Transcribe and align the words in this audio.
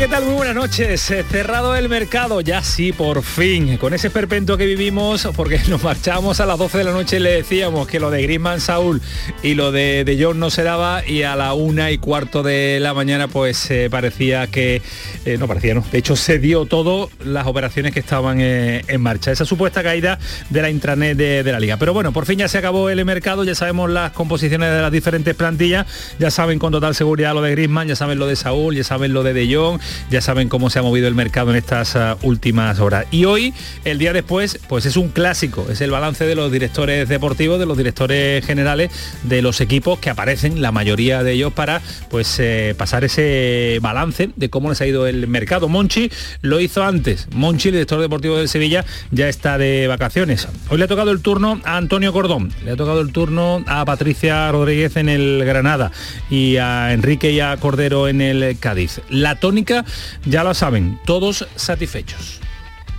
¿Qué 0.00 0.08
tal? 0.08 0.24
Muy 0.24 0.32
buenas 0.32 0.54
noches. 0.54 1.10
Eh, 1.10 1.22
cerrado 1.30 1.76
el 1.76 1.90
mercado, 1.90 2.40
ya 2.40 2.62
sí, 2.62 2.90
por 2.90 3.22
fin. 3.22 3.76
Con 3.76 3.92
ese 3.92 4.08
perpento 4.08 4.56
que 4.56 4.64
vivimos, 4.64 5.28
porque 5.36 5.60
nos 5.68 5.82
marchamos 5.82 6.40
a 6.40 6.46
las 6.46 6.56
12 6.56 6.78
de 6.78 6.84
la 6.84 6.92
noche 6.92 7.18
y 7.18 7.20
le 7.20 7.32
decíamos 7.32 7.86
que 7.86 8.00
lo 8.00 8.10
de 8.10 8.22
Griezmann 8.22 8.62
Saúl 8.62 9.02
y 9.42 9.52
lo 9.52 9.72
de, 9.72 10.04
de 10.04 10.18
John 10.18 10.38
no 10.38 10.48
se 10.48 10.62
daba 10.62 11.06
y 11.06 11.24
a 11.24 11.36
la 11.36 11.52
una 11.52 11.90
y 11.90 11.98
cuarto 11.98 12.42
de 12.42 12.78
la 12.80 12.94
mañana 12.94 13.28
pues 13.28 13.70
eh, 13.70 13.88
parecía 13.90 14.46
que... 14.46 14.80
eh, 15.26 15.36
no 15.36 15.46
parecía, 15.46 15.74
no. 15.74 15.84
De 15.92 15.98
hecho 15.98 16.16
se 16.16 16.38
dio 16.38 16.64
todo 16.64 17.10
las 17.22 17.46
operaciones 17.46 17.92
que 17.92 18.00
estaban 18.00 18.40
eh, 18.40 18.82
en 18.88 19.02
marcha. 19.02 19.32
Esa 19.32 19.44
supuesta 19.44 19.82
caída 19.82 20.18
de 20.48 20.62
la 20.62 20.70
intranet 20.70 21.14
de, 21.14 21.42
la 21.44 21.60
liga. 21.60 21.76
Pero 21.76 21.92
bueno, 21.92 22.10
por 22.12 22.24
fin 22.24 22.38
ya 22.38 22.48
se 22.48 22.56
acabó 22.56 22.88
el 22.88 23.04
mercado, 23.04 23.44
ya 23.44 23.54
sabemos 23.54 23.90
las 23.90 24.12
composiciones 24.12 24.72
de 24.72 24.80
las 24.80 24.92
diferentes 24.92 25.34
plantillas, 25.34 25.86
ya 26.18 26.30
saben 26.30 26.58
con 26.58 26.72
total 26.72 26.94
seguridad 26.94 27.34
lo 27.34 27.42
de 27.42 27.50
Griezmann, 27.50 27.86
ya 27.86 27.96
saben 27.96 28.18
lo 28.18 28.26
de 28.26 28.36
Saúl, 28.36 28.74
ya 28.74 28.84
saben 28.84 29.12
lo 29.12 29.22
de 29.22 29.34
De 29.34 29.54
Jong, 29.54 29.78
ya 30.10 30.20
saben 30.20 30.48
cómo 30.48 30.70
se 30.70 30.78
ha 30.78 30.82
movido 30.82 31.08
el 31.08 31.14
mercado 31.14 31.50
en 31.50 31.56
estas 31.56 31.96
ah, 31.96 32.16
últimas 32.22 32.80
horas. 32.80 33.06
Y 33.10 33.24
hoy, 33.24 33.54
el 33.84 33.98
día 33.98 34.12
después, 34.12 34.58
pues 34.68 34.86
es 34.86 34.96
un 34.96 35.08
clásico, 35.08 35.66
es 35.70 35.80
el 35.80 35.90
balance 35.90 36.24
de 36.24 36.34
los 36.34 36.50
directores 36.52 37.08
deportivos, 37.08 37.58
de 37.58 37.66
los 37.66 37.76
directores 37.76 38.44
generales 38.44 38.90
de 39.22 39.42
los 39.42 39.60
equipos 39.60 39.98
que 39.98 40.10
aparecen, 40.10 40.62
la 40.62 40.72
mayoría 40.72 41.22
de 41.22 41.32
ellos, 41.32 41.52
para 41.52 41.80
pues 42.08 42.38
eh, 42.38 42.74
pasar 42.76 43.04
ese 43.04 43.78
balance 43.80 44.30
de 44.36 44.50
cómo 44.50 44.68
les 44.68 44.80
ha 44.80 44.86
ido 44.86 45.06
el 45.06 45.26
mercado. 45.28 45.68
Monchi 45.68 46.10
lo 46.42 46.60
hizo 46.60 46.84
antes. 46.84 47.28
Monchi, 47.32 47.68
el 47.68 47.74
director 47.74 48.00
deportivo 48.00 48.36
del 48.36 48.48
Sevilla, 48.48 48.84
ya 49.10 49.28
está 49.28 49.58
de 49.58 49.86
vacaciones. 49.86 50.48
Hoy 50.68 50.78
le 50.78 50.84
ha 50.84 50.88
tocado 50.88 51.10
el 51.10 51.20
turno 51.20 51.60
a 51.64 51.76
Antonio 51.76 52.12
Cordón, 52.12 52.52
le 52.64 52.72
ha 52.72 52.76
tocado 52.76 53.00
el 53.00 53.12
turno 53.12 53.64
a 53.66 53.84
Patricia 53.84 54.50
Rodríguez 54.52 54.96
en 54.96 55.08
el 55.08 55.44
Granada 55.44 55.92
y 56.30 56.56
a 56.56 56.92
Enrique 56.92 57.32
y 57.32 57.40
a 57.40 57.56
Cordero 57.56 58.08
en 58.08 58.20
el 58.20 58.58
Cádiz. 58.58 59.00
La 59.08 59.36
tónica, 59.36 59.79
ya 60.24 60.44
lo 60.44 60.54
saben, 60.54 60.98
todos 61.04 61.46
satisfechos. 61.56 62.40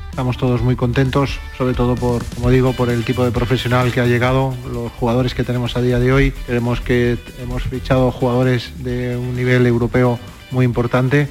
Estamos 0.10 0.38
todos 0.38 0.62
muy 0.62 0.76
contentos, 0.76 1.40
sobre 1.58 1.74
todo 1.74 1.96
por, 1.96 2.26
como 2.36 2.50
digo, 2.50 2.74
por 2.74 2.90
el 2.90 3.06
tipo 3.06 3.24
de 3.24 3.32
profesional 3.32 3.94
que 3.94 4.02
ha 4.02 4.06
llegado, 4.06 4.54
los 4.70 4.92
jugadores 4.92 5.34
que 5.34 5.46
tenemos 5.46 5.78
a 5.78 5.82
día 5.82 6.00
de 6.00 6.12
hoy. 6.12 6.32
Creemos 6.32 6.82
que 6.82 7.18
hemos 7.42 7.64
fichado 7.64 8.12
jugadores 8.12 8.74
de 8.84 9.16
un 9.16 9.38
nivel 9.38 9.66
europeo 9.66 10.20
muy 10.52 10.66
importante. 10.66 11.30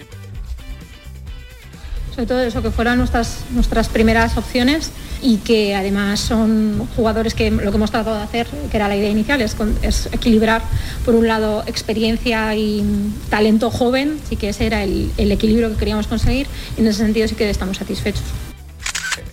Todo 2.26 2.40
eso, 2.40 2.62
que 2.62 2.70
fueran 2.70 2.98
nuestras, 2.98 3.44
nuestras 3.50 3.88
primeras 3.88 4.36
opciones 4.36 4.92
y 5.22 5.38
que 5.38 5.74
además 5.74 6.20
son 6.20 6.88
jugadores 6.96 7.34
que 7.34 7.50
lo 7.50 7.70
que 7.70 7.76
hemos 7.76 7.90
tratado 7.90 8.16
de 8.16 8.22
hacer, 8.22 8.46
que 8.70 8.76
era 8.76 8.88
la 8.88 8.96
idea 8.96 9.10
inicial, 9.10 9.40
es 9.40 10.06
equilibrar 10.12 10.62
por 11.04 11.14
un 11.14 11.26
lado 11.26 11.62
experiencia 11.66 12.54
y 12.54 12.84
talento 13.28 13.70
joven, 13.70 14.18
sí 14.28 14.36
que 14.36 14.50
ese 14.50 14.66
era 14.66 14.82
el, 14.82 15.10
el 15.16 15.32
equilibrio 15.32 15.70
que 15.70 15.76
queríamos 15.76 16.06
conseguir 16.06 16.46
y 16.76 16.80
en 16.80 16.86
ese 16.86 16.98
sentido 16.98 17.28
sí 17.28 17.34
que 17.34 17.48
estamos 17.50 17.76
satisfechos. 17.76 18.24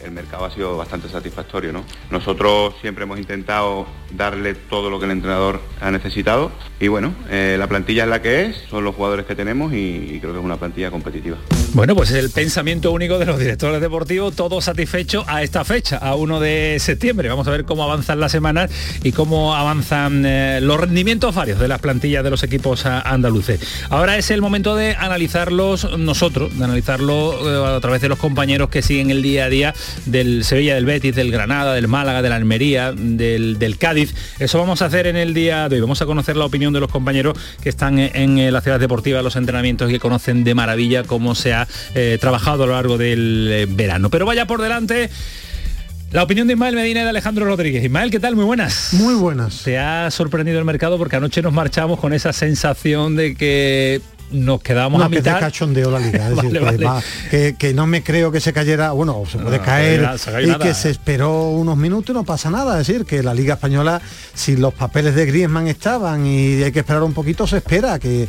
El 0.04 0.12
mercado 0.12 0.46
ha 0.46 0.52
sido 0.52 0.78
bastante 0.78 1.10
satisfactorio, 1.10 1.74
¿no? 1.74 1.84
Nosotros 2.10 2.74
siempre 2.82 3.04
hemos 3.04 3.20
intentado 3.20 3.86
darle 4.12 4.56
todo 4.56 4.90
lo 4.90 5.00
que 5.00 5.06
el 5.06 5.12
entrenador 5.12 5.62
ha 5.82 5.92
necesitado 5.92 6.52
y 6.80 6.90
bueno, 6.90 7.16
eh, 7.32 7.56
la 7.58 7.68
plantilla 7.68 8.04
es 8.04 8.10
la 8.10 8.22
que 8.22 8.46
es, 8.46 8.58
son 8.70 8.84
los 8.84 8.94
jugadores 8.94 9.26
que 9.26 9.34
tenemos 9.34 9.74
y, 9.74 10.20
creo 10.22 10.34
que 10.34 10.40
es 10.40 10.46
una 10.46 10.58
plantilla 10.58 10.92
competitiva. 10.92 11.38
Bueno, 11.74 11.96
pues 11.96 12.12
el 12.12 12.30
pensamiento 12.30 12.92
único 12.92 13.18
de 13.18 13.26
los 13.26 13.40
directores 13.40 13.82
deportivos, 13.82 14.36
todo 14.36 14.62
satisfecho 14.62 15.24
a 15.28 15.42
esta 15.42 15.66
fecha, 15.66 15.98
a 15.98 16.16
1 16.16 16.40
de 16.40 16.78
septiembre. 16.80 17.30
Vamos 17.30 17.48
a 17.48 17.52
ver 17.52 17.66
cómo 17.66 17.84
avanzan 17.84 18.20
las 18.20 18.32
semanas 18.32 18.70
y 19.04 19.12
cómo 19.12 19.56
avanzan 19.56 20.24
eh, 20.26 20.60
los 20.62 20.80
rendimientos 20.80 21.34
varios 21.34 21.60
de 21.60 21.68
las 21.68 21.80
plantillas 21.82 22.24
de 22.24 22.30
los 22.30 22.44
equipos 22.44 22.86
ah, 22.86 23.02
andaluces. 23.02 23.60
Ahora 23.90 24.18
es 24.18 24.30
el 24.30 24.42
momento 24.42 24.76
de 24.76 24.96
analizarlos 24.96 25.98
nosotros, 25.98 26.58
de 26.58 26.64
analizarlo 26.64 27.74
eh, 27.74 27.76
a 27.76 27.80
través 27.80 28.02
de 28.02 28.10
los 28.10 28.20
compañeros 28.20 28.70
que 28.70 28.84
siguen 28.84 29.10
el 29.10 29.24
día 29.24 29.46
a 29.46 29.50
día 29.50 29.74
del 30.06 30.44
Sevilla, 30.44 30.76
del 30.76 30.86
Betis, 30.86 31.16
del 31.16 31.32
Granada, 31.32 31.74
del 31.74 31.88
Málaga, 31.88 32.22
del 32.22 32.34
Almería, 32.34 32.92
del, 32.92 33.58
del 33.58 33.78
Cádiz. 33.78 33.97
Eso 34.40 34.60
vamos 34.60 34.82
a 34.82 34.86
hacer 34.86 35.08
en 35.08 35.16
el 35.16 35.34
día 35.34 35.70
de 35.70 35.76
hoy. 35.76 35.82
Vamos 35.82 36.02
a 36.02 36.06
conocer 36.06 36.36
la 36.36 36.46
opinión 36.46 36.74
de 36.74 36.80
los 36.80 36.92
compañeros 36.92 37.38
que 37.62 37.70
están 37.70 37.98
en, 38.00 38.16
en, 38.16 38.38
eh, 38.38 38.52
la 38.52 38.62
ciudad 38.62 38.80
deportiva, 38.80 39.22
los 39.22 39.36
entrenamientos 39.36 39.90
y 39.90 39.94
que 39.94 40.00
conocen 40.00 40.44
de 40.44 40.54
maravilla 40.54 41.04
cómo 41.04 41.36
se 41.36 41.54
ha 41.54 41.68
eh, 41.96 42.18
trabajado 42.20 42.64
a 42.64 42.68
lo 42.68 42.74
largo 42.74 42.98
del 42.98 43.50
eh, 43.52 43.66
verano. 43.70 44.10
Pero 44.10 44.26
vaya 44.26 44.46
por 44.46 44.62
delante. 44.62 45.10
La 46.12 46.24
opinión 46.24 46.48
de 46.48 46.54
Ismael 46.54 46.76
Medina 46.76 47.02
y 47.02 47.04
de 47.04 47.10
Alejandro 47.10 47.46
Rodríguez. 47.46 47.84
Ismael, 47.84 48.10
¿qué 48.12 48.20
tal? 48.20 48.36
Muy 48.36 48.46
buenas. 48.46 48.94
Muy 48.94 49.16
buenas. 49.16 49.64
Te 49.64 49.78
ha 49.78 50.10
sorprendido 50.10 50.58
el 50.58 50.64
mercado 50.64 50.98
porque 50.98 51.18
anoche 51.18 51.42
nos 51.42 51.52
marchamos 51.52 52.00
con 52.00 52.14
esa 52.14 52.32
sensación 52.32 53.18
de 53.18 53.36
que 53.36 54.02
nos 54.32 54.62
quedamos 54.62 55.00
no, 55.00 55.06
a 55.06 55.10
que 55.10 55.18
mitad. 55.18 55.40
cachondeo 55.40 55.90
la 55.92 56.00
liga. 56.00 56.30
Es 56.30 56.36
Vale, 56.36 56.50
decir, 56.50 56.60
que, 56.60 56.66
vale. 56.66 56.86
va- 56.86 57.02
que- 57.32 57.56
que 57.58 57.74
no 57.74 57.88
me 57.88 58.04
creo 58.04 58.32
que 58.32 58.40
se 58.40 58.52
cayera, 58.54 58.92
bueno, 58.92 59.24
se 59.30 59.38
puede 59.38 59.58
No, 59.60 59.64
caer 59.64 60.02
no 60.02 60.18
se 60.18 60.32
cayó 60.32 60.48
y 60.48 60.52
nada. 60.52 60.66
que 60.66 60.74
se 60.74 60.90
esperó 60.90 61.50
unos 61.52 61.78
minutos 61.78 62.10
y 62.10 62.14
no 62.14 62.24
pasa 62.24 62.50
nada. 62.50 62.80
Es 62.80 62.88
decir, 62.88 63.06
que 63.06 63.24
la 63.24 63.34
liga 63.34 63.54
española, 63.56 64.02
si 64.34 64.58
los 64.58 64.74
papeles 64.74 65.16
de 65.16 65.26
Griezmann 65.26 65.68
estaban 65.68 66.26
y 66.26 66.62
hay 66.64 66.72
que 66.72 66.80
esperar 66.80 67.04
un 67.04 67.14
poquito, 67.14 67.48
se 67.48 67.58
espera 67.58 68.00
que 68.00 68.28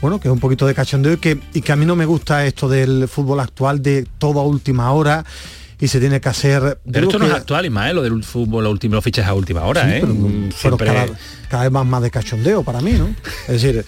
bueno, 0.00 0.20
que 0.20 0.28
es 0.28 0.32
un 0.32 0.40
poquito 0.40 0.66
de 0.66 0.74
cachondeo 0.74 1.14
y 1.14 1.16
que, 1.16 1.40
y 1.54 1.62
que 1.62 1.72
a 1.72 1.76
mí 1.76 1.86
no 1.86 1.96
me 1.96 2.04
gusta 2.04 2.44
esto 2.44 2.68
del 2.68 3.08
fútbol 3.08 3.40
actual 3.40 3.80
de 3.82 4.06
toda 4.18 4.42
última 4.42 4.92
hora 4.92 5.24
y 5.78 5.88
se 5.88 6.00
tiene 6.00 6.20
que 6.20 6.28
hacer... 6.28 6.78
Pero 6.90 7.06
esto 7.06 7.18
no 7.18 7.26
que- 7.26 7.30
es 7.32 7.36
actual, 7.36 7.66
Ismael, 7.66 7.96
lo 7.96 8.02
del 8.02 8.24
fútbol, 8.24 8.64
los 8.64 8.72
últimos 8.72 9.04
fichajes 9.04 9.28
a 9.30 9.34
última 9.34 9.62
hora, 9.64 9.82
Sí, 9.84 9.90
¿eh? 9.96 9.98
pero, 10.00 10.14
Mm, 10.14 10.32
pero 10.48 10.52
siempre- 10.56 10.86
cada, 10.86 11.06
cada 11.50 11.62
vez 11.64 11.72
más, 11.72 11.86
más 11.86 12.02
de 12.02 12.10
cachondeo 12.10 12.62
para 12.62 12.80
mí, 12.80 12.92
¿no? 12.92 13.08
Es 13.48 13.60
decir, 13.62 13.84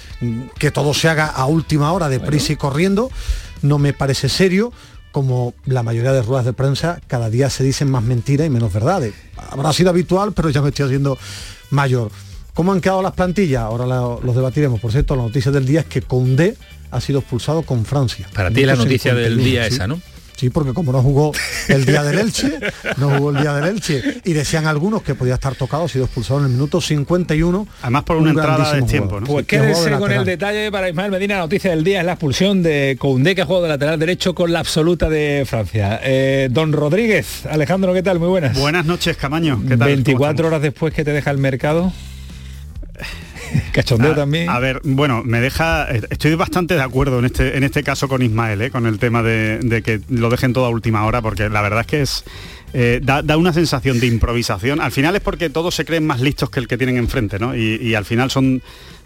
que 0.59 0.71
todo 0.71 0.93
se 0.95 1.09
haga 1.09 1.27
a 1.27 1.47
última 1.47 1.93
hora, 1.93 2.09
de 2.09 2.21
prisa 2.21 2.53
y 2.53 2.57
corriendo, 2.57 3.11
no 3.63 3.79
me 3.79 3.93
parece 3.95 4.29
serio, 4.29 4.73
como 5.13 5.55
la 5.65 5.83
mayoría 5.83 6.13
de 6.13 6.21
ruedas 6.23 6.45
de 6.45 6.53
prensa, 6.53 7.01
cada 7.07 7.31
día 7.31 7.49
se 7.49 7.65
dicen 7.65 7.91
más 7.91 8.03
mentiras 8.05 8.47
y 8.47 8.51
menos 8.51 8.73
verdades. 8.73 9.15
Habrá 9.51 9.73
sido 9.73 9.89
habitual, 9.91 10.33
pero 10.33 10.51
ya 10.51 10.61
me 10.61 10.69
estoy 10.69 10.85
haciendo 10.87 11.17
mayor. 11.71 12.11
¿Cómo 12.53 12.73
han 12.73 12.81
quedado 12.81 13.01
las 13.03 13.13
plantillas? 13.13 13.63
Ahora 13.63 13.87
los 13.87 14.35
debatiremos. 14.37 14.81
Por 14.81 14.93
cierto, 14.93 15.17
la 15.17 15.23
noticia 15.23 15.51
del 15.51 15.65
día 15.65 15.81
es 15.81 15.87
que 15.87 16.03
Condé 16.03 16.57
ha 16.91 17.01
sido 17.01 17.21
expulsado 17.21 17.63
con 17.63 17.85
Francia. 17.85 18.29
Para 18.35 18.51
ti 18.51 18.61
es 18.61 18.67
la 18.67 18.75
noticia 18.77 19.15
del 19.15 19.37
51, 19.39 19.45
día 19.45 19.69
sí. 19.69 19.75
esa, 19.75 19.87
¿no? 19.87 20.01
Sí, 20.39 20.51
porque 20.51 20.73
como 20.73 20.93
no 20.93 21.03
jugó 21.03 21.33
el 21.67 21.85
día 21.85 22.05
del 22.05 22.17
Elche, 22.21 22.61
no 22.97 23.11
jugó 23.11 23.31
el 23.31 23.39
día 23.43 23.55
del 23.55 23.65
Elche, 23.75 24.21
y 24.25 24.35
decían 24.35 24.69
algunos 24.69 25.03
que 25.03 25.17
podía 25.17 25.35
estar 25.35 25.57
tocado, 25.57 25.87
ha 25.87 25.89
sido 25.89 26.05
expulsado 26.05 26.39
en 26.39 26.47
el 26.47 26.53
minuto 26.53 26.81
51. 26.81 27.67
Además 27.83 28.05
por 28.05 28.19
una 28.19 28.31
entrada 28.31 28.73
de 28.73 28.83
tiempo. 28.83 29.21
Pues 29.27 29.47
quédese 29.47 29.91
con 29.99 30.13
el 30.13 30.25
detalle 30.25 30.71
para 30.71 30.89
Ismael 30.89 31.11
Medina. 31.11 31.35
La 31.35 31.41
noticia 31.41 31.71
del 31.71 31.83
día 31.83 31.99
es 31.99 32.07
la 32.07 32.13
expulsión 32.13 32.63
de 32.63 32.97
Koundé, 33.01 33.35
que 33.35 33.43
ha 33.43 33.47
jugado 33.47 33.65
de 33.65 33.71
lateral 33.71 33.99
derecho 33.99 34.33
con 34.33 34.53
la 34.53 34.61
absoluta 34.61 35.11
de 35.11 35.45
Francia. 35.45 35.99
Eh, 36.05 36.49
don 36.53 36.73
Rodríguez, 36.73 37.45
Alejandro, 37.47 37.93
¿qué 37.93 38.05
tal? 38.05 38.21
Muy 38.21 38.29
buenas. 38.29 38.57
Buenas 38.57 38.87
noches, 38.87 39.17
Camaño. 39.17 39.61
¿Qué 39.63 39.71
tal? 39.71 39.79
¿Cómo 39.79 39.87
24 39.87 40.31
estamos? 40.31 40.49
horas 40.49 40.63
después 40.63 40.95
que 40.95 41.05
te 41.05 41.11
deja 41.11 41.33
el 41.33 41.39
mercado. 41.39 41.93
Cachondeo 43.73 44.13
a, 44.13 44.17
también. 44.17 44.49
a 44.49 44.59
ver, 44.59 44.81
bueno, 44.85 45.23
me 45.25 45.41
deja. 45.41 45.89
Estoy 45.89 46.35
bastante 46.35 46.75
de 46.75 46.83
acuerdo 46.83 47.19
en 47.19 47.27
este, 47.27 47.57
en 47.57 47.65
este 47.65 47.83
caso 47.83 48.09
con 48.09 48.23
Ismael, 48.23 48.63
¿eh? 48.63 48.71
con 48.71 48.87
el 48.87 48.99
tema 48.99 49.23
de, 49.23 49.59
de 49.59 49.83
que 49.83 50.01
lo 50.09 50.31
dejen 50.31 50.53
todo 50.53 50.67
a 50.67 50.71
última 50.71 51.05
hora, 51.05 51.23
porque 51.23 51.49
la 51.49 51.63
verdad 51.63 51.81
es 51.81 51.87
que 51.87 52.03
es. 52.03 52.25
eh, 52.73 53.01
da, 53.03 53.23
da 53.23 53.37
una 53.37 53.53
sensación 53.53 54.01
de 54.01 54.07
improvisación. 54.07 54.81
Al 54.81 54.93
final 54.93 55.17
es 55.17 55.23
porque 55.23 55.51
todos 55.51 55.75
se 55.75 55.85
creen 55.85 56.07
más 56.07 56.21
listos 56.21 56.51
que 56.51 56.61
el 56.61 56.69
que 56.69 56.77
tienen 56.77 56.97
enfrente, 56.97 57.39
¿no? 57.39 57.57
Y, 57.57 57.77
y 57.83 57.95
al 57.95 58.05
final 58.05 58.31
son 58.31 58.63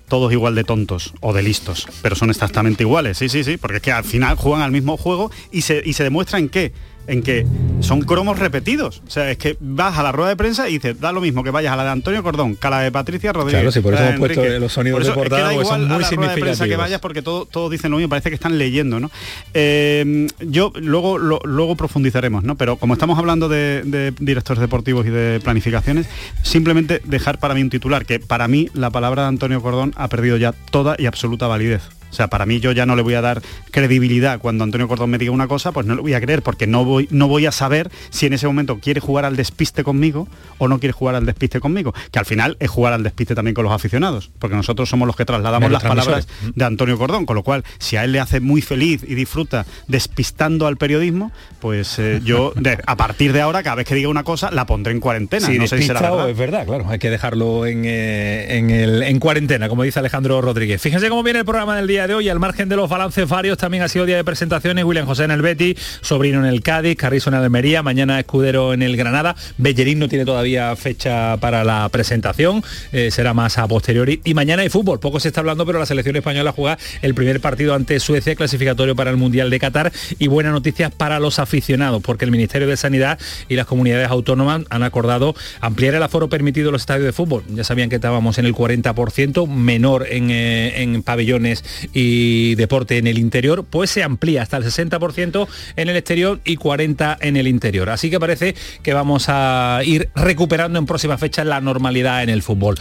todos 0.08 0.31
igual 0.32 0.55
de 0.55 0.64
tontos 0.64 1.14
o 1.20 1.32
de 1.32 1.43
listos, 1.43 1.88
pero 2.02 2.14
son 2.17 2.28
exactamente 2.28 2.82
iguales, 2.82 3.17
sí, 3.17 3.31
sí, 3.31 3.44
sí, 3.44 3.56
porque 3.56 3.76
es 3.78 3.82
que 3.82 3.93
al 3.93 4.05
final 4.05 4.37
juegan 4.37 4.61
al 4.61 4.70
mismo 4.70 4.99
juego 4.99 5.31
y 5.50 5.62
se, 5.62 5.81
y 5.82 5.94
se 5.94 6.05
demuestra 6.05 6.38
en 6.38 6.50
qué, 6.50 6.72
en 7.06 7.22
que 7.22 7.46
son 7.81 8.02
cromos 8.02 8.38
repetidos. 8.38 9.02
O 9.06 9.10
sea, 9.10 9.31
es 9.31 9.38
que 9.38 9.56
vas 9.60 9.99
a 9.99 10.02
la 10.02 10.12
rueda 10.12 10.31
de 10.31 10.37
prensa 10.37 10.69
y 10.69 10.75
dices, 10.75 11.00
da 11.00 11.12
lo 11.12 11.20
mismo 11.20 11.43
que 11.43 11.50
vayas 11.50 11.72
a 11.72 11.76
la 11.76 11.84
de 11.84 11.90
Antonio 11.90 12.22
Cordón, 12.22 12.56
que 12.56 12.66
a 12.66 12.70
la 12.70 12.81
de 12.81 12.93
Patricia 12.93 13.32
Rodríguez. 13.32 13.60
Claro, 13.60 13.72
sí, 13.72 13.81
por 13.81 13.94
eso 13.94 14.02
hemos 14.04 14.19
puesto 14.19 14.43
los 14.60 14.72
sonidos 14.72 14.96
Por 14.96 15.02
eso 15.02 15.12
de 15.12 15.19
es 15.19 15.22
que 15.25 15.28
portada, 15.28 15.43
da 15.49 15.54
porque 15.54 15.69
son 15.69 15.81
igual 15.82 15.90
a 15.93 15.94
muy 15.94 16.02
la 16.02 16.08
rueda 16.16 16.34
de 16.34 16.40
prensa 16.40 16.43
que 16.43 16.46
significativos. 16.70 16.78
vayas 16.84 17.00
porque 17.00 17.22
todo- 17.22 17.46
todos 17.46 17.70
dicen 17.70 17.90
lo 17.90 17.96
mismo, 17.99 18.08
parece 18.10 18.28
que 18.31 18.34
están 18.37 18.56
leyendo, 18.58 19.00
¿no? 19.00 19.10
Eh, 19.54 20.28
yo 20.40 20.72
luego 20.81 21.19
lo- 21.19 21.40
luego 21.44 21.76
profundizaremos, 21.76 22.44
¿no? 22.44 22.56
Pero 22.56 22.76
como 22.76 22.94
estamos 22.94 23.19
hablando 23.19 23.48
de, 23.48 23.82
de 23.84 24.12
directores 24.19 24.60
deportivos 24.60 25.06
y 25.06 25.10
de 25.10 25.40
planificaciones, 25.43 26.06
simplemente 26.43 27.00
dejar 27.05 27.38
para 27.38 27.55
mí 27.55 27.62
un 27.62 27.70
titular, 27.70 28.05
que 28.06 28.20
para 28.20 28.48
mí 28.48 28.69
la 28.75 28.90
palabra 28.90 29.22
de 29.22 29.28
Antonio 29.28 29.60
Cordón 29.62 29.93
ha 29.96 30.08
perdido 30.08 30.37
ya 30.37 30.52
toda 30.70 30.96
y 30.98 31.06
absoluta 31.06 31.46
validez. 31.46 31.82
O 32.12 32.14
sea, 32.14 32.29
para 32.29 32.44
mí 32.44 32.61
yo 32.61 32.73
ya 32.73 32.85
no 32.85 32.94
le 32.94 33.03
voy 33.03 33.14
a 33.14 33.23
dar 33.23 33.43
credibilidad 33.70 34.38
cuando 34.38 34.64
Antonio 34.64 34.87
Cordón 34.87 35.11
me 35.11 35.19
diga 35.19 35.32
una 35.32 35.49
cosa, 35.49 35.73
pues 35.73 35.87
no 35.87 35.94
le 35.94 36.03
voy 36.03 36.12
a 36.12 36.20
creer 36.20 36.43
porque 36.43 36.67
no 36.67 36.85
voy, 36.85 37.09
no 37.11 37.26
voy 37.26 37.47
a 37.47 37.53
saber 37.53 37.91
si 38.11 38.26
en 38.26 38.35
ese 38.35 38.47
momento 38.47 38.79
quiere 38.79 39.00
jugar 39.00 39.25
al 39.25 39.35
despiste 39.35 39.82
conmigo 39.82 40.29
o 40.59 40.69
no 40.69 40.79
quiere 40.79 40.93
jugar 40.93 41.14
al 41.14 41.25
despiste 41.25 41.59
conmigo, 41.59 41.94
que 42.11 42.19
al 42.19 42.26
final 42.26 42.56
es 42.61 42.70
jugar 42.70 42.93
al 42.93 43.03
despiste 43.03 43.35
también 43.35 43.55
con 43.55 43.64
los 43.64 43.73
aficionados, 43.73 44.31
porque 44.38 44.55
nosotros 44.55 44.88
somos 44.88 45.06
los 45.06 45.17
que 45.17 45.25
trasladamos 45.25 45.70
las 45.70 45.82
palabras 45.82 46.29
de 46.55 46.64
Antonio 46.64 46.99
Cordón, 46.99 47.25
con 47.25 47.35
lo 47.35 47.43
cual 47.43 47.64
si 47.79 47.97
a 47.97 48.05
él 48.05 48.12
le 48.12 48.20
hace 48.20 48.41
muy 48.41 48.61
feliz 48.61 49.03
y 49.06 49.15
disfruta 49.15 49.65
despistando 49.88 50.67
al 50.67 50.76
periodismo, 50.76 51.32
pues 51.61 51.99
eh, 51.99 52.20
yo 52.23 52.53
a 52.87 52.97
partir 52.97 53.32
de 53.32 53.41
ahora 53.41 53.62
cada 53.62 53.76
vez 53.76 53.87
que 53.87 53.94
diga 53.94 54.08
una 54.08 54.25
cosa 54.25 54.50
la 54.50 54.67
pondré 54.67 54.93
en 54.93 55.00
cuarentena. 55.00 55.49
no 55.49 55.67
sé 55.67 55.79
si 55.79 55.85
será 55.85 56.00
verdad. 56.00 56.31
es 56.31 56.37
verdad, 56.37 56.67
claro, 56.67 56.87
hay 56.88 56.99
que 56.99 57.11
dejarlo 57.11 57.67
en, 57.67 57.85
eh, 57.85 58.58
en, 58.58 58.70
el, 58.70 59.03
en 59.03 59.19
cuarentena, 59.19 59.69
como 59.69 59.82
dice 59.82 59.99
Alejandro 59.99 60.41
Rodríguez. 60.41 60.81
Fíjense 60.81 61.08
cómo 61.08 61.23
viene 61.23 61.41
el 61.41 61.44
programa 61.44 61.76
del 61.76 61.87
día 61.87 62.01
de 62.06 62.14
hoy, 62.14 62.28
al 62.28 62.38
margen 62.38 62.69
de 62.69 62.76
los 62.76 62.88
balances 62.88 63.28
varios, 63.28 63.58
también 63.58 63.82
ha 63.82 63.88
sido 63.88 64.06
día 64.06 64.16
de 64.16 64.25
presentaciones, 64.25 64.84
William 64.84 65.06
José 65.06 65.25
en 65.25 65.31
el 65.31 65.43
Betty, 65.43 65.76
Sobrino 66.00 66.38
en 66.40 66.46
el 66.46 66.62
Cádiz, 66.62 66.96
Carrizo 66.96 67.31
en 67.31 67.34
Almería, 67.34 67.82
mañana 67.82 68.19
Escudero 68.19 68.72
en 68.72 68.82
el 68.82 68.96
Granada, 68.96 69.37
Bellerín 69.58 69.99
no 69.99 70.08
tiene 70.08 70.25
todavía 70.25 70.75
fecha 70.76 71.37
para 71.38 71.64
la 71.64 71.88
presentación, 71.90 72.62
eh, 72.93 73.10
será 73.10 73.34
más 73.34 73.58
a 73.58 73.69
posteriori, 73.69 74.20
y 74.25 74.34
mañana 74.34 74.62
hay 74.62 74.69
fútbol, 74.69 75.00
poco 75.00 75.20
se 75.20 75.28
está 75.28 75.40
hablando, 75.40 75.64
pero 75.64 75.78
la 75.78 75.87
selección 75.87 76.16
española 76.16 76.52
juega 76.52 76.78
el 77.02 77.14
primer 77.14 77.40
partido 77.40 77.75
ante 77.75 78.00
Suecia, 78.00 78.34
clasificatorio 78.34 78.96
para 78.96 79.10
el 79.10 79.16
Mundial 79.16 79.50
de 79.50 79.58
Qatar, 79.60 79.93
y 80.19 80.26
buenas 80.26 80.52
noticias 80.52 80.93
para 80.93 81.20
los 81.20 81.38
aficionados, 81.38 82.02
porque 82.02 82.25
el 82.25 82.31
Ministerio 82.31 82.66
de 82.66 82.76
Sanidad 82.76 83.19
y 83.48 83.55
las 83.56 83.66
comunidades 83.66 84.08
autónomas 84.08 84.62
han 84.70 84.82
acordado 84.82 85.34
ampliar 85.60 85.94
el 85.94 86.02
aforo 86.02 86.28
permitido 86.28 86.69
en 86.69 86.72
los 86.72 86.82
estadios 86.82 87.06
de 87.06 87.12
fútbol. 87.12 87.44
Ya 87.48 87.64
sabían 87.64 87.88
que 87.88 87.96
estábamos 87.96 88.38
en 88.38 88.46
el 88.46 88.55
40%, 88.55 89.46
menor 89.46 90.06
en, 90.08 90.31
eh, 90.31 90.82
en 90.82 91.02
pabellones 91.02 91.64
y 91.93 92.55
deporte 92.55 92.99
en 92.99 93.06
el 93.06 93.19
interior, 93.19 93.65
pues 93.69 93.91
se 93.91 94.03
amplía 94.03 94.43
hasta 94.43 94.56
el 94.56 94.65
60% 94.65 95.49
en 95.77 95.89
el 95.89 95.97
exterior 95.97 96.41
y 96.44 96.56
40% 96.56 97.19
en 97.21 97.37
el 97.37 97.49
interior. 97.49 97.91
Así 97.91 98.11
que 98.11 98.21
parece 98.21 98.55
que 98.83 98.93
vamos 98.94 99.27
a 99.29 99.81
ir 99.85 100.09
recuperando 100.15 100.79
en 100.79 100.87
próximas 100.87 101.21
fechas 101.21 101.47
la 101.47 101.61
normalidad 101.61 102.23
en 102.23 102.31
el 102.31 102.43
fútbol. 102.43 102.77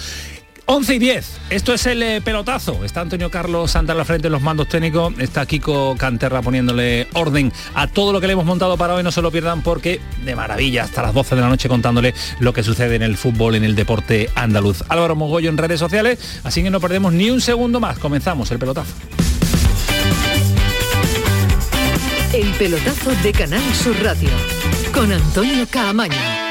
11 0.73 0.95
y 0.95 0.99
10, 0.99 1.37
esto 1.49 1.73
es 1.73 1.85
el 1.85 2.01
eh, 2.01 2.21
pelotazo. 2.21 2.85
Está 2.85 3.01
Antonio 3.01 3.29
Carlos 3.29 3.71
Santa 3.71 3.93
la 3.93 4.05
frente 4.05 4.27
en 4.27 4.31
los 4.31 4.41
mandos 4.41 4.69
técnicos, 4.69 5.13
está 5.19 5.45
Kiko 5.45 5.97
Canterra 5.97 6.41
poniéndole 6.41 7.09
orden 7.11 7.51
a 7.73 7.87
todo 7.87 8.13
lo 8.13 8.21
que 8.21 8.27
le 8.27 8.33
hemos 8.33 8.45
montado 8.45 8.77
para 8.77 8.93
hoy, 8.93 9.03
no 9.03 9.11
se 9.11 9.21
lo 9.21 9.31
pierdan 9.31 9.63
porque 9.63 9.99
de 10.23 10.33
maravilla 10.33 10.83
hasta 10.83 11.01
las 11.01 11.13
12 11.13 11.35
de 11.35 11.41
la 11.41 11.49
noche 11.49 11.67
contándole 11.67 12.13
lo 12.39 12.53
que 12.53 12.63
sucede 12.63 12.95
en 12.95 13.01
el 13.01 13.17
fútbol, 13.17 13.55
en 13.55 13.65
el 13.65 13.75
deporte 13.75 14.29
andaluz. 14.33 14.85
Álvaro 14.87 15.13
Mogollo 15.17 15.49
en 15.49 15.57
redes 15.57 15.77
sociales, 15.77 16.39
así 16.45 16.63
que 16.63 16.69
no 16.69 16.79
perdemos 16.79 17.11
ni 17.11 17.29
un 17.29 17.41
segundo 17.41 17.81
más. 17.81 17.99
Comenzamos 17.99 18.49
el 18.51 18.57
pelotazo. 18.57 18.93
El 22.31 22.47
pelotazo 22.53 23.11
de 23.23 23.33
Canal 23.33 23.75
Sur 23.75 24.01
Radio 24.01 24.29
con 24.93 25.11
Antonio 25.11 25.67
Caamaño. 25.69 26.50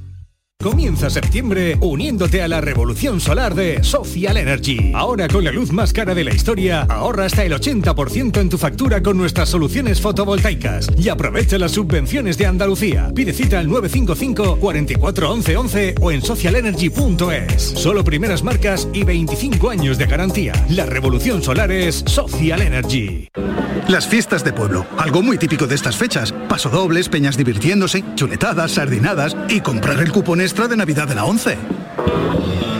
Comienza 0.61 1.09
septiembre 1.09 1.75
uniéndote 1.81 2.43
a 2.43 2.47
la 2.47 2.61
revolución 2.61 3.19
solar 3.19 3.55
de 3.55 3.83
Social 3.83 4.37
Energy. 4.37 4.91
Ahora 4.93 5.27
con 5.27 5.43
la 5.43 5.51
luz 5.51 5.71
más 5.71 5.91
cara 5.91 6.13
de 6.13 6.23
la 6.23 6.35
historia, 6.35 6.83
ahorra 6.83 7.25
hasta 7.25 7.43
el 7.43 7.53
80% 7.53 8.39
en 8.39 8.49
tu 8.49 8.59
factura 8.59 9.01
con 9.01 9.17
nuestras 9.17 9.49
soluciones 9.49 9.99
fotovoltaicas 9.99 10.87
y 10.97 11.09
aprovecha 11.09 11.57
las 11.57 11.71
subvenciones 11.71 12.37
de 12.37 12.45
Andalucía. 12.45 13.11
Pide 13.15 13.33
cita 13.33 13.57
al 13.57 13.69
955 13.69 14.57
44 14.57 15.31
11 15.31 15.57
11 15.57 15.95
o 15.99 16.11
en 16.11 16.21
socialenergy.es. 16.21 17.63
Solo 17.63 18.03
primeras 18.03 18.43
marcas 18.43 18.87
y 18.93 19.03
25 19.03 19.69
años 19.69 19.97
de 19.97 20.05
garantía. 20.05 20.53
La 20.69 20.85
revolución 20.85 21.41
solar 21.41 21.71
es 21.71 22.03
Social 22.05 22.61
Energy. 22.61 23.29
Las 23.87 24.07
fiestas 24.07 24.43
de 24.43 24.53
pueblo, 24.53 24.85
algo 24.97 25.21
muy 25.21 25.37
típico 25.37 25.67
de 25.67 25.75
estas 25.75 25.97
fechas. 25.97 26.33
Pasodobles, 26.47 27.09
peñas 27.09 27.35
divirtiéndose, 27.35 28.03
chuletadas, 28.15 28.73
sardinadas 28.73 29.35
y 29.49 29.61
comprar 29.61 29.99
el 29.99 30.11
cupón 30.11 30.39
extra 30.51 30.67
de 30.67 30.75
Navidad 30.75 31.07
de 31.07 31.15
la 31.15 31.23
11. 31.23 31.57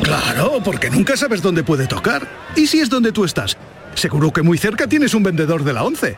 Claro, 0.03 0.59
porque 0.62 0.89
nunca 0.89 1.15
sabes 1.15 1.41
dónde 1.41 1.63
puede 1.63 1.88
tocar. 1.88 2.27
¿Y 2.53 2.68
si 2.68 2.81
es 2.81 2.89
donde 2.89 3.13
tú 3.13 3.23
estás? 3.23 3.56
Seguro 3.95 4.33
que 4.33 4.41
muy 4.41 4.57
cerca 4.57 4.88
tienes 4.88 5.13
un 5.13 5.23
vendedor 5.23 5.63
de 5.63 5.71
la 5.71 5.85
11. 5.85 6.18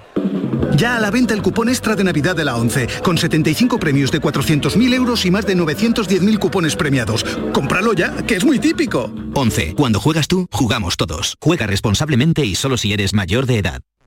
Ya 0.76 0.98
a 0.98 1.00
la 1.00 1.12
venta 1.12 1.36
el 1.36 1.44
cupón 1.44 1.70
extra 1.70 1.96
de 1.96 2.04
Navidad 2.04 2.36
de 2.36 2.44
la 2.44 2.56
11, 2.56 2.88
con 3.04 3.20
75 3.20 3.78
premios 3.78 4.12
de 4.12 4.20
400.000 4.20 4.96
euros 4.96 5.26
y 5.28 5.32
más 5.32 5.46
de 5.46 5.56
910.000 5.56 6.40
cupones 6.40 6.76
premiados. 6.76 7.24
Cómpralo 7.54 7.94
ya, 7.94 8.16
que 8.26 8.36
es 8.36 8.44
muy 8.44 8.58
típico. 8.58 9.14
11. 9.36 9.76
Cuando 9.76 10.00
juegas 10.00 10.28
tú, 10.28 10.48
jugamos 10.52 10.98
todos. 10.98 11.38
Juega 11.40 11.68
responsablemente 11.68 12.44
y 12.44 12.56
solo 12.56 12.78
si 12.78 12.94
eres 12.94 13.14
mayor 13.14 13.46
de 13.46 13.60
edad. 13.60 13.84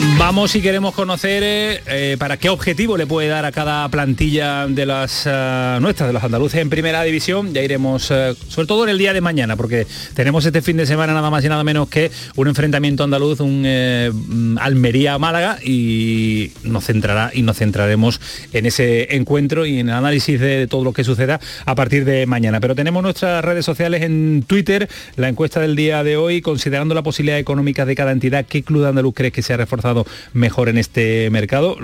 Vamos 0.00 0.52
si 0.52 0.62
queremos 0.62 0.94
conocer 0.94 1.42
eh, 1.42 1.80
eh, 1.88 2.16
para 2.20 2.36
qué 2.36 2.50
objetivo 2.50 2.96
le 2.96 3.06
puede 3.06 3.26
dar 3.26 3.44
a 3.44 3.50
cada 3.50 3.88
plantilla 3.88 4.68
de 4.68 4.86
las 4.86 5.24
eh, 5.26 5.78
nuestras, 5.80 6.08
de 6.08 6.12
los 6.12 6.22
andaluces 6.22 6.60
en 6.60 6.70
primera 6.70 7.02
división. 7.02 7.52
Ya 7.52 7.62
iremos, 7.62 8.04
sobre 8.04 8.66
todo 8.68 8.84
en 8.84 8.90
el 8.90 8.98
día 8.98 9.12
de 9.12 9.20
mañana, 9.20 9.56
porque 9.56 9.88
tenemos 10.14 10.46
este 10.46 10.62
fin 10.62 10.76
de 10.76 10.86
semana 10.86 11.14
nada 11.14 11.30
más 11.30 11.44
y 11.44 11.48
nada 11.48 11.64
menos 11.64 11.88
que 11.88 12.12
un 12.36 12.46
enfrentamiento 12.46 13.02
andaluz, 13.02 13.40
un 13.40 14.56
Almería-Málaga 14.60 15.58
y 15.64 16.52
nos 16.62 16.84
centrará 16.84 17.32
y 17.34 17.42
nos 17.42 17.56
centraremos 17.56 18.20
en 18.52 18.66
ese 18.66 19.16
encuentro 19.16 19.66
y 19.66 19.80
en 19.80 19.88
el 19.88 19.94
análisis 19.94 20.38
de 20.38 20.68
todo 20.68 20.84
lo 20.84 20.92
que 20.92 21.02
suceda 21.02 21.40
a 21.64 21.74
partir 21.74 22.04
de 22.04 22.26
mañana. 22.26 22.60
Pero 22.60 22.76
tenemos 22.76 23.02
nuestras 23.02 23.44
redes 23.44 23.64
sociales 23.64 24.02
en 24.02 24.44
Twitter, 24.46 24.88
la 25.16 25.28
encuesta 25.28 25.58
del 25.60 25.74
día 25.74 26.04
de 26.04 26.16
hoy, 26.16 26.40
considerando 26.40 26.94
la 26.94 27.02
posibilidad 27.02 27.38
económica 27.38 27.84
de 27.84 27.96
cada 27.96 28.12
entidad, 28.12 28.46
¿qué 28.46 28.62
club 28.62 28.84
andaluz 28.84 29.14
crees 29.14 29.32
que 29.32 29.42
se 29.42 29.54
ha 29.54 29.56
reforzado 29.56 29.87
mejor 30.32 30.68
en 30.68 30.78
este 30.78 31.30
mercado. 31.30 31.76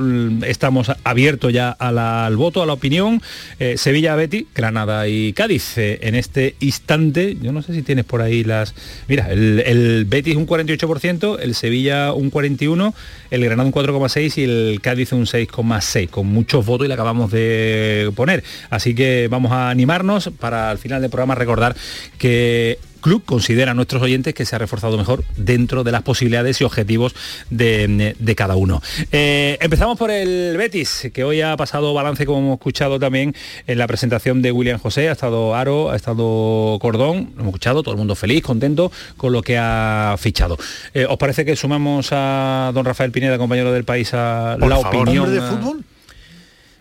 Estamos 0.46 0.90
abiertos 1.04 1.52
ya 1.52 1.70
al 1.70 2.37
voto, 2.37 2.62
a 2.62 2.66
la 2.66 2.73
opinión. 2.73 3.23
Eh, 3.58 3.76
Sevilla, 3.78 4.14
Betty, 4.16 4.46
Granada 4.54 5.08
y 5.08 5.32
Cádiz. 5.32 5.78
Eh, 5.78 5.99
en 6.02 6.14
este 6.14 6.56
instante, 6.61 7.37
yo 7.40 7.52
no 7.52 7.62
sé 7.62 7.75
si 7.75 7.82
tienes 7.82 8.04
por 8.04 8.23
ahí 8.23 8.44
las... 8.44 8.75
Mira, 9.08 9.30
el, 9.30 9.61
el 9.61 10.04
Betis 10.04 10.37
un 10.37 10.46
48%, 10.46 11.38
el 11.40 11.54
Sevilla 11.54 12.12
un 12.12 12.30
41%, 12.30 12.94
el 13.30 13.44
Granada 13.44 13.66
un 13.66 13.73
4,6% 13.73 14.38
y 14.38 14.44
el 14.44 14.80
Cádiz 14.80 15.12
un 15.12 15.26
6,6%, 15.26 16.11
con 16.11 16.26
muchos 16.26 16.64
votos 16.64 16.84
y 16.84 16.88
le 16.88 16.94
acabamos 16.94 17.30
de 17.30 18.11
poner. 18.14 18.44
Así 18.70 18.94
que 18.94 19.28
vamos 19.30 19.52
a 19.52 19.70
animarnos 19.70 20.30
para 20.38 20.70
al 20.70 20.78
final 20.78 21.00
del 21.00 21.11
programa 21.11 21.34
recordar 21.34 21.75
que 22.18 22.78
club 23.04 23.23
considera 23.26 23.75
nuestros 23.75 24.02
oyentes 24.02 24.32
que 24.32 24.46
se 24.46 24.56
ha 24.56 24.58
reforzado 24.58 24.96
mejor 24.96 25.25
dentro 25.37 25.84
de 25.84 25.92
las 25.92 26.00
posibilidades 26.00 26.58
y 26.62 26.64
objetivos 26.64 27.14
de, 27.50 28.34
cada 28.34 28.56
uno. 28.56 28.82
Eh, 29.12 29.58
empezamos 29.61 29.99
por 29.99 30.11
el 30.11 30.56
Betis, 30.56 31.11
que 31.12 31.23
hoy 31.23 31.42
ha 31.42 31.54
pasado 31.58 31.92
balance, 31.92 32.25
como 32.25 32.38
hemos 32.38 32.54
escuchado 32.54 32.99
también 32.99 33.34
en 33.66 33.76
la 33.76 33.87
presentación 33.87 34.40
de 34.40 34.52
William 34.52 34.78
José, 34.78 35.11
ha 35.11 35.12
estado 35.12 35.54
Aro, 35.54 35.90
ha 35.90 35.96
estado 35.96 36.78
Cordón, 36.80 37.32
lo 37.34 37.42
hemos 37.42 37.49
escuchado, 37.49 37.82
todo 37.82 37.92
el 37.92 37.99
mundo 37.99 38.14
feliz, 38.14 38.42
contento 38.42 38.90
con 39.18 39.34
lo 39.34 39.42
que 39.42 39.58
ha 39.58 40.16
fichado. 40.18 40.56
Eh, 40.94 41.04
¿Os 41.06 41.18
parece 41.18 41.44
que 41.44 41.56
sumamos 41.56 42.08
a 42.11 42.70
don 42.73 42.87
Rafael 42.87 43.12
Pineda, 43.12 43.37
compañero 43.37 43.70
del 43.70 43.84
país, 43.84 44.14
a 44.14 44.56
la 44.58 44.78
opinión? 44.78 45.30
de 45.30 45.42
fútbol? 45.42 45.84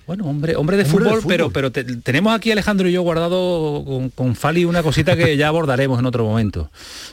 Bueno, 0.05 0.25
hombre, 0.25 0.57
hombre 0.57 0.75
de, 0.75 0.83
fútbol, 0.83 1.22
pero, 1.25 1.50
pero 1.50 1.72
tenemos 1.72 2.36
aquí 2.36 2.51
Alejandro 2.51 2.89
y 2.89 2.91
yo 2.91 3.01
guardado 3.03 3.83
con, 3.86 4.10
con, 4.10 4.36
Fali 4.36 4.65
una 4.65 4.83
cosita 4.83 5.15
que 5.15 5.38
ya 5.38 5.48
abordaremos 5.48 5.98
en 5.98 6.05
otro 6.05 6.25
momento. 6.25 6.69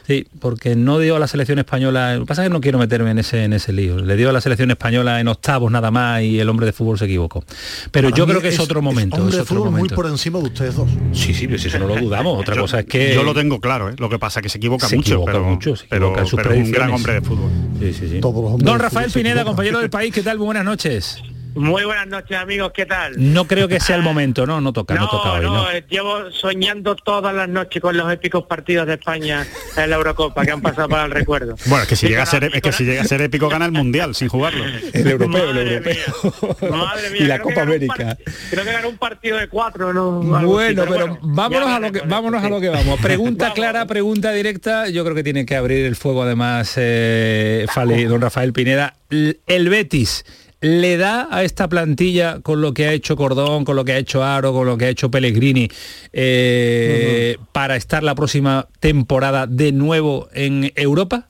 Sí, 0.09 0.27
porque 0.41 0.75
no 0.75 0.99
dio 0.99 1.15
a 1.15 1.21
la 1.21 1.29
selección 1.29 1.61
española, 1.61 2.15
lo 2.15 2.23
que 2.23 2.27
pasa 2.27 2.43
es 2.43 2.49
que 2.49 2.53
no 2.53 2.61
quiero 2.61 2.79
meterme 2.79 3.13
en 3.13 3.21
ese, 3.21 3.45
en 3.45 3.53
ese 3.53 3.73
lío, 3.73 3.99
le 3.99 4.17
dio 4.17 4.31
a 4.31 4.33
la 4.33 4.41
selección 4.41 4.73
española 4.73 5.21
en 5.21 5.29
octavos 5.29 5.71
nada 5.71 5.93
más 5.93 6.23
y 6.23 6.41
el 6.41 6.49
hombre 6.49 6.67
de 6.67 6.73
fútbol 6.73 6.99
se 6.99 7.05
equivocó. 7.05 7.45
Pero 7.93 8.11
yo 8.11 8.27
creo 8.27 8.41
que 8.41 8.49
es, 8.49 8.59
otro 8.59 8.83
momento. 8.83 9.17
Es 9.17 9.23
hombre 9.23 9.37
de 9.39 9.45
fútbol 9.45 9.71
muy 9.71 9.89
por 9.89 10.07
encima 10.07 10.41
de 10.41 10.47
ustedes 10.47 10.75
dos. 10.75 10.91
Sí, 11.13 11.33
sí, 11.33 11.49
eso 11.49 11.79
no 11.79 11.87
lo 11.87 11.97
dudamos. 11.97 12.41
Otra 12.41 12.57
cosa 12.57 12.81
es 12.81 12.87
que... 12.87 13.15
Yo 13.15 13.23
lo 13.23 13.35
tengo 13.35 13.61
claro, 13.61 13.91
¿eh? 13.91 13.95
lo 13.99 14.09
que 14.09 14.19
pasa 14.19 14.41
es 14.41 14.43
que 14.43 14.49
se 14.49 14.59
equivoca 14.59 14.89
mucho, 14.89 15.25
pero, 15.25 15.45
mucho, 15.45 15.77
se 15.77 15.87
pero, 15.87 16.19
en 16.19 16.27
sus 16.27 16.41
pero 16.41 16.57
un 16.57 16.73
gran 16.73 16.91
hombre 16.91 17.15
de 17.15 17.21
fútbol. 17.21 17.51
Sí, 17.79 17.93
sí, 17.93 18.09
sí. 18.09 18.19
Don 18.21 18.79
Rafael 18.81 19.13
Pineda, 19.13 19.45
compañero 19.45 19.79
del 19.79 19.91
país, 19.91 20.13
¿qué 20.13 20.23
tal? 20.23 20.39
Muy 20.39 20.47
buenas 20.47 20.65
noches. 20.65 21.23
Muy 21.55 21.85
buenas 21.85 22.07
noches 22.07 22.37
amigos, 22.37 22.73
¿qué 22.75 22.87
tal? 22.87 23.15
No 23.17 23.47
creo 23.47 23.69
que 23.69 23.81
sea 23.81 23.97
el 23.97 24.03
momento, 24.03 24.47
¿no? 24.47 24.61
No 24.61 24.73
toca, 24.73 24.95
no, 24.95 25.09
toca 25.09 25.33
hoy, 25.33 25.45
no, 25.45 25.67
llevo 25.89 26.31
soñando 26.31 26.97
todas 26.97 27.35
las 27.35 27.49
noches 27.49 27.81
con 27.83 27.97
los 27.97 28.11
épicos 28.13 28.45
partidos 28.45 28.87
de 28.87 28.95
España 28.95 29.47
en 29.77 29.91
la 29.91 29.97
Eurocopa 29.97 30.45
que 30.45 30.53
han 30.53 30.61
pasado 30.61 30.89
para 30.89 31.05
el 31.05 31.11
recuerdo. 31.11 31.57
Bueno, 31.67 31.83
es 31.83 31.89
que 31.89 31.97
si 31.97 32.09
llega 32.09 32.23
a 32.23 32.27
ser 32.27 32.51
es 32.53 32.63
que 32.63 32.73
si 32.73 32.85
llega 32.85 33.03
a 33.03 33.05
ser 33.05 33.21
épico 33.23 33.49
gana 33.49 33.67
el 33.67 33.73
mundial 33.73 34.15
sin 34.15 34.29
jugarlo. 34.29 34.65
El 34.93 35.07
europeo, 35.07 35.51
el 35.51 35.59
europeo. 35.59 36.71
Madre 36.71 37.11
mía, 37.11 37.21
y 37.23 37.25
la 37.25 37.39
Copa 37.41 37.63
América. 37.63 38.17
Creo 38.51 38.65
que 38.65 38.73
ganó 38.73 38.89
un 38.89 38.99
partido 38.99 39.39
de 39.39 39.49
cuatro, 39.49 39.93
¿no? 39.93 40.21
bueno, 40.21 40.85
pero, 40.89 41.19
vámonos 41.23 41.69
a 41.69 41.81
lo 41.81 41.93
que 41.93 42.01
vámonos 42.01 42.45
a 42.45 42.49
lo 42.49 42.61
que 42.61 42.69
vamos. 42.69 43.01
Pregunta 43.01 43.53
clara, 43.53 43.87
pregunta 43.87 44.33
directa. 44.33 44.89
Yo 44.89 45.05
creo 45.05 45.15
que 45.15 45.23
tiene 45.23 45.47
que 45.47 45.57
abrir 45.57 45.87
el 45.87 45.97
fuego 45.97 46.23
además 46.23 46.75
eh, 46.77 47.67
don 48.09 48.21
Rafael 48.21 48.53
Pineda. 48.53 48.95
El 49.11 49.69
Betis 49.69 50.25
le 50.61 50.97
da 50.99 51.29
a 51.31 51.43
esta 51.43 51.69
plantilla 51.69 52.41
con 52.41 52.61
lo 52.61 52.75
que 52.75 52.87
ha 52.87 52.93
hecho 52.93 53.17
Cordón, 53.17 53.65
con 53.65 53.77
lo 53.77 53.85
que 53.85 53.93
ha 53.93 53.99
hecho 53.99 54.23
Aro, 54.23 54.53
con 54.53 54.67
lo 54.67 54.77
que 54.77 54.87
ha 54.87 54.89
hecho 54.89 55.11
Pellegrini, 55.11 55.69
eh, 56.13 57.39
para 57.53 57.77
estar 57.77 58.03
la 58.03 58.15
próxima 58.15 58.69
temporada 58.79 59.47
de 59.47 59.73
nuevo 59.73 60.29
en 60.35 60.73
Europa? 60.77 61.27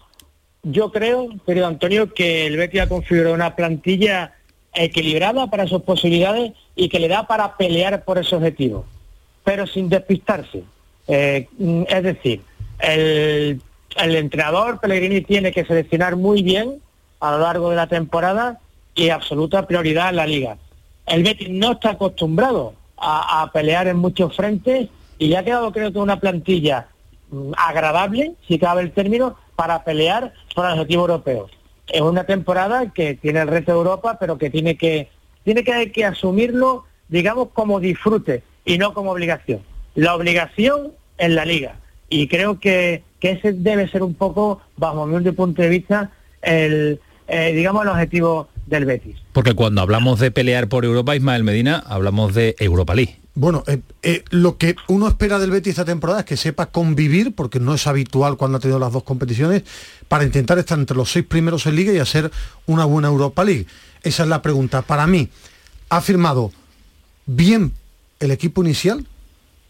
Yo 0.62 0.90
creo, 0.90 1.28
querido 1.46 1.66
Antonio, 1.66 2.12
que 2.12 2.46
el 2.46 2.56
Betis 2.56 2.82
ha 2.82 2.88
configurado 2.88 3.34
una 3.34 3.54
plantilla 3.56 4.34
equilibrada 4.74 5.48
para 5.48 5.66
sus 5.66 5.82
posibilidades 5.82 6.52
y 6.76 6.88
que 6.88 7.00
le 7.00 7.08
da 7.08 7.26
para 7.26 7.56
pelear 7.56 8.04
por 8.04 8.18
ese 8.18 8.36
objetivo, 8.36 8.84
pero 9.44 9.66
sin 9.66 9.88
despistarse. 9.88 10.64
Eh, 11.08 11.48
es 11.88 12.02
decir, 12.02 12.42
el, 12.80 13.60
el 13.96 14.16
entrenador 14.16 14.80
Pellegrini 14.80 15.22
tiene 15.22 15.52
que 15.52 15.64
seleccionar 15.64 16.16
muy 16.16 16.42
bien 16.42 16.80
a 17.20 17.32
lo 17.32 17.38
largo 17.38 17.70
de 17.70 17.76
la 17.76 17.86
temporada 17.86 18.60
y 18.94 19.10
absoluta 19.10 19.66
prioridad 19.66 20.10
en 20.10 20.16
la 20.16 20.26
liga. 20.26 20.56
El 21.06 21.22
Betis 21.22 21.48
no 21.50 21.72
está 21.72 21.90
acostumbrado 21.90 22.74
a, 22.96 23.50
pelear 23.52 23.88
en 23.88 23.96
muchos 23.96 24.36
frentes 24.36 24.88
y 25.18 25.28
le 25.28 25.38
ha 25.38 25.44
quedado 25.44 25.72
creo 25.72 25.92
que 25.92 25.98
una 25.98 26.20
plantilla 26.20 26.88
mm, 27.30 27.52
agradable, 27.56 28.34
si 28.46 28.58
cabe 28.58 28.82
el 28.82 28.92
término, 28.92 29.36
para 29.56 29.84
pelear 29.84 30.32
por 30.54 30.66
el 30.66 30.72
objetivo 30.72 31.02
europeo. 31.02 31.48
Es 31.88 32.00
una 32.00 32.24
temporada 32.24 32.92
que 32.92 33.14
tiene 33.14 33.40
el 33.40 33.48
resto 33.48 33.72
de 33.72 33.78
Europa, 33.78 34.18
pero 34.20 34.38
que 34.38 34.50
tiene 34.50 34.76
que, 34.76 35.08
tiene 35.44 35.64
que, 35.64 35.90
que 35.92 36.04
asumirlo, 36.04 36.84
digamos, 37.08 37.48
como 37.52 37.80
disfrute 37.80 38.42
y 38.64 38.78
no 38.78 38.94
como 38.94 39.10
obligación. 39.10 39.62
La 39.94 40.14
obligación 40.14 40.92
en 41.18 41.34
la 41.34 41.44
liga. 41.44 41.76
Y 42.08 42.28
creo 42.28 42.60
que, 42.60 43.02
que 43.18 43.32
ese 43.32 43.52
debe 43.52 43.88
ser 43.88 44.02
un 44.02 44.14
poco, 44.14 44.60
bajo 44.76 45.06
mi 45.06 45.32
punto 45.32 45.62
de 45.62 45.68
vista, 45.68 46.10
el, 46.42 47.00
eh, 47.28 47.52
digamos, 47.52 47.82
el 47.82 47.90
objetivo 47.90 48.48
del 48.70 48.86
Betis. 48.86 49.16
Porque 49.32 49.54
cuando 49.54 49.82
hablamos 49.82 50.20
de 50.20 50.30
pelear 50.30 50.68
por 50.68 50.84
Europa, 50.84 51.14
Ismael 51.14 51.44
Medina, 51.44 51.82
hablamos 51.86 52.34
de 52.34 52.56
Europa 52.58 52.94
League. 52.94 53.18
Bueno, 53.34 53.64
eh, 53.66 53.80
eh, 54.02 54.24
lo 54.30 54.56
que 54.56 54.76
uno 54.88 55.08
espera 55.08 55.38
del 55.38 55.50
Betis 55.50 55.70
esta 55.70 55.84
temporada 55.84 56.20
es 56.20 56.26
que 56.26 56.36
sepa 56.36 56.66
convivir, 56.66 57.34
porque 57.34 57.60
no 57.60 57.74
es 57.74 57.86
habitual 57.86 58.36
cuando 58.36 58.58
ha 58.58 58.60
tenido 58.60 58.78
las 58.78 58.92
dos 58.92 59.02
competiciones, 59.02 59.64
para 60.08 60.24
intentar 60.24 60.58
estar 60.58 60.78
entre 60.78 60.96
los 60.96 61.12
seis 61.12 61.24
primeros 61.26 61.66
en 61.66 61.76
Liga 61.76 61.92
y 61.92 61.98
hacer 61.98 62.30
una 62.66 62.84
buena 62.84 63.08
Europa 63.08 63.44
League. 63.44 63.66
Esa 64.02 64.22
es 64.22 64.28
la 64.28 64.42
pregunta. 64.42 64.82
Para 64.82 65.06
mí, 65.06 65.28
¿ha 65.88 66.00
firmado 66.00 66.52
bien 67.26 67.72
el 68.18 68.30
equipo 68.30 68.62
inicial? 68.62 69.06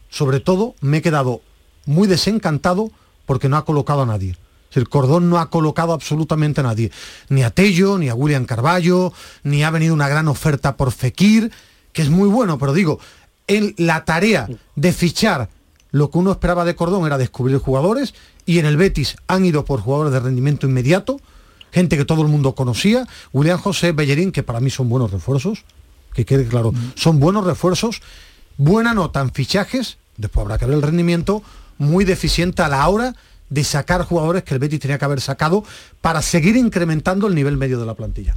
Sobre 0.09 0.41
todo, 0.41 0.75
me 0.81 0.99
he 0.99 1.03
quedado 1.03 1.41
muy 1.87 2.09
desencantado 2.09 2.91
porque 3.27 3.49
no 3.49 3.57
ha 3.57 3.65
colocado 3.65 4.03
a 4.03 4.07
nadie. 4.07 4.37
El 4.73 4.89
Cordón 4.89 5.29
no 5.31 5.39
ha 5.39 5.51
colocado 5.51 5.93
absolutamente 5.93 6.61
a 6.61 6.65
nadie, 6.65 6.91
ni 7.29 7.43
a 7.43 7.51
Tello, 7.51 7.99
ni 7.99 8.09
a 8.09 8.15
William 8.15 8.45
Carballo, 8.45 9.13
ni 9.43 9.65
ha 9.65 9.71
venido 9.71 9.95
una 9.95 10.09
gran 10.09 10.29
oferta 10.29 10.77
por 10.77 10.93
Fekir, 10.93 11.51
que 11.93 12.03
es 12.03 12.11
muy 12.11 12.29
bueno, 12.29 12.59
pero 12.59 12.73
digo, 12.73 13.01
en 13.47 13.75
la 13.79 14.05
tarea 14.05 14.49
de 14.77 14.93
fichar 14.93 15.49
lo 15.91 16.11
que 16.11 16.19
uno 16.19 16.31
esperaba 16.31 16.65
de 16.65 16.77
Cordón 16.77 17.07
era 17.07 17.19
descubrir 17.19 17.59
jugadores 17.59 18.15
y 18.47 18.59
en 18.59 18.67
el 18.67 18.77
Betis 18.77 19.17
han 19.27 19.45
ido 19.45 19.65
por 19.65 19.81
jugadores 19.81 20.13
de 20.13 20.21
rendimiento 20.21 20.69
inmediato, 20.69 21.21
gente 21.73 21.97
que 21.97 22.05
todo 22.05 22.23
el 22.23 22.29
mundo 22.29 22.55
conocía, 22.55 23.07
William 23.33 23.59
José 23.59 23.93
Bellerín, 23.93 24.33
que 24.33 24.43
para 24.43 24.61
mí 24.61 24.71
son 24.71 24.89
buenos 24.89 25.11
refuerzos, 25.11 25.65
que 26.15 26.25
quede 26.25 26.47
claro, 26.47 26.73
son 26.95 27.19
buenos 27.19 27.45
refuerzos, 27.45 28.03
buena 28.57 28.95
nota 28.95 29.21
en 29.21 29.33
fichajes, 29.33 29.99
después 30.17 30.43
habrá 30.43 30.59
que 30.59 30.67
ver 30.67 30.77
el 30.77 30.83
rendimiento, 30.83 31.43
muy 31.79 32.05
deficiente 32.05 32.63
a 32.63 32.69
la 32.69 32.89
hora 32.89 33.17
de 33.51 33.65
sacar 33.65 34.05
jugadores 34.05 34.45
que 34.45 34.55
el 34.55 34.61
Betis 34.61 34.81
tenía 34.81 34.99
que 34.99 35.05
haber 35.05 35.21
sacado 35.21 35.65
para 36.01 36.23
seguir 36.23 36.57
incrementando 36.57 37.27
el 37.27 37.35
nivel 37.35 37.57
medio 37.57 37.79
de 37.79 37.87
la 37.87 37.95
plantilla. 37.95 38.35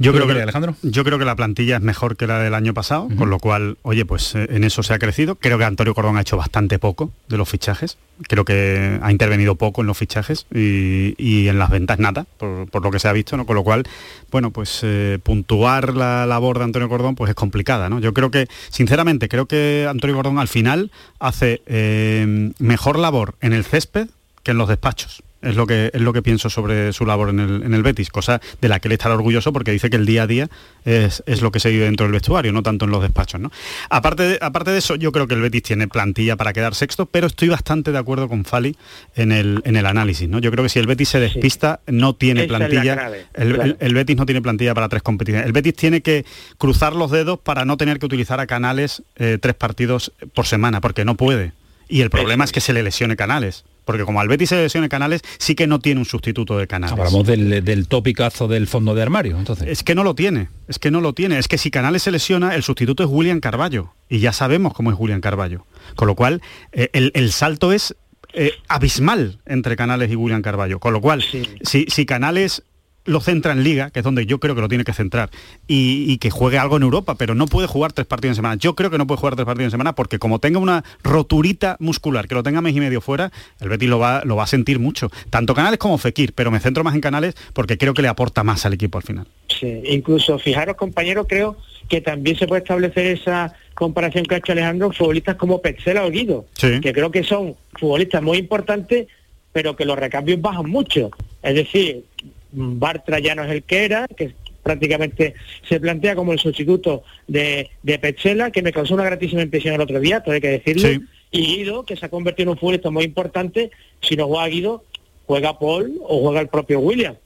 Yo 0.00 0.12
creo, 0.12 0.28
que, 0.28 0.40
Alejandro? 0.40 0.76
yo 0.82 1.02
creo 1.02 1.18
que 1.18 1.24
la 1.24 1.34
plantilla 1.34 1.76
es 1.76 1.82
mejor 1.82 2.16
que 2.16 2.28
la 2.28 2.38
del 2.38 2.54
año 2.54 2.72
pasado, 2.72 3.08
con 3.16 3.30
lo 3.30 3.40
cual, 3.40 3.78
oye, 3.82 4.04
pues 4.04 4.32
eh, 4.36 4.46
en 4.50 4.62
eso 4.62 4.84
se 4.84 4.94
ha 4.94 4.98
crecido. 5.00 5.34
Creo 5.34 5.58
que 5.58 5.64
Antonio 5.64 5.92
Cordón 5.92 6.16
ha 6.16 6.20
hecho 6.20 6.36
bastante 6.36 6.78
poco 6.78 7.10
de 7.28 7.36
los 7.36 7.48
fichajes. 7.48 7.98
Creo 8.28 8.44
que 8.44 9.00
ha 9.02 9.10
intervenido 9.10 9.56
poco 9.56 9.80
en 9.80 9.88
los 9.88 9.98
fichajes 9.98 10.46
y, 10.54 11.48
en 11.48 11.58
las 11.58 11.70
ventas 11.70 11.98
nada, 11.98 12.26
por, 12.38 12.80
lo 12.80 12.90
que 12.92 13.00
se 13.00 13.08
ha 13.08 13.12
visto, 13.12 13.36
¿no? 13.36 13.44
Con 13.44 13.56
lo 13.56 13.64
cual, 13.64 13.84
bueno, 14.30 14.52
pues 14.52 14.80
eh, 14.82 15.18
puntuar 15.20 15.94
la 15.94 16.26
labor 16.26 16.58
de 16.58 16.64
Antonio 16.64 16.88
Cordón 16.88 17.16
pues 17.16 17.30
es 17.30 17.34
complicada, 17.34 17.88
¿no? 17.88 17.98
Yo 17.98 18.14
creo 18.14 18.30
que, 18.30 18.46
sinceramente, 18.70 19.28
creo 19.28 19.46
que 19.46 19.88
Antonio 19.90 20.14
Cordón 20.14 20.38
al 20.38 20.48
final 20.48 20.92
hace 21.18 21.62
eh, 21.66 22.52
mejor 22.60 23.00
labor 23.00 23.34
en 23.40 23.52
el 23.52 23.64
césped 23.64 24.08
que 24.48 24.52
en 24.52 24.58
los 24.58 24.68
despachos. 24.68 25.22
Es 25.42 25.56
lo 25.56 25.66
que, 25.66 25.90
es 25.92 26.00
lo 26.00 26.14
que 26.14 26.22
pienso 26.22 26.48
sobre 26.48 26.92
su 26.94 27.04
labor 27.04 27.28
en 27.28 27.38
el, 27.38 27.62
en 27.62 27.74
el 27.74 27.82
Betis, 27.82 28.08
cosa 28.08 28.40
de 28.62 28.68
la 28.68 28.80
que 28.80 28.88
él 28.88 28.92
estará 28.92 29.14
orgulloso 29.14 29.52
porque 29.52 29.70
dice 29.70 29.90
que 29.90 29.96
el 29.96 30.06
día 30.06 30.22
a 30.22 30.26
día 30.26 30.48
es, 30.86 31.22
lo 31.42 31.52
que 31.52 31.60
se 31.60 31.70
vive 31.70 31.84
dentro 31.84 32.06
del 32.06 32.12
vestuario, 32.12 32.50
no 32.50 32.62
tanto 32.62 32.86
en 32.86 32.90
los 32.90 33.02
despachos. 33.02 33.38
¿no? 33.38 33.52
Aparte, 33.90 34.22
de, 34.22 34.38
aparte 34.40 34.70
de 34.70 34.78
eso, 34.78 34.96
yo 34.96 35.12
creo 35.12 35.28
que 35.28 35.34
el 35.34 35.42
Betis 35.42 35.62
tiene 35.62 35.86
plantilla 35.86 36.36
para 36.36 36.54
quedar 36.54 36.74
sexto, 36.74 37.04
pero 37.04 37.26
estoy 37.26 37.48
bastante 37.48 37.92
de 37.92 37.98
acuerdo 37.98 38.26
con 38.26 38.46
Fali 38.46 38.74
en 39.16 39.30
el, 39.30 39.60
en 39.64 39.76
el 39.76 39.84
análisis. 39.84 40.28
¿no? 40.28 40.38
Yo 40.38 40.50
creo 40.50 40.64
que 40.64 40.70
si 40.70 40.78
el 40.78 40.86
Betis 40.86 41.10
se 41.10 41.20
despista, 41.20 41.80
no 41.86 42.14
tiene 42.14 42.44
plantilla. 42.44 43.12
el, 43.34 43.94
Betis 43.94 44.16
no 44.16 44.24
tiene 44.24 44.40
plantilla 44.40 44.74
para 44.74 44.88
tres 44.88 45.02
competiciones. 45.02 45.46
El 45.46 45.52
Betis 45.52 45.76
tiene 45.76 46.00
que 46.00 46.24
cruzar 46.56 46.94
los 46.94 47.10
dedos 47.10 47.38
para 47.38 47.66
no 47.66 47.76
tener 47.76 47.98
que 47.98 48.06
utilizar 48.06 48.40
a 48.40 48.46
Canales 48.46 49.02
eh, 49.16 49.36
tres 49.38 49.54
partidos 49.54 50.10
por 50.32 50.46
semana, 50.46 50.80
porque 50.80 51.04
no 51.04 51.16
puede. 51.16 51.52
Y 51.88 52.00
el 52.00 52.10
problema 52.10 52.44
es 52.44 52.50
que 52.50 52.60
se 52.60 52.72
le 52.72 52.82
lesione 52.82 53.14
Canales 53.14 53.64
porque 53.88 54.04
como 54.04 54.20
al 54.20 54.28
Betis 54.28 54.50
se 54.50 54.56
lesione 54.56 54.90
Canales, 54.90 55.22
sí 55.38 55.54
que 55.54 55.66
no 55.66 55.78
tiene 55.78 55.98
un 55.98 56.04
sustituto 56.04 56.58
de 56.58 56.66
Canales. 56.66 56.92
Hablamos 56.92 57.26
del, 57.26 57.64
del 57.64 57.88
topicazo 57.88 58.46
del 58.46 58.66
fondo 58.66 58.94
de 58.94 59.00
armario, 59.00 59.38
entonces. 59.38 59.66
Es 59.66 59.82
que 59.82 59.94
no 59.94 60.04
lo 60.04 60.14
tiene, 60.14 60.48
es 60.68 60.78
que 60.78 60.90
no 60.90 61.00
lo 61.00 61.14
tiene. 61.14 61.38
Es 61.38 61.48
que 61.48 61.56
si 61.56 61.70
Canales 61.70 62.02
se 62.02 62.10
lesiona, 62.10 62.54
el 62.54 62.62
sustituto 62.62 63.02
es 63.02 63.08
William 63.10 63.40
Carballo. 63.40 63.94
Y 64.10 64.18
ya 64.18 64.34
sabemos 64.34 64.74
cómo 64.74 64.90
es 64.90 64.98
William 64.98 65.22
Carballo. 65.22 65.64
Con 65.96 66.06
lo 66.06 66.16
cual, 66.16 66.42
eh, 66.72 66.90
el, 66.92 67.32
salto 67.32 67.72
es 67.72 67.96
eh, 68.34 68.52
abismal 68.68 69.38
entre 69.46 69.74
Canales 69.74 70.12
y 70.12 70.16
William 70.16 70.42
Carballo. 70.42 70.80
Con 70.80 70.92
lo 70.92 71.00
cual, 71.00 71.24
si, 71.62 71.86
si 71.88 72.04
Canales 72.04 72.64
lo 73.04 73.20
centra 73.20 73.52
en 73.52 73.64
Liga, 73.64 73.90
que 73.90 74.00
es 74.00 74.04
donde 74.04 74.26
yo 74.26 74.38
creo 74.38 74.54
que 74.54 74.60
lo 74.60 74.68
tiene 74.68 74.84
que 74.84 74.92
centrar, 74.92 75.30
y, 75.66 76.18
que 76.18 76.30
juegue 76.30 76.58
algo 76.58 76.76
en 76.76 76.82
Europa, 76.82 77.14
pero 77.14 77.34
no 77.34 77.46
puede 77.46 77.66
jugar 77.66 77.92
tres 77.92 78.06
partidos 78.06 78.32
en 78.32 78.36
semana. 78.36 78.54
Yo 78.56 78.74
creo 78.74 78.90
que 78.90 78.98
no 78.98 79.06
puede 79.06 79.18
jugar 79.18 79.34
tres 79.36 79.46
partidos 79.46 79.66
en 79.66 79.70
semana 79.70 79.94
porque 79.94 80.18
como 80.18 80.40
tenga 80.40 80.58
una 80.58 80.84
roturita 81.02 81.76
muscular, 81.80 82.28
que 82.28 82.34
lo 82.34 82.42
tenga 82.42 82.60
mes 82.60 82.76
y 82.76 82.80
medio 82.80 83.00
fuera, 83.00 83.30
el 83.60 83.68
Betis 83.68 83.88
lo 83.88 83.98
va, 83.98 84.22
lo 84.24 84.36
va 84.36 84.44
a 84.44 84.46
sentir 84.46 84.78
mucho. 84.78 85.10
Tanto 85.30 85.54
Canales 85.54 85.78
como 85.78 85.96
Fekir, 85.96 86.32
pero 86.34 86.50
me 86.50 86.60
centro 86.60 86.84
más 86.84 86.94
en 86.94 87.00
Canales 87.00 87.34
porque 87.52 87.78
creo 87.78 87.94
que 87.94 88.02
le 88.02 88.08
aporta 88.08 88.44
más 88.44 88.66
al 88.66 88.74
equipo 88.74 88.98
al 88.98 89.04
final. 89.04 89.26
Sí, 89.48 89.80
incluso 89.86 90.38
fijaros 90.38 90.76
compañeros, 90.76 91.26
creo 91.28 91.56
que 91.88 92.00
también 92.00 92.36
se 92.36 92.46
puede 92.46 92.62
establecer 92.62 93.06
esa 93.06 93.54
comparación 93.74 94.24
que 94.24 94.34
ha 94.34 94.38
hecho 94.38 94.52
Alejandro, 94.52 94.92
futbolistas 94.92 95.36
como 95.36 95.62
Petzela 95.62 96.04
o 96.04 96.10
Guido, 96.10 96.46
que 96.60 96.92
creo 96.92 97.10
que 97.10 97.22
son 97.22 97.54
futbolistas 97.78 98.22
muy 98.22 98.38
importantes, 98.38 99.06
pero 99.52 99.74
que 99.76 99.84
los 99.84 99.98
recambios 99.98 100.40
bajan 100.40 100.68
mucho. 100.68 101.10
Es 101.42 101.54
decir, 101.54 102.04
Bartra 102.52 103.18
ya 103.18 103.34
no 103.34 103.44
es 103.44 103.50
el 103.50 103.62
que 103.62 103.84
era, 103.84 104.06
que 104.08 104.34
prácticamente 104.62 105.34
se 105.66 105.80
plantea 105.80 106.14
como 106.14 106.32
el 106.32 106.38
sustituto 106.38 107.02
de, 107.26 107.70
de 107.82 107.98
Petzela, 107.98 108.50
que 108.50 108.62
me 108.62 108.72
causó 108.72 108.94
una 108.94 109.04
gratísima 109.04 109.42
impresión 109.42 109.74
el 109.74 109.80
otro 109.80 110.00
día, 110.00 110.20
todo 110.20 110.34
hay 110.34 110.40
que 110.40 110.48
decirlo, 110.48 111.06
y 111.30 111.40
Guido, 111.40 111.84
que 111.84 111.96
se 111.96 112.06
ha 112.06 112.10
convertido 112.10 112.44
en 112.44 112.48
un 112.50 112.58
futbolista 112.58 112.90
muy 112.90 113.04
importante, 113.04 113.70
si 114.00 114.16
no 114.16 114.26
juega 114.26 114.48
Guido, 114.48 114.84
juega 115.26 115.58
Paul 115.58 115.98
o 116.02 116.20
juega 116.20 116.40
el 116.40 116.48
propio 116.48 116.80
William, 116.80 117.16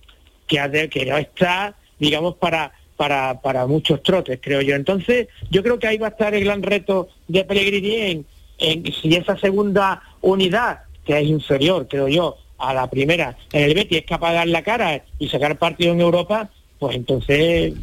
que, 0.47 0.89
que 0.91 1.07
no 1.07 1.19
está, 1.19 1.77
digamos, 1.99 2.37
para, 2.37 2.73
para, 2.97 3.41
para 3.41 3.67
muchos 3.67 4.03
trotes, 4.03 4.39
creo 4.41 4.61
yo. 4.61 4.75
Entonces, 4.75 5.29
yo 5.51 5.63
creo 5.63 5.79
que 5.79 5.87
ahí 5.87 5.99
va 5.99 6.09
a 6.09 6.11
estar 6.11 6.35
el 6.35 6.45
gran 6.45 6.63
reto 6.63 7.09
de 7.29 7.45
Pellegrini 7.45 7.97
en, 7.97 8.27
en 8.59 8.93
si 8.93 9.15
esa 9.15 9.37
segunda 9.39 10.03
unidad, 10.21 10.81
que 11.05 11.19
es 11.19 11.27
inferior, 11.27 11.87
creo 11.89 12.09
yo, 12.09 12.37
a 12.63 12.73
la 12.73 12.89
primera, 12.89 13.37
en 13.53 13.65
el 13.65 13.75
Betis 13.75 13.99
es 13.99 14.07
capaz 14.07 14.31
de 14.31 14.37
dar 14.37 14.49
la 14.49 14.63
cara 14.63 15.05
y 15.19 15.29
sacar 15.29 15.59
partido 15.59 15.93
en 15.93 16.01
Europa, 16.01 16.51
pues 16.79 16.97
entonces 16.97 17.75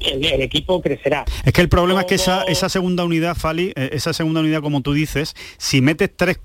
el, 0.00 0.24
el 0.24 0.40
equipo 0.40 0.80
crecerá. 0.80 1.24
Es 1.44 1.52
que 1.52 1.60
el 1.60 1.68
problema 1.68 2.00
es 2.00 2.06
que 2.06 2.14
esa, 2.14 2.42
esa 2.44 2.68
segunda 2.68 3.04
unidad, 3.04 3.36
Fali, 3.36 3.72
eh, 3.76 3.90
esa 3.92 4.12
segunda 4.12 4.40
unidad, 4.40 4.62
como 4.62 4.80
tú 4.80 4.92
dices, 4.92 5.34
si 5.58 5.80
metes 5.80 6.10
3, 6.16 6.38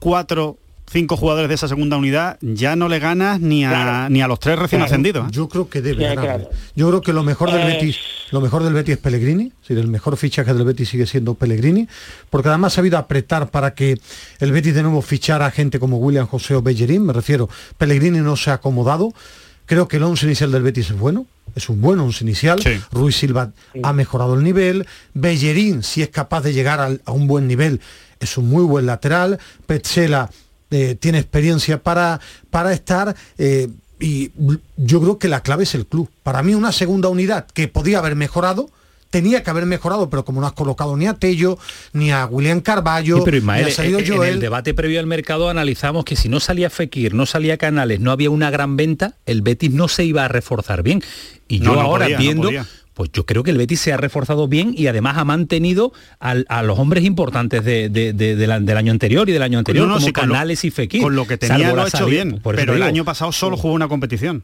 4, 0.88 0.92
5 0.92 1.18
jugadores 1.18 1.50
de 1.50 1.56
esa 1.56 1.68
segunda 1.68 1.98
unidad, 1.98 2.38
ya 2.42 2.76
no 2.76 2.88
le 2.88 3.00
ganas 3.00 3.40
ni 3.42 3.66
a, 3.66 3.70
Claro. 3.70 4.10
ni 4.10 4.22
a 4.22 4.28
los 4.28 4.40
tres 4.40 4.58
recién 4.58 4.80
Claro. 4.80 4.86
ascendidos. 4.94 5.28
¿eh? 5.28 5.32
Yo 5.32 5.50
creo 5.50 5.70
que 5.70 5.82
debe 5.82 6.02
Ya, 6.04 6.10
ganarle. 6.16 6.46
claro. 6.46 6.50
Yo 6.76 6.88
creo 6.88 7.02
que 7.02 7.14
lo 7.14 7.24
mejor 7.24 7.52
del 7.52 7.62
Eh, 7.62 7.66
Betis, 7.76 7.98
lo 8.32 8.42
mejor 8.42 8.64
del 8.64 8.74
Betis 8.74 8.94
es 8.96 8.98
Pellegrini, 9.00 9.48
es 9.48 9.62
decir, 9.62 9.78
el 9.80 9.88
mejor 9.88 10.18
fichaje 10.18 10.54
del 10.54 10.64
Betis 10.64 10.90
sigue 10.90 11.06
siendo 11.06 11.34
Pellegrini, 11.36 11.88
porque 12.30 12.50
además 12.50 12.74
ha 12.74 12.76
sabido 12.78 12.98
apretar 12.98 13.50
para 13.50 13.74
que 13.74 14.00
el 14.40 14.52
Betis 14.52 14.74
de 14.76 14.84
nuevo 14.84 15.02
fichara 15.02 15.46
a 15.46 15.52
gente 15.52 15.80
como 15.80 15.98
William 15.98 16.26
José 16.28 16.56
o 16.56 16.62
Bellerín, 16.62 17.06
me 17.06 17.14
refiero, 17.14 17.50
Pellegrini 17.78 18.20
no 18.20 18.36
se 18.36 18.50
ha 18.52 18.54
acomodado. 18.54 19.14
Creo 19.66 19.90
que 19.90 19.98
el 19.98 20.04
once 20.04 20.26
inicial 20.26 20.50
del 20.54 20.64
Betis 20.64 20.92
es 20.92 20.98
bueno, 20.98 21.26
es 21.54 21.68
un 21.68 21.82
buen 21.82 22.00
once 22.00 22.24
inicial. 22.24 22.62
Sí. 22.62 22.80
Ruiz 22.94 23.18
Silva 23.18 23.52
ha 23.84 23.92
mejorado 23.92 24.36
el 24.36 24.44
nivel. 24.44 24.88
Bellerín, 25.14 25.84
si 25.84 26.02
es 26.02 26.08
capaz 26.08 26.42
de 26.42 26.54
llegar 26.54 26.80
al- 26.80 27.02
a 27.04 27.12
un 27.12 27.28
buen 27.28 27.48
nivel, 27.48 27.82
es 28.22 28.38
un 28.38 28.48
muy 28.48 28.64
buen 28.64 28.86
lateral. 28.86 29.38
Petzela 29.66 30.30
eh, 30.72 30.96
tiene 31.00 31.20
experiencia 31.20 31.82
para, 31.82 32.20
para 32.50 32.74
estar. 32.74 33.16
eh, 33.38 33.68
y 34.00 34.32
yo 34.78 35.02
creo 35.02 35.18
que 35.18 35.28
la 35.28 35.42
clave 35.42 35.64
es 35.64 35.74
el 35.74 35.88
club. 35.88 36.08
Para 36.22 36.44
mí 36.44 36.54
una 36.54 36.72
segunda 36.72 37.10
unidad 37.10 37.48
que 37.54 37.68
podía 37.68 37.98
haber 37.98 38.16
mejorado, 38.16 38.70
tenía 39.10 39.42
que 39.42 39.50
haber 39.50 39.66
mejorado, 39.66 40.08
pero 40.12 40.24
como 40.24 40.40
no 40.40 40.46
has 40.46 40.54
colocado 40.54 40.96
ni 40.98 41.08
a 41.08 41.16
Tello, 41.16 41.58
ni 41.94 42.12
a 42.12 42.28
William 42.28 42.60
Carballo, 42.62 43.16
Sí, 43.18 43.22
pero 43.26 43.38
ni 43.38 43.40
Ismael, 43.40 43.66
ha 43.66 43.72
salido 43.72 44.00
en- 44.00 44.24
el 44.34 44.40
debate 44.40 44.76
previo 44.76 45.00
al 45.00 45.08
mercado 45.08 45.50
analizamos 45.50 46.06
que 46.06 46.16
si 46.16 46.30
no 46.30 46.40
salía 46.40 46.70
Fekir, 46.70 47.16
no 47.16 47.26
salía 47.26 47.58
Canales, 47.58 48.00
no 48.00 48.12
había 48.12 48.30
una 48.30 48.52
gran 48.52 48.78
venta, 48.78 49.16
el 49.26 49.42
Betis 49.42 49.72
no 49.72 49.88
se 49.88 50.04
iba 50.04 50.26
a 50.26 50.28
reforzar 50.28 50.84
bien. 50.84 51.02
Y 51.48 51.58
yo 51.60 51.66
No, 51.72 51.76
no 51.76 51.82
ahora 51.82 52.06
podía, 52.06 52.18
viendo. 52.20 52.52
Pues 52.98 53.12
yo 53.14 53.28
creo 53.28 53.44
que 53.44 53.52
el 53.52 53.58
Betis 53.58 53.80
se 53.80 53.94
ha 53.94 53.98
reforzado 53.98 54.48
bien 54.48 54.74
y 54.76 54.88
además 54.88 55.18
ha 55.18 55.24
mantenido 55.24 55.94
al- 56.20 56.48
a 56.50 56.64
los 56.64 56.80
hombres 56.80 57.06
importantes 57.06 57.64
de- 57.64 57.90
de- 57.90 58.12
de- 58.12 58.36
de 58.36 58.48
la- 58.48 58.60
del 58.60 58.76
año 58.76 58.92
anterior 58.92 59.30
y 59.30 59.34
del 59.34 59.44
año 59.44 59.60
anterior, 59.60 59.86
No, 59.86 59.90
no, 59.90 59.96
como 60.00 60.08
sí, 60.08 60.14
con 60.14 60.28
lo- 60.30 60.34
Canales 60.34 60.64
y 60.66 60.72
Fekir. 60.72 61.04
Con 61.04 61.16
lo 61.16 61.28
que 61.28 61.38
tenía 61.38 61.74
lo 61.74 61.84
ha 61.84 61.88
hecho 61.88 62.08
bien, 62.08 62.42
pero 62.44 62.60
el 62.74 62.80
digo. 62.80 62.84
año 62.88 63.06
pasado 63.06 63.32
solo 63.32 63.56
jugó 63.56 63.76
una 63.76 63.88
competición. 63.88 64.44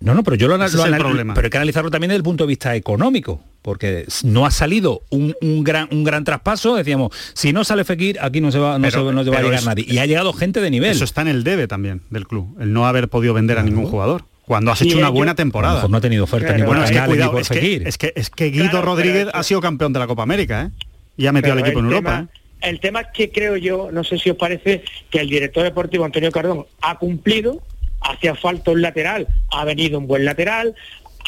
No, 0.00 0.14
no, 0.14 0.22
pero 0.24 0.36
yo 0.36 0.48
lo, 0.48 0.54
Ese 0.56 0.76
lo 0.76 0.82
es 0.82 0.88
el 0.88 0.94
anal- 0.94 1.06
problema. 1.06 1.34
pero 1.34 1.46
hay 1.46 1.50
que 1.50 1.56
analizarlo 1.56 1.90
también 1.90 2.08
desde 2.08 2.16
el 2.18 2.22
punto 2.24 2.44
de 2.44 2.48
vista 2.48 2.74
económico, 2.74 3.40
porque 3.62 4.06
no 4.24 4.44
ha 4.44 4.50
salido 4.50 5.02
un, 5.10 5.34
un 5.40 5.62
gran 5.64 5.88
un 5.92 6.02
gran 6.04 6.24
traspaso, 6.24 6.74
decíamos, 6.74 7.10
si 7.34 7.52
no 7.52 7.62
sale 7.64 7.84
Fekir, 7.84 8.18
aquí 8.20 8.40
no 8.40 8.50
se 8.50 8.58
va, 8.58 8.78
no 8.78 8.82
Pero- 8.88 9.08
se, 9.08 9.14
no 9.14 9.22
se 9.24 9.30
va 9.30 9.38
a 9.38 9.42
llegar 9.42 9.64
nadie. 9.64 9.84
Y 9.88 9.98
ha 9.98 10.06
llegado 10.06 10.32
gente 10.32 10.60
de 10.60 10.70
nivel. 10.70 10.90
Eso 10.90 11.04
está 11.04 11.22
en 11.22 11.28
el 11.28 11.44
debe 11.44 11.68
también 11.68 12.02
del 12.10 12.26
club, 12.26 12.56
el 12.60 12.72
no 12.72 12.86
haber 12.88 13.08
podido 13.08 13.34
vender 13.34 13.58
a 13.58 13.62
ningún 13.62 13.86
jugador. 13.86 14.24
Cuando 14.48 14.72
has 14.72 14.82
hecho 14.82 14.96
una 14.98 15.08
yo- 15.08 15.12
buena 15.12 15.32
A 15.32 15.34
lo 15.34 15.36
temporada. 15.36 15.74
mejor 15.76 15.90
no 15.90 15.96
ha 15.98 16.00
tenido 16.00 16.24
oferta 16.24 16.48
ni 16.48 16.54
Claro, 16.56 16.66
Bueno, 16.68 16.84
es 16.84 16.90
que 16.90 17.00
ni 17.00 17.38
es 17.38 17.48
que, 17.50 17.82
es 17.88 17.98
que, 17.98 18.12
es 18.16 18.30
que 18.30 18.50
Guido 18.50 18.70
Claro, 18.70 18.86
Rodríguez 18.86 19.28
ha 19.32 19.42
sido 19.42 19.60
campeón 19.60 19.92
de 19.92 19.98
la 20.00 20.06
Copa 20.06 20.22
América, 20.24 20.62
¿eh? 20.62 20.84
Y 21.16 21.26
ha 21.26 21.32
metido 21.32 21.52
al 21.52 21.60
equipo 21.60 21.78
en 21.80 21.84
Europa, 21.86 22.26
¿eh? 22.26 22.38
El 22.60 22.80
tema 22.80 23.02
es 23.02 23.06
que 23.14 23.30
creo 23.30 23.56
yo, 23.56 23.90
no 23.92 24.02
sé 24.02 24.18
si 24.18 24.30
os 24.30 24.36
parece, 24.36 24.82
que 25.10 25.20
el 25.20 25.28
director 25.28 25.62
deportivo 25.62 26.04
Antonio 26.04 26.32
Cardón 26.32 26.66
ha 26.80 26.98
cumplido, 26.98 27.62
hacía 28.00 28.34
falta 28.34 28.72
un 28.72 28.82
lateral, 28.82 29.28
ha 29.50 29.64
venido 29.64 29.98
un 29.98 30.06
buen 30.08 30.24
lateral, 30.24 30.74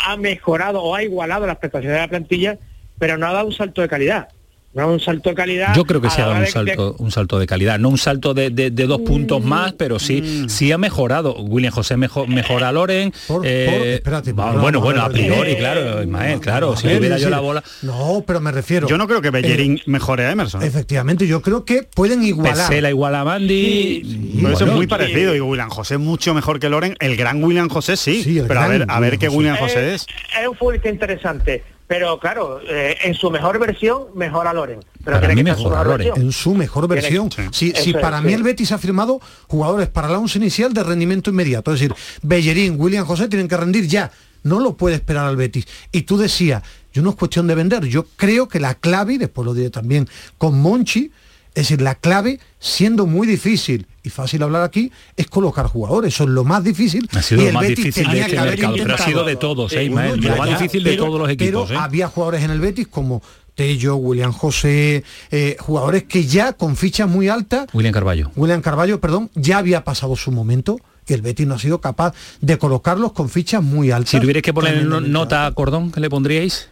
ha 0.05 0.17
mejorado 0.17 0.83
o 0.83 0.95
ha 0.95 1.03
igualado 1.05 1.47
las 1.47 1.59
prestaciones 1.59 1.97
de 1.97 2.01
la 2.03 2.09
plantilla, 2.09 2.59
pero 2.99 3.17
no 3.17 3.27
ha 3.29 3.33
dado 3.33 3.47
un 3.47 3.53
salto 3.53 3.81
de 3.83 3.89
calidad. 3.89 4.29
No 4.73 4.87
un 4.93 5.01
salto 5.01 5.31
de 5.31 5.35
calidad. 5.35 5.75
Yo 5.75 5.85
creo 5.85 6.01
que 6.01 6.09
se 6.11 6.23
ha 6.23 6.27
dado 6.27 6.37
un 6.39 6.45
de- 6.45 6.51
salto, 6.51 6.95
un 7.01 7.11
salto 7.11 7.41
de 7.41 7.47
calidad, 7.49 7.81
no 7.81 7.89
un 7.89 7.99
salto 7.99 8.35
de, 8.35 8.51
de- 8.51 8.71
de 8.71 8.87
dos 8.87 9.01
puntos 9.01 9.43
más, 9.45 9.73
pero 9.73 9.99
sí, 9.99 10.23
Mm. 10.23 10.49
sí 10.49 10.71
ha 10.71 10.79
mejorado. 10.79 11.35
William 11.43 11.73
José 11.73 11.97
mejor, 11.97 12.29
mejora 12.29 12.69
a 12.69 12.73
Loren. 12.73 13.13
Por- 13.27 13.43
eh, 13.45 13.67
por- 13.69 13.87
espérate, 13.89 14.33
va- 14.33 14.45
vamos 14.47 14.63
bueno, 14.63 14.79
a 14.79 14.83
bueno, 14.83 15.03
a 15.03 15.09
priori, 15.09 15.51
eh, 15.53 15.57
claro, 15.57 16.03
Ismael, 16.05 16.39
claro, 16.39 16.77
si 16.77 16.87
A 16.87 16.91
ver, 16.91 16.99
tuviera 16.99 17.17
es 17.17 17.23
yo 17.23 17.31
la 17.31 17.41
bola. 17.41 17.65
No, 17.83 18.23
pero 18.25 18.41
me 18.41 18.53
refiero. 18.53 18.87
Yo 18.87 18.97
no 18.97 19.09
creo 19.09 19.21
que 19.21 19.29
Eh, 19.29 19.33
Bellerín 19.33 19.81
mejore 19.87 20.27
a 20.27 20.31
Emerson. 20.31 20.63
Efectivamente, 20.63 21.27
yo 21.27 21.43
creo 21.43 21.65
que 21.65 21.83
pueden 21.83 22.23
igualar. 22.23 22.69
Pesela 22.69 22.91
igual 22.91 23.17
a 23.17 23.25
Mandy. 23.25 24.03
Pero 24.37 24.49
eso 24.51 24.59
bueno, 24.59 24.73
es 24.73 24.77
muy 24.77 24.87
parecido. 24.87 25.35
Y 25.35 25.41
William 25.41 25.69
José 25.71 25.95
es 25.95 26.01
mucho 26.01 26.33
mejor 26.33 26.61
que 26.61 26.69
Loren. 26.69 26.97
El 27.01 27.17
gran 27.17 27.43
William 27.43 27.69
José 27.69 27.97
sí. 27.97 28.23
Sí, 28.23 28.41
pero 28.47 28.61
a 28.61 28.69
ver, 28.69 28.87
a 28.89 29.01
ver 29.01 29.19
qué. 29.19 29.29
William 29.29 29.57
José 29.57 29.95
es. 29.95 30.07
Es 30.41 30.47
un 30.49 30.55
futbolista 30.57 30.89
interesante, 30.89 31.65
pero 31.91 32.21
claro, 32.21 32.61
eh, 32.69 32.99
en 33.03 33.15
su 33.15 33.33
mejor 33.33 33.59
versión 33.59 34.05
mejora 34.15 34.51
a 34.51 34.55
Loren. 34.55 34.79
Pero 35.05 35.17
Para 35.17 35.27
tiene 35.27 35.35
mí 35.35 35.43
mejora 35.43 35.83
Loren. 35.83 36.07
versión. 36.07 36.25
en 36.25 36.31
su 36.33 36.55
mejor 36.55 36.87
versión. 36.87 37.33
Sí. 37.51 37.73
Si, 37.75 37.91
es, 37.91 37.97
para 38.01 38.21
sí. 38.21 38.27
mí 38.27 38.33
el 38.33 38.45
Betis 38.45 38.71
ha 38.71 38.79
firmado 38.79 39.21
jugadores 39.49 39.89
para 39.89 40.09
la 40.09 40.21
once 40.21 40.39
inicial 40.39 40.73
de 40.73 40.85
rendimiento 40.85 41.31
inmediato, 41.31 41.75
es 41.75 41.81
decir, 41.81 41.93
Bellerín, 42.23 42.77
William 42.79 43.05
José 43.05 43.27
tienen 43.27 43.49
que 43.49 43.57
rendir 43.57 43.89
ya. 43.89 44.13
No 44.45 44.61
lo 44.61 44.77
puede 44.77 44.95
esperar 44.95 45.27
al 45.27 45.35
Betis. 45.35 45.67
Y 45.91 46.03
tú 46.03 46.17
decías, 46.17 46.63
yo 46.93 47.03
no 47.03 47.11
es 47.11 47.17
cuestión 47.17 47.49
de 47.49 47.57
vender, 47.57 47.85
yo 47.87 48.07
creo 48.15 48.47
que 48.47 48.61
la 48.61 48.77
clave, 48.77 49.15
y 49.15 49.19
después 49.19 49.45
lo 49.45 49.53
diré 49.53 49.71
también 49.71 50.09
con 50.39 50.61
Monchi, 50.61 51.11
es 51.55 51.69
decir, 51.69 51.81
la 51.83 51.95
clave, 51.95 52.39
siendo 52.59 53.07
muy 53.07 53.27
difícil 53.27 53.87
y 54.03 54.09
fácil 54.11 54.43
hablar 54.43 54.63
aquí, 54.63 54.91
es 55.17 55.27
colocar 55.27 55.67
jugadores. 55.67 56.15
Eso 56.15 56.25
es 56.25 56.31
lo 56.31 56.45
más 56.45 56.63
difícil. 56.65 57.09
Ha 57.13 57.23
sido 57.23 57.41
y 57.41 57.45
lo 57.45 57.49
el 57.49 57.55
más 57.55 57.63
Betis 57.63 57.77
difícil 57.85 58.11
de 58.11 58.21
este 58.21 58.31
que 58.33 58.39
haber 58.39 58.51
mercado, 58.53 58.75
pero 58.79 58.95
ha 58.95 58.99
sido 58.99 59.25
de 59.25 59.37
todos, 59.37 59.73
¿eh, 59.73 59.85
Ismael? 59.85 60.09
Bueno, 60.11 60.23
lo 60.23 60.29
ya, 60.35 60.37
más 60.39 60.49
ya, 60.51 60.57
difícil 60.59 60.85
de 60.85 60.91
pero- 60.93 61.05
todos 61.05 61.21
los 61.21 61.29
equipos. 61.31 61.69
pero 61.69 61.79
¿eh? 61.81 61.83
había 61.83 62.09
jugadores 62.09 62.43
en 62.45 62.51
el 62.51 62.61
Betis 62.61 62.89
como 62.89 63.23
Tello, 63.55 63.97
William 63.97 64.33
José, 64.33 65.05
eh, 65.31 65.57
jugadores 65.59 66.05
que 66.05 66.25
ya 66.25 66.53
con 66.55 66.77
fichas 66.77 67.09
muy 67.09 67.29
altas, 67.29 67.67
William 67.75 67.93
Carballo. 67.93 68.31
William 68.37 68.63
Carballo, 68.63 69.01
perdón, 69.01 69.31
ya 69.35 69.59
había 69.59 69.85
pasado 69.85 70.17
su 70.17 70.31
momento 70.33 70.79
y 71.07 71.13
el 71.13 71.21
Betis 71.23 71.47
no 71.47 71.57
ha 71.57 71.59
sido 71.59 71.81
capaz 71.81 72.15
de 72.41 72.57
colocarlos 72.57 73.13
con 73.13 73.29
fichas 73.29 73.63
muy 73.63 73.91
altas. 73.91 74.11
Si 74.11 74.21
tuvierais 74.21 74.45
que 74.45 74.55
poner 74.55 74.85
nota 74.87 75.47
a 75.47 75.53
Cordón, 75.53 75.91
¿qué 75.91 76.01
le 76.01 76.09
pondríais? 76.09 76.69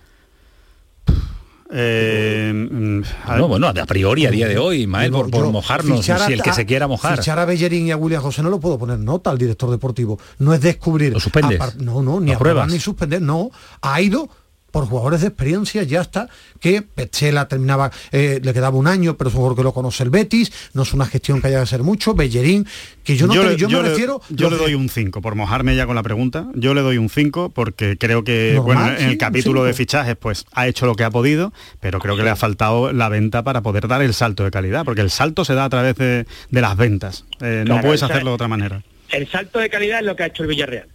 Eh, 1.70 2.52
mm, 2.54 3.02
a 3.26 3.36
No, 3.36 3.48
bueno, 3.48 3.68
a 3.68 3.72
priori, 3.86 4.24
a 4.26 4.30
día 4.30 4.48
de 4.48 4.56
hoy, 4.58 4.82
Ismael, 4.82 5.10
por, 5.12 5.30
mojarnos, 5.50 6.08
a- 6.08 6.26
si 6.26 6.32
el 6.32 6.42
que 6.42 6.50
a- 6.50 6.54
se 6.54 6.64
quiera 6.66 6.88
mojar. 6.88 7.18
Fichar 7.18 7.38
a 7.38 7.44
Bellerín 7.44 7.86
y 7.86 7.90
a 7.90 7.96
William 7.96 8.22
José 8.22 8.42
no 8.42 8.48
lo 8.50 8.58
puedo 8.58 8.78
poner 8.78 8.98
nota 8.98 9.30
al 9.30 9.38
director 9.38 9.70
deportivo. 9.70 10.18
No 10.38 10.54
es 10.54 10.60
descubrir. 10.60 11.12
¿Lo 11.12 11.20
suspendes? 11.20 11.60
apar- 11.60 11.74
No, 11.76 12.02
no, 12.02 12.20
ni 12.20 12.28
¿Lo 12.28 12.36
aprobar 12.36 12.54
pruebas? 12.54 12.72
ni 12.72 12.78
suspender. 12.80 13.20
No, 13.20 13.50
ha 13.82 14.00
ido 14.00 14.28
por 14.70 14.86
jugadores 14.86 15.22
de 15.22 15.28
experiencia, 15.28 15.82
ya 15.82 16.02
está, 16.02 16.28
que 16.60 16.82
Petzela 16.82 17.48
terminaba, 17.48 17.90
eh, 18.12 18.38
le 18.42 18.52
quedaba 18.52 18.76
un 18.76 18.86
año, 18.86 19.16
pero 19.16 19.28
es 19.30 19.34
un 19.34 19.38
jugador 19.40 19.56
que 19.56 19.62
lo 19.62 19.72
conoce 19.72 20.02
el 20.04 20.10
Betis, 20.10 20.52
no 20.74 20.82
es 20.82 20.92
una 20.92 21.06
gestión 21.06 21.40
que 21.40 21.46
haya 21.48 21.56
que 21.56 21.62
hacer 21.62 21.82
mucho, 21.82 22.14
Bellerín, 22.14 22.66
que 23.02 23.16
yo 23.16 23.26
no 23.26 23.34
yo 23.34 23.42
te- 23.48 23.56
yo 23.56 23.68
yo 23.68 23.78
me 23.78 23.84
le- 23.84 23.88
refiero. 23.90 24.20
yo 24.28 24.50
le 24.50 24.56
doy 24.56 24.70
de- 24.72 24.76
un 24.76 24.88
5 24.90 25.22
por 25.22 25.34
mojarme 25.34 25.74
ya 25.74 25.86
con 25.86 25.94
la 25.94 26.02
pregunta 26.02 26.46
yo 26.54 26.74
le 26.74 26.82
doy 26.82 26.98
un 26.98 27.08
5 27.08 27.48
porque 27.48 27.96
creo 27.96 28.22
que 28.24 28.52
Normal, 28.56 28.76
bueno 28.76 28.92
en 28.92 28.98
sí, 28.98 29.04
el 29.12 29.18
capítulo 29.18 29.64
de 29.64 29.72
fichajes 29.72 30.16
pues 30.16 30.44
ha 30.52 30.66
hecho 30.66 30.84
lo 30.84 30.94
que 30.94 31.04
ha 31.04 31.10
podido 31.10 31.52
pero 31.80 31.98
creo 32.00 32.16
que 32.16 32.22
le 32.22 32.28
ha 32.30 32.36
faltado 32.36 32.92
la 32.92 33.08
venta 33.08 33.42
para 33.42 33.62
poder 33.62 33.88
dar 33.88 34.02
el 34.02 34.12
salto 34.12 34.44
de 34.44 34.50
calidad 34.50 34.84
porque 34.84 35.00
el 35.00 35.10
salto 35.10 35.44
se 35.46 35.54
da 35.54 35.64
a 35.64 35.70
través 35.70 35.96
de, 35.96 36.26
de 36.50 36.60
las 36.60 36.76
ventas 36.76 37.24
Eh, 37.40 37.64
no 37.66 37.80
puedes 37.80 38.02
hacerlo 38.02 38.30
de 38.30 38.34
otra 38.34 38.48
manera 38.48 38.82
El 39.08 39.26
salto 39.30 39.58
de 39.58 39.70
calidad 39.70 40.00
es 40.00 40.04
lo 40.04 40.14
que 40.14 40.24
ha 40.24 40.26
hecho 40.26 40.42
el 40.42 40.48
Villarreal. 40.50 40.88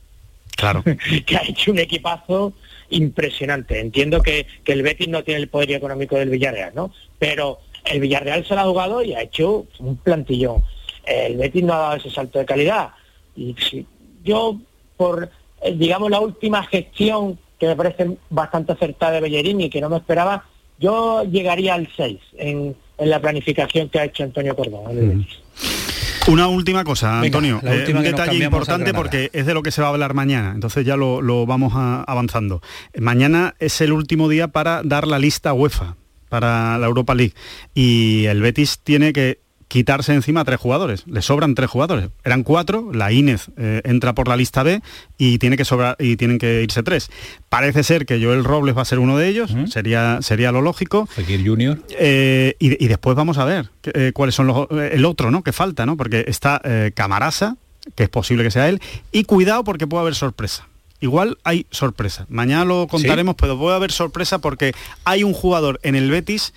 claro 0.55 0.83
que 1.25 1.35
ha 1.37 1.41
hecho 1.47 1.71
un 1.71 1.79
equipazo 1.79 2.53
impresionante. 2.95 3.79
Entiendo 3.79 4.21
que, 4.21 4.45
que 4.63 4.73
el 4.73 4.81
Betis 4.83 5.07
no 5.07 5.23
tiene 5.23 5.41
el 5.41 5.47
poder 5.49 5.71
económico 5.71 6.15
del 6.17 6.29
Villarreal, 6.29 6.73
¿no? 6.75 6.91
Pero 7.19 7.59
el 7.85 7.99
Villarreal 7.99 8.45
se 8.45 8.53
lo 8.55 8.61
ha 8.61 8.65
jugado 8.65 9.01
y 9.03 9.13
ha 9.13 9.21
hecho 9.21 9.65
un 9.79 9.97
plantillón. 9.97 10.63
El 11.05 11.37
Betis 11.37 11.63
no 11.63 11.73
ha 11.73 11.77
dado 11.79 11.95
ese 11.97 12.09
salto 12.09 12.39
de 12.39 12.45
calidad. 12.45 12.89
Y 13.35 13.55
si- 13.59 13.85
yo, 14.23 14.57
por, 14.95 15.29
eh, 15.61 15.73
digamos, 15.75 16.09
la 16.09 16.19
última 16.21 16.63
gestión 16.63 17.37
que 17.59 17.67
me 17.67 17.75
parece 17.75 18.17
bastante 18.29 18.71
acertada 18.73 19.13
de 19.13 19.21
Bellerín 19.21 19.59
y 19.61 19.69
que 19.69 19.81
no 19.81 19.89
me 19.89 19.97
esperaba, 19.97 20.45
yo 20.79 21.23
llegaría 21.23 21.73
al 21.75 21.87
6 21.95 22.19
en, 22.37 22.75
en 22.97 23.09
la 23.09 23.19
planificación 23.21 23.89
que 23.89 23.99
ha 23.99 24.05
hecho 24.05 24.23
Antonio 24.23 24.55
Cordón. 24.55 24.91
en 24.91 24.97
el 24.97 25.17
Betis. 25.17 25.92
Una 26.27 26.47
última 26.47 26.83
cosa, 26.85 27.19
Venga, 27.19 27.25
Antonio. 27.37 27.59
Eh, 27.63 27.93
un 27.93 28.01
detalle 28.03 28.43
importante 28.43 28.93
porque 28.93 29.29
es 29.33 29.45
de 29.45 29.53
lo 29.53 29.61
que 29.61 29.71
se 29.71 29.81
va 29.81 29.87
a 29.87 29.91
hablar 29.91 30.13
mañana. 30.13 30.51
Entonces 30.53 30.85
ya 30.85 30.95
lo, 30.95 31.21
lo 31.21 31.45
vamos 31.45 31.73
a- 31.75 32.01
avanzando. 32.03 32.61
Mañana 32.97 33.55
es 33.59 33.81
el 33.81 33.91
último 33.91 34.29
día 34.29 34.47
para 34.47 34.81
dar 34.83 35.05
la 35.05 35.19
lista 35.19 35.53
UEFA 35.53 35.95
para 36.29 36.77
la 36.77 36.87
Europa 36.87 37.13
League. 37.13 37.33
Y 37.75 38.25
el 38.25 38.41
Betis 38.41 38.79
tiene 38.83 39.11
que 39.13 39.41
quitarse 39.73 40.13
encima 40.13 40.41
a 40.41 40.45
tres 40.45 40.59
jugadores. 40.59 41.03
Le 41.07 41.23
sobran 41.23 41.55
tres 41.55 41.67
jugadores. 41.67 42.09
Eran 42.23 42.43
cuatro, 42.43 42.91
la 42.93 43.11
Inez 43.11 43.47
eh, 43.57 43.81
entra 43.85 44.13
por 44.13 44.27
la 44.27 44.37
lista 44.37 44.61
B 44.61 44.83
y 45.17 45.39
tiene 45.39 45.57
que 45.57 45.65
sobrar 45.65 45.95
y 45.97 46.15
tienen 46.15 46.37
que 46.37 46.61
irse 46.61 46.83
tres. 46.83 47.09
Parece 47.49 47.81
ser 47.81 48.05
que 48.05 48.23
Joel 48.23 48.43
Robles 48.43 48.77
va 48.77 48.83
a 48.83 48.85
ser 48.85 48.99
uno 48.99 49.17
de 49.17 49.27
ellos, 49.29 49.51
sería, 49.71 50.19
sería 50.21 50.51
lo 50.51 50.61
lógico. 50.61 51.07
Fekir 51.07 51.43
Junior. 51.43 51.81
Eh, 51.89 52.55
y, 52.59 52.85
y 52.85 52.87
después 52.87 53.15
vamos 53.15 53.39
a 53.39 53.45
ver 53.45 53.71
eh, 53.95 54.11
cuáles 54.13 54.35
son 54.35 54.45
los 54.45 54.67
el 54.69 55.05
otro, 55.05 55.31
¿no? 55.31 55.41
Que 55.41 55.53
falta, 55.53 55.87
¿no? 55.87 55.97
Porque 55.97 56.23
está 56.27 56.61
Camarasa, 56.93 57.57
que 57.95 58.03
es 58.03 58.09
posible 58.09 58.43
que 58.43 58.51
sea 58.51 58.69
él, 58.69 58.79
y 59.11 59.23
cuidado 59.23 59.63
porque 59.63 59.87
puede 59.87 60.01
haber 60.01 60.13
sorpresa. 60.13 60.67
igual 60.99 61.39
hay 61.43 61.65
sorpresa. 61.71 62.27
Mañana 62.29 62.63
lo 62.63 62.85
contaremos, 62.87 63.33
pero 63.35 63.57
puede 63.57 63.75
haber 63.75 63.91
sorpresa 63.91 64.37
porque 64.37 64.73
hay 65.03 65.23
un 65.23 65.33
jugador 65.33 65.79
en 65.81 65.95
el 65.95 66.11
Betis 66.11 66.53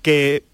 que 0.00 0.44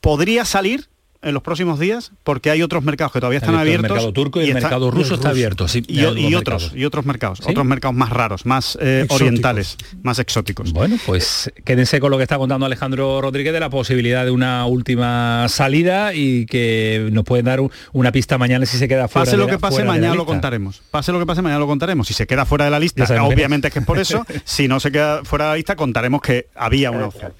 podría 0.00 0.44
salir 0.44 0.86
en 1.20 1.34
los 1.34 1.42
próximos 1.42 1.80
días 1.80 2.12
porque 2.22 2.50
hay 2.50 2.62
otros 2.62 2.84
mercados 2.84 3.12
que 3.12 3.18
todavía 3.20 3.40
están 3.40 3.56
abiertos. 3.56 3.86
El 3.86 3.92
mercado 3.94 4.12
turco 4.12 4.40
y, 4.40 4.44
el 4.44 4.48
está- 4.50 4.60
mercado 4.60 4.90
ruso 4.90 5.14
está 5.14 5.30
abierto. 5.30 5.66
Sí, 5.66 5.82
y, 5.88 6.00
y 6.00 6.34
otros 6.36 6.72
y 6.74 6.84
otros 6.84 7.04
mercados, 7.06 7.40
otros 7.44 7.64
mercados 7.66 7.96
más 7.96 8.10
raros, 8.10 8.46
más 8.46 8.78
eh, 8.80 9.04
orientales, 9.10 9.76
más 10.02 10.18
exóticos. 10.20 10.72
Bueno, 10.72 10.96
pues 11.06 11.52
quédense 11.64 11.98
con 12.00 12.10
lo 12.10 12.16
que 12.18 12.22
está 12.22 12.38
contando 12.38 12.66
Alejandro 12.66 13.20
Rodríguez 13.20 13.52
de 13.52 13.60
la 13.60 13.68
posibilidad 13.70 14.24
de 14.24 14.30
una 14.30 14.64
última 14.66 15.46
salida 15.48 16.14
y 16.14 16.46
que 16.46 17.08
nos 17.10 17.24
pueden 17.24 17.46
dar 17.46 17.60
un- 17.60 17.70
una 17.92 18.12
pista 18.12 18.38
mañana 18.38 18.64
si 18.66 18.78
se 18.78 18.86
queda 18.86 19.08
fuera. 19.08 19.24
Pase 19.24 19.36
lo 19.36 19.46
que 19.48 19.58
pase, 19.58 19.76
fuera 19.76 19.84
de 19.92 19.98
la 19.98 20.00
mañana 20.02 20.14
lo 20.14 20.24
contaremos. 20.26 20.82
Pase 20.90 21.10
lo 21.12 21.18
que 21.18 21.26
pase, 21.26 21.42
mañana 21.42 21.58
lo 21.58 21.66
contaremos. 21.66 22.06
Si 22.06 22.14
se 22.14 22.26
queda 22.26 22.44
fuera 22.44 22.64
de 22.66 22.70
la 22.70 22.78
lista, 22.78 23.04
obviamente 23.24 23.68
es 23.68 23.72
que 23.74 23.80
es 23.80 23.84
por 23.86 23.98
eso. 23.98 24.24
si 24.44 24.68
no 24.68 24.78
se 24.78 24.92
queda 24.92 25.24
fuera 25.24 25.46
de 25.46 25.50
la 25.50 25.56
lista, 25.56 25.74
contaremos 25.76 26.22
que 26.22 26.46
había 26.54 26.90
una 26.92 27.06
opción. 27.06 27.32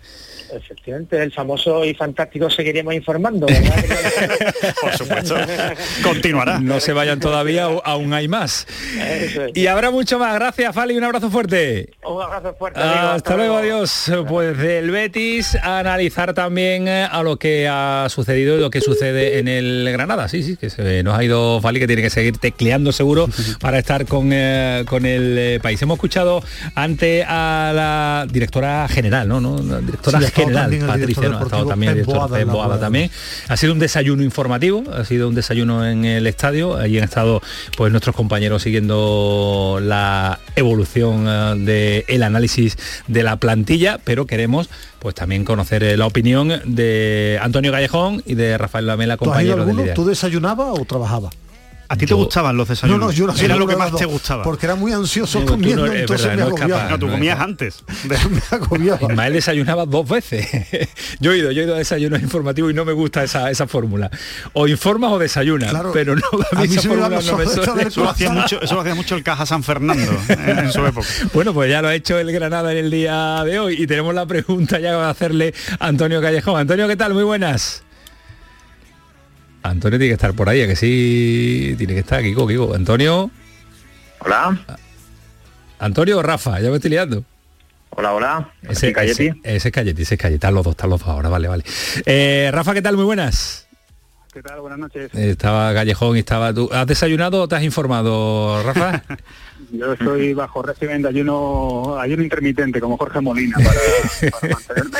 Efectivamente, 0.52 1.22
el 1.22 1.32
famoso 1.32 1.84
y 1.84 1.94
fantástico 1.94 2.50
seguiremos 2.50 2.94
informando, 2.94 3.46
¿verdad? 3.46 3.84
Por 4.80 4.96
supuesto. 4.96 5.36
Continuará. 6.02 6.58
No 6.60 6.80
se 6.80 6.92
vayan 6.92 7.20
todavía, 7.20 7.64
aún 7.64 8.12
hay 8.12 8.28
más. 8.28 8.66
Y 9.54 9.66
habrá 9.66 9.90
mucho 9.90 10.18
más. 10.18 10.34
Gracias, 10.34 10.74
Fali. 10.74 10.96
Un 10.96 11.04
abrazo 11.04 11.30
fuerte. 11.30 11.90
Un 12.04 12.22
abrazo 12.22 12.54
fuerte. 12.58 12.80
amigo, 12.80 13.08
Hasta 13.08 13.36
luego, 13.36 13.56
adiós. 13.56 14.10
Pues 14.28 14.56
del 14.58 14.90
Betis 14.90 15.54
a 15.56 15.78
analizar 15.78 16.34
también 16.34 16.88
eh, 16.88 17.06
a 17.10 17.22
lo 17.22 17.36
que 17.36 17.68
ha 17.68 18.06
sucedido 18.08 18.56
y 18.56 18.60
lo 18.60 18.70
que 18.70 18.80
sucede 18.80 19.38
en 19.38 19.48
el 19.48 19.88
Granada. 19.92 20.28
Sí, 20.28 20.42
sí, 20.42 20.56
que 20.56 20.70
se 20.70 21.02
nos 21.02 21.18
ha 21.18 21.24
ido 21.24 21.60
Fali, 21.60 21.80
que 21.80 21.86
tiene 21.86 22.02
que 22.02 22.10
seguir 22.10 22.38
tecleando 22.38 22.92
seguro 22.92 23.28
para 23.60 23.78
estar 23.78 24.06
con, 24.06 24.30
eh, 24.32 24.84
con 24.86 25.06
el 25.06 25.36
eh, 25.38 25.60
país. 25.62 25.80
Hemos 25.82 25.96
escuchado 25.96 26.42
ante 26.74 27.24
a 27.24 27.72
la 27.74 28.26
directora 28.30 28.86
general, 28.88 29.28
¿no? 29.28 29.40
¿No? 29.40 29.58
La 29.62 29.80
directora 29.80 30.18
Sí, 30.18 30.24
ha 30.24 30.28
estado 30.28 30.37
general, 30.38 30.78
Patricia, 30.86 31.28
ha 31.38 31.42
estado 31.42 31.66
también 31.66 31.90
el 31.90 31.98
director 31.98 32.28
Boada 32.28 32.44
Boada 32.44 32.80
también. 32.80 33.10
Ha 33.48 33.56
sido 33.56 33.72
un 33.72 33.78
desayuno 33.78 34.22
informativo, 34.22 34.84
ha 34.92 35.04
sido 35.04 35.28
un 35.28 35.34
desayuno 35.34 35.86
en 35.86 36.04
el 36.04 36.26
estadio. 36.26 36.76
Allí 36.76 36.98
han 36.98 37.04
estado 37.04 37.42
pues 37.76 37.90
nuestros 37.92 38.14
compañeros 38.16 38.62
siguiendo 38.62 39.78
la 39.82 40.38
evolución 40.56 41.64
del 41.64 42.04
el 42.08 42.22
análisis 42.22 42.76
de 43.06 43.22
la 43.22 43.36
plantilla, 43.36 43.98
pero 44.02 44.26
queremos 44.26 44.68
pues 44.98 45.14
también 45.14 45.44
conocer 45.44 45.82
eh, 45.82 45.96
la 45.96 46.06
opinión 46.06 46.52
de 46.64 47.38
Antonio 47.40 47.70
Callejón 47.70 48.22
y 48.26 48.34
de 48.34 48.58
Rafael 48.58 48.86
Lamela, 48.86 49.16
¿Tú 49.16 49.24
has 49.24 49.26
ido 49.26 49.30
compañeros 49.32 49.58
del 49.58 49.68
alguno? 49.68 49.82
líder. 49.82 49.94
¿Tú 49.94 50.04
desayunabas 50.04 50.78
o 50.78 50.84
trabajabas? 50.84 51.34
¿A 51.90 51.96
ti 51.96 52.04
te 52.04 52.12
gustaban 52.12 52.54
los 52.56 52.68
desayunos? 52.68 53.00
No, 53.00 53.06
no, 53.06 53.12
yo 53.34 53.44
Era 53.44 53.56
lo 53.56 53.66
que 53.66 53.74
más 53.74 53.94
te 53.96 54.04
gustaba. 54.04 54.42
Porque 54.44 54.66
era 54.66 54.74
muy 54.74 54.92
ansioso 54.92 55.40
tú 55.40 55.46
comiendo, 55.46 55.86
no- 55.86 55.92
es 55.92 56.00
entonces 56.00 56.26
verdad, 56.26 56.44
me 56.44 56.48
agobiaba. 56.50 56.82
capaz, 56.82 56.90
No, 56.90 56.98
tú 56.98 57.08
comías 57.10 57.40
antes. 57.40 57.82
me 58.04 58.16
agobiaba. 58.56 58.98
Ismael 59.10 59.32
desayunaba 59.32 59.86
dos 59.86 60.06
veces. 60.06 60.46
yo 61.20 61.32
he 61.32 61.38
ido, 61.38 61.50
yo 61.50 61.62
he 61.62 61.64
ido 61.64 61.74
a 61.74 61.78
desayunos 61.78 62.20
informativos 62.20 62.70
y 62.70 62.74
no 62.74 62.84
me 62.84 62.92
gusta 62.92 63.24
esa, 63.24 63.50
esa 63.50 63.66
fórmula. 63.66 64.10
O 64.52 64.68
informas 64.68 65.12
o 65.12 65.18
desayunas, 65.18 65.70
Claro. 65.70 65.90
pero 65.94 66.14
no 66.14 66.22
a 66.32 66.36
mí, 66.36 66.44
A 66.52 66.60
mí 66.60 66.72
esa 66.74 66.82
se 66.82 66.88
me 66.88 66.96
van 66.96 67.10
fórmula 67.12 67.16
los 67.16 67.26
no 67.26 67.36
me 67.38 67.42
ojos 67.44 67.48
de 67.48 67.54
suena. 67.54 67.72
saber 67.72 67.86
Eso 67.88 68.04
lo 68.04 68.10
hacía 68.10 68.30
mucho, 68.32 68.60
eso 68.62 68.74
lo 68.74 68.80
hacía 68.82 68.94
mucho 68.94 69.14
el 69.16 69.22
Caja 69.22 69.46
San 69.46 69.62
Fernando 69.62 70.12
en, 70.28 70.58
en 70.58 70.72
su 70.72 70.84
época. 70.86 71.06
Bueno, 71.32 71.54
pues 71.54 71.70
ya 71.70 71.80
lo 71.80 71.88
ha 71.88 71.94
hecho 71.94 72.18
el 72.18 72.30
Granada 72.32 72.70
en 72.72 72.78
el 72.84 72.90
día 72.90 73.42
de 73.44 73.58
hoy 73.60 73.82
y 73.82 73.86
tenemos 73.86 74.14
la 74.14 74.26
pregunta 74.26 74.78
ya 74.78 74.94
va 74.96 75.06
a 75.06 75.10
hacerle 75.10 75.54
a 75.80 75.86
Antonio 75.86 76.20
Callejón. 76.20 76.60
Antonio, 76.60 76.86
¿qué 76.86 76.96
tal? 76.96 77.14
Muy 77.14 77.22
buenas. 77.24 77.82
Antonio 79.68 79.98
tiene 79.98 80.10
que 80.10 80.14
estar 80.14 80.34
por 80.34 80.48
ahí, 80.48 80.62
¿a 80.62 80.66
que 80.66 80.76
sí, 80.76 81.74
tiene 81.76 81.94
que 81.94 82.00
estar, 82.00 82.22
Kiko, 82.22 82.46
Kiko. 82.46 82.74
Antonio. 82.74 83.30
Hola. 84.20 84.58
Antonio 85.78 86.18
o 86.18 86.22
Rafa, 86.22 86.60
ya 86.60 86.70
me 86.70 86.76
estoy 86.76 86.90
liando. 86.90 87.24
Hola, 87.90 88.12
hola. 88.14 88.52
Ese, 88.62 88.90
ese, 88.90 89.34
ese 89.42 89.68
es 89.68 89.72
Cayeti, 89.72 90.02
ese 90.02 90.14
es 90.14 90.20
Cayeti. 90.20 90.34
Están 90.34 90.54
los 90.54 90.64
dos, 90.64 90.72
están 90.72 90.90
los 90.90 91.00
dos 91.00 91.08
ahora, 91.08 91.28
vale, 91.28 91.48
vale. 91.48 91.64
Eh, 92.06 92.50
Rafa, 92.52 92.74
¿qué 92.74 92.82
tal? 92.82 92.96
Muy 92.96 93.04
buenas. 93.04 93.67
¿Qué 94.32 94.42
tal? 94.42 94.60
Buenas 94.60 94.78
noches. 94.78 95.14
Estaba 95.14 95.72
Callejón 95.72 96.16
y 96.16 96.20
estaba 96.20 96.52
tú. 96.52 96.68
¿Has 96.70 96.86
desayunado 96.86 97.42
o 97.42 97.48
te 97.48 97.56
has 97.56 97.62
informado, 97.62 98.62
Rafa? 98.62 99.02
Yo 99.72 99.94
estoy 99.94 100.34
bajo 100.34 100.62
régimen 100.62 101.00
de 101.00 101.08
ayuno, 101.08 101.98
ayuno 101.98 102.22
intermitente, 102.22 102.78
como 102.78 102.98
Jorge 102.98 103.20
Molina, 103.20 103.56
para, 103.56 104.30
para 104.30 104.54
mantenerme 104.54 104.98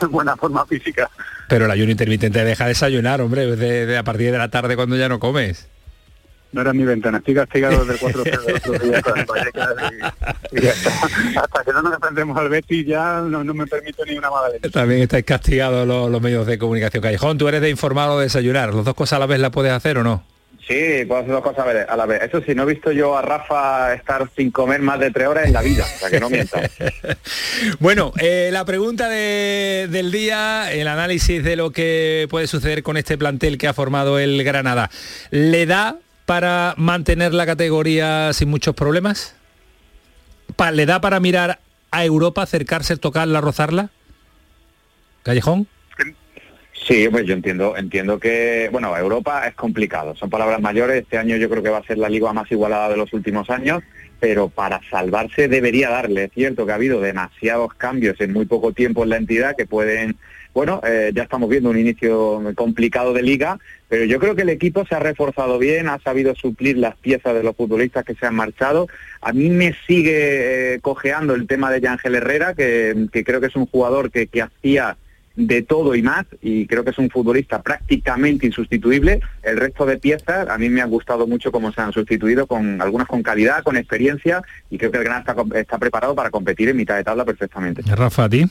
en 0.00 0.10
buena 0.10 0.36
forma 0.36 0.66
física. 0.66 1.08
Pero 1.48 1.66
el 1.66 1.70
ayuno 1.70 1.92
intermitente 1.92 2.44
deja 2.44 2.66
desayunar, 2.66 3.20
hombre, 3.20 3.56
de, 3.56 3.86
de 3.86 3.96
a 3.96 4.02
partir 4.02 4.32
de 4.32 4.38
la 4.38 4.48
tarde 4.50 4.74
cuando 4.74 4.96
ya 4.96 5.08
no 5.08 5.20
comes. 5.20 5.68
No 6.52 6.60
era 6.62 6.72
mi 6.72 6.84
ventana, 6.84 7.18
estoy 7.18 7.34
castigado 7.34 7.80
desde 7.84 7.92
el 7.94 7.98
4 7.98 8.24
del 8.24 8.34
otro 8.56 8.72
día 8.78 9.02
con 9.02 9.18
el 9.18 9.26
Vallecas 9.26 9.68
y. 10.52 11.36
Hasta 11.38 11.64
que 11.64 11.72
no 11.72 11.82
nos 11.82 11.94
enfrentemos 11.94 12.38
al 12.38 12.48
Betis 12.48 12.86
ya 12.86 13.20
no, 13.20 13.44
no 13.44 13.52
me 13.52 13.66
permito 13.66 14.04
ni 14.06 14.16
una 14.16 14.30
mala 14.30 14.48
leche. 14.50 14.70
También 14.70 15.02
estáis 15.02 15.24
castigados 15.24 15.86
los, 15.86 16.10
los 16.10 16.22
medios 16.22 16.46
de 16.46 16.56
comunicación. 16.58 17.02
Callejón, 17.02 17.36
tú 17.36 17.48
eres 17.48 17.60
de 17.60 17.68
informar 17.70 18.08
o 18.10 18.18
de 18.18 18.24
desayunar. 18.24 18.72
¿Las 18.72 18.84
dos 18.84 18.94
cosas 18.94 19.16
a 19.16 19.20
la 19.20 19.26
vez 19.26 19.38
las 19.40 19.50
puedes 19.50 19.72
hacer 19.72 19.98
o 19.98 20.04
no? 20.04 20.24
Sí, 20.66 21.04
puedo 21.06 21.20
hacer 21.20 21.32
dos 21.32 21.42
cosas 21.42 21.64
a 21.66 21.72
la- 21.72 21.82
a 21.82 21.96
la 21.96 22.06
vez. 22.06 22.22
Eso 22.22 22.40
sí, 22.44 22.52
no 22.54 22.62
he 22.64 22.66
visto 22.66 22.90
yo 22.90 23.16
a 23.16 23.22
Rafa 23.22 23.94
estar 23.94 24.28
sin 24.34 24.50
comer 24.50 24.80
más 24.80 24.98
de 24.98 25.10
tres 25.12 25.28
horas 25.28 25.46
en 25.46 25.52
la 25.52 25.62
vida, 25.62 25.84
o 25.84 25.98
sea 25.98 26.10
que 26.10 26.18
no 26.20 26.30
mientas. 26.30 26.70
Bueno, 27.78 28.12
eh, 28.18 28.50
la 28.52 28.64
pregunta 28.64 29.08
de- 29.08 29.88
del 29.90 30.10
día, 30.10 30.72
el 30.72 30.88
análisis 30.88 31.42
de 31.44 31.56
lo 31.56 31.70
que 31.70 32.26
puede 32.30 32.46
suceder 32.46 32.82
con 32.82 32.96
este 32.96 33.16
plantel 33.18 33.58
que 33.58 33.68
ha 33.68 33.74
formado 33.74 34.18
el 34.18 34.42
Granada. 34.42 34.90
¿Le 35.30 35.66
da 35.66 35.98
para 36.26 36.74
mantener 36.76 37.32
la 37.32 37.46
categoría 37.46 38.32
sin 38.32 38.50
muchos 38.50 38.74
problemas? 38.74 39.36
¿Le 40.72 40.86
da 40.86 41.00
para 41.00 41.20
mirar 41.20 41.60
a 41.90 42.04
Europa, 42.04 42.42
acercarse, 42.42 42.96
tocarla, 42.96 43.40
rozarla? 43.40 43.90
¿Callejón? 45.22 45.66
Sí, 46.86 47.08
pues 47.10 47.26
yo 47.26 47.34
entiendo, 47.34 47.76
entiendo 47.76 48.20
que, 48.20 48.68
bueno, 48.70 48.96
Europa 48.96 49.46
es 49.48 49.54
complicado, 49.54 50.14
son 50.14 50.30
palabras 50.30 50.60
mayores, 50.60 51.02
este 51.02 51.18
año 51.18 51.36
yo 51.36 51.48
creo 51.48 51.62
que 51.62 51.70
va 51.70 51.78
a 51.78 51.84
ser 51.84 51.98
la 51.98 52.08
liga 52.08 52.32
más 52.32 52.50
igualada 52.52 52.90
de 52.90 52.96
los 52.96 53.12
últimos 53.12 53.50
años, 53.50 53.82
pero 54.20 54.48
para 54.48 54.80
salvarse 54.88 55.48
debería 55.48 55.90
darle, 55.90 56.24
es 56.24 56.32
cierto 56.32 56.64
que 56.64 56.72
ha 56.72 56.76
habido 56.76 57.00
demasiados 57.00 57.74
cambios 57.74 58.20
en 58.20 58.32
muy 58.32 58.44
poco 58.44 58.72
tiempo 58.72 59.02
en 59.02 59.08
la 59.08 59.16
entidad 59.16 59.56
que 59.56 59.66
pueden, 59.66 60.16
bueno, 60.56 60.80
eh, 60.86 61.12
ya 61.14 61.24
estamos 61.24 61.50
viendo 61.50 61.68
un 61.68 61.78
inicio 61.78 62.42
complicado 62.54 63.12
de 63.12 63.20
liga, 63.20 63.58
pero 63.90 64.06
yo 64.06 64.18
creo 64.18 64.34
que 64.34 64.40
el 64.40 64.48
equipo 64.48 64.86
se 64.86 64.94
ha 64.94 64.98
reforzado 64.98 65.58
bien, 65.58 65.86
ha 65.86 65.98
sabido 65.98 66.34
suplir 66.34 66.78
las 66.78 66.96
piezas 66.96 67.34
de 67.34 67.42
los 67.42 67.54
futbolistas 67.54 68.06
que 68.06 68.14
se 68.14 68.24
han 68.24 68.36
marchado. 68.36 68.86
A 69.20 69.34
mí 69.34 69.50
me 69.50 69.74
sigue 69.86 70.76
eh, 70.76 70.78
cojeando 70.80 71.34
el 71.34 71.46
tema 71.46 71.70
de 71.70 71.82
Yángel 71.82 72.14
Herrera, 72.14 72.54
que, 72.54 73.10
creo 73.12 73.38
que 73.38 73.48
es 73.48 73.54
un 73.54 73.66
jugador 73.66 74.10
que, 74.10 74.30
hacía 74.40 74.96
de 75.34 75.60
todo 75.60 75.94
y 75.94 76.00
más 76.00 76.24
y 76.40 76.66
creo 76.66 76.84
que 76.84 76.92
es 76.92 76.98
un 76.98 77.10
futbolista 77.10 77.60
prácticamente 77.60 78.46
insustituible. 78.46 79.20
El 79.42 79.58
resto 79.58 79.84
de 79.84 79.98
piezas 79.98 80.48
a 80.48 80.56
mí 80.56 80.70
me 80.70 80.80
ha 80.80 80.86
gustado 80.86 81.26
mucho 81.26 81.52
cómo 81.52 81.70
se 81.70 81.82
han 81.82 81.92
sustituido, 81.92 82.46
con 82.46 82.80
algunas 82.80 83.08
con 83.08 83.22
calidad, 83.22 83.62
con 83.62 83.76
experiencia 83.76 84.40
y 84.70 84.78
creo 84.78 84.90
que 84.90 84.96
el 84.96 85.04
Granada 85.04 85.34
está, 85.34 85.58
está 85.60 85.76
preparado 85.76 86.14
para 86.14 86.30
competir 86.30 86.70
en 86.70 86.78
mitad 86.78 86.96
de 86.96 87.04
tabla 87.04 87.26
perfectamente. 87.26 87.82
Rafa, 87.94 88.24
a 88.24 88.28
ti. 88.30 88.46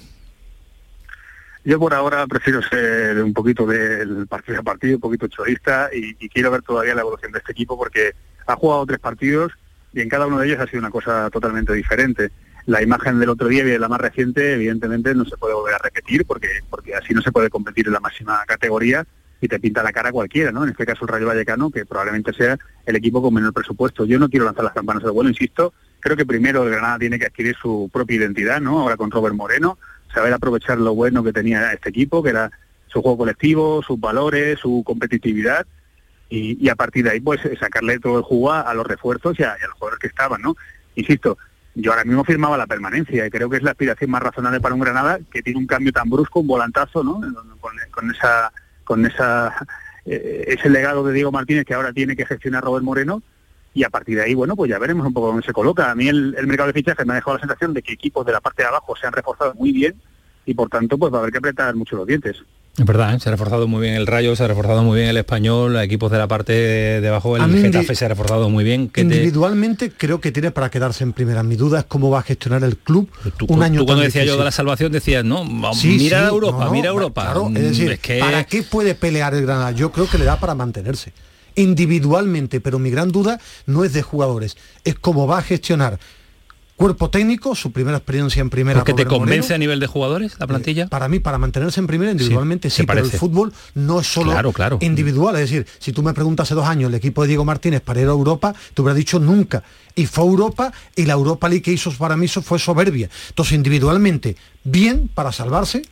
Yo 1.65 1.79
por 1.79 1.95
ahora 1.95 2.27
prefiero 2.27 2.61
ser 2.61 3.23
un 3.23 3.33
poquito 3.33 3.65
del 3.65 4.27
partido 4.27 4.59
a 4.59 4.63
partido, 4.63 4.97
un 4.97 5.01
poquito 5.01 5.27
chorista 5.27 5.89
y, 5.91 6.13
quiero 6.29 6.51
ver 6.51 6.61
todavía 6.61 6.93
la 6.93 7.01
evolución 7.01 7.31
de 7.31 7.39
este 7.39 7.53
equipo 7.53 7.75
porque 7.75 8.13
ha 8.45 8.55
jugado 8.55 8.85
tres 8.85 8.99
partidos 8.99 9.51
y 9.91 10.01
en 10.01 10.07
cada 10.07 10.27
uno 10.27 10.37
de 10.37 10.45
ellos 10.45 10.59
ha 10.59 10.67
sido 10.67 10.77
una 10.77 10.91
cosa 10.91 11.27
totalmente 11.31 11.73
diferente. 11.73 12.29
La 12.67 12.83
imagen 12.83 13.19
del 13.19 13.29
otro 13.29 13.47
día 13.47 13.63
y 13.63 13.65
de 13.67 13.79
la 13.79 13.87
más 13.87 13.99
reciente, 13.99 14.53
evidentemente, 14.53 15.15
no 15.15 15.25
se 15.25 15.37
puede 15.37 15.55
volver 15.55 15.73
a 15.73 15.79
repetir 15.79 16.23
porque, 16.25 16.49
porque 16.69 16.93
así 16.93 17.15
no 17.15 17.21
se 17.23 17.31
puede 17.31 17.49
competir 17.49 17.87
en 17.87 17.93
la 17.93 17.99
máxima 17.99 18.43
categoría 18.45 19.03
y 19.41 19.47
te 19.47 19.59
pinta 19.59 19.81
la 19.81 19.91
cara 19.91 20.11
cualquiera, 20.11 20.51
¿no? 20.51 20.63
En 20.63 20.69
este 20.69 20.85
caso 20.85 21.05
el 21.05 21.07
Rayo 21.07 21.25
Vallecano, 21.25 21.71
que 21.71 21.85
probablemente 21.85 22.31
sea 22.33 22.59
el 22.85 22.95
equipo 22.95 23.23
con 23.23 23.33
menor 23.33 23.53
presupuesto. 23.53 24.05
Yo 24.05 24.19
no 24.19 24.29
quiero 24.29 24.45
lanzar 24.45 24.65
las 24.65 24.73
campanas 24.73 25.03
al 25.03 25.11
vuelo, 25.11 25.31
insisto, 25.31 25.73
creo 25.99 26.15
que 26.15 26.25
primero 26.27 26.63
el 26.63 26.69
Granada 26.69 26.99
tiene 26.99 27.17
que 27.17 27.25
adquirir 27.25 27.55
su 27.59 27.89
propia 27.91 28.17
identidad, 28.17 28.61
¿no? 28.61 28.81
Ahora 28.81 28.97
con 28.97 29.09
Robert 29.09 29.35
Moreno, 29.35 29.79
saber 30.15 30.33
aprovechar 30.33 30.79
lo 30.79 30.95
bueno 30.95 31.23
que 31.23 31.33
tenía 31.33 31.73
este 31.73 31.89
equipo, 31.89 32.23
que 32.23 32.29
era 32.29 32.49
su 32.87 33.01
juego 33.01 33.19
colectivo, 33.19 33.83
sus 33.83 33.99
valores, 33.99 34.59
su 34.59 34.81
competitividad, 34.85 35.67
y, 36.29 36.67
a 36.69 36.75
partir 36.75 37.03
de 37.03 37.11
ahí 37.11 37.19
pues 37.19 37.39
sacarle 37.59 37.99
todo 37.99 38.17
el 38.17 38.23
jugo 38.23 38.51
a, 38.51 38.73
los 38.73 38.87
refuerzos 38.87 39.39
y 39.39 39.43
a, 39.43 39.55
los 39.61 39.73
jugadores 39.73 39.99
que 39.99 40.07
estaban, 40.07 40.41
¿no? 40.41 40.55
Insisto, 40.95 41.37
yo 41.75 41.91
ahora 41.91 42.05
mismo 42.05 42.23
firmaba 42.23 42.57
la 42.57 42.65
permanencia 42.65 43.27
y 43.27 43.29
creo 43.29 43.49
que 43.49 43.57
es 43.57 43.63
la 43.63 43.71
aspiración 43.71 44.09
más 44.09 44.23
razonable 44.23 44.59
para 44.59 44.73
un 44.73 44.81
Granada 44.81 45.19
que 45.31 45.43
tiene 45.43 45.59
un 45.59 45.67
cambio 45.67 45.91
tan 45.91 46.09
brusco, 46.09 46.39
un 46.39 46.47
volantazo, 46.47 47.03
¿no? 47.03 47.21
Con, 47.59 47.75
con 47.91 48.11
esa 48.11 48.51
con 48.83 49.05
esa 49.05 49.53
eh, 50.05 50.45
ese 50.47 50.69
legado 50.69 51.03
de 51.03 51.13
Diego 51.13 51.31
Martínez 51.31 51.65
que 51.65 51.73
ahora 51.73 51.93
tiene 51.93 52.15
que 52.15 52.25
gestionar 52.25 52.63
Robert 52.63 52.85
Moreno 52.85 53.21
y 53.75 53.83
a 53.83 53.89
partir 53.89 54.15
de 54.15 54.23
ahí, 54.23 54.33
bueno, 54.33 54.55
pues 54.55 54.71
ya 54.71 54.79
veremos 54.79 55.05
un 55.05 55.13
poco 55.13 55.27
dónde 55.27 55.45
se 55.45 55.51
coloca. 55.51 55.91
A 55.91 55.95
mí 55.95 56.07
el, 56.07 56.33
el 56.37 56.47
mercado 56.47 56.67
de 56.67 56.73
fichajes 56.73 57.05
me 57.05 57.11
ha 57.11 57.15
dejado 57.17 57.35
la 57.35 57.41
sensación 57.41 57.73
de 57.73 57.83
que 57.83 57.91
equipos 57.91 58.25
de 58.25 58.31
la 58.31 58.39
parte 58.39 58.63
de 58.63 58.69
abajo 58.69 58.95
se 58.95 59.05
han 59.05 59.11
reforzado 59.11 59.53
muy 59.55 59.73
bien 59.73 59.95
y 60.45 60.53
por 60.53 60.69
tanto 60.69 60.97
pues 60.97 61.13
va 61.13 61.17
a 61.17 61.19
haber 61.19 61.33
que 61.33 61.39
apretar 61.39 61.75
mucho 61.75 61.97
los 61.97 62.07
dientes. 62.07 62.37
Es 62.77 62.85
verdad, 62.85 63.15
¿eh? 63.15 63.19
se 63.19 63.27
ha 63.29 63.31
reforzado 63.33 63.67
muy 63.67 63.81
bien 63.81 63.95
el 63.95 64.07
Rayo, 64.07 64.35
se 64.35 64.43
ha 64.43 64.47
reforzado 64.47 64.83
muy 64.83 64.97
bien 64.97 65.09
el 65.09 65.17
Español, 65.17 65.77
equipos 65.77 66.09
de 66.09 66.17
la 66.17 66.27
parte 66.27 66.53
de 66.53 67.07
abajo, 67.07 67.35
el 67.35 67.61
Getafe 67.61 67.95
se 67.95 68.05
ha 68.05 68.07
reforzado 68.07 68.49
muy 68.49 68.63
bien. 68.63 68.91
individualmente 68.95 69.91
creo 69.91 70.21
que 70.21 70.31
tiene 70.31 70.51
para 70.51 70.69
quedarse 70.69 71.03
en 71.03 71.11
primera. 71.11 71.43
Mi 71.43 71.57
duda 71.57 71.79
es 71.79 71.85
cómo 71.85 72.09
va 72.09 72.19
a 72.19 72.23
gestionar 72.23 72.63
el 72.63 72.77
club 72.77 73.09
un 73.47 73.61
año 73.61 73.81
tú 73.81 73.85
cuando 73.87 74.03
decía 74.03 74.23
yo 74.23 74.37
de 74.37 74.43
la 74.45 74.51
salvación 74.51 74.91
decías, 74.93 75.25
no, 75.25 75.43
mira 75.45 76.27
Europa, 76.27 76.69
mira 76.69 76.89
Europa. 76.89 77.23
Claro, 77.23 77.47
es 77.53 77.77
decir, 77.77 77.99
¿para 78.21 78.45
qué 78.45 78.63
puede 78.63 78.95
pelear 78.95 79.33
el 79.33 79.41
Granada? 79.41 79.71
Yo 79.71 79.91
creo 79.91 80.09
que 80.09 80.17
le 80.17 80.23
da 80.23 80.39
para 80.39 80.55
mantenerse 80.55 81.11
individualmente, 81.55 82.61
pero 82.61 82.79
mi 82.79 82.89
gran 82.89 83.11
duda 83.11 83.39
no 83.65 83.83
es 83.83 83.93
de 83.93 84.01
jugadores, 84.01 84.57
es 84.83 84.95
cómo 84.95 85.27
va 85.27 85.39
a 85.39 85.41
gestionar 85.41 85.99
cuerpo 86.75 87.09
técnico, 87.09 87.55
su 87.55 87.71
primera 87.71 87.97
experiencia 87.97 88.41
en 88.41 88.49
primera. 88.49 88.79
¿Porque 88.79 88.93
te 88.93 89.05
convence 89.05 89.53
a 89.53 89.57
nivel 89.57 89.79
de 89.79 89.87
jugadores 89.87 90.35
la 90.39 90.47
plantilla? 90.47 90.83
Eh, 90.83 90.87
para 90.87 91.07
mí, 91.07 91.19
para 91.19 91.37
mantenerse 91.37 91.79
en 91.79 91.87
primera 91.87 92.11
individualmente 92.11 92.69
sí, 92.69 92.83
pero 92.85 92.99
el 92.99 93.11
fútbol 93.11 93.53
no 93.73 93.99
es 94.01 94.07
solo 94.07 94.51
claro, 94.51 94.77
individual. 94.81 95.35
Es 95.35 95.49
decir, 95.49 95.65
si 95.79 95.91
tú 95.91 96.03
me 96.03 96.13
preguntas 96.13 96.47
hace 96.47 96.55
dos 96.55 96.67
años 96.67 96.89
el 96.89 96.95
equipo 96.95 97.21
de 97.21 97.29
Diego 97.29 97.45
Martínez 97.45 97.81
para 97.81 98.01
ir 98.01 98.07
a 98.07 98.11
Europa, 98.11 98.53
te 98.73 98.81
hubiera 98.81 98.95
dicho 98.95 99.19
nunca. 99.19 99.63
Y 99.95 100.05
fue 100.05 100.25
Europa 100.25 100.73
y 100.95 101.05
la 101.05 101.13
Europa 101.13 101.47
League 101.47 101.63
que 101.63 101.71
hizo 101.71 101.91
para 101.91 102.17
mí 102.17 102.27
fue 102.27 102.59
soberbia. 102.59 103.09
Entonces, 103.29 103.53
individualmente, 103.53 104.35
bien 104.63 105.09
para 105.13 105.31
salvarse, 105.31 105.83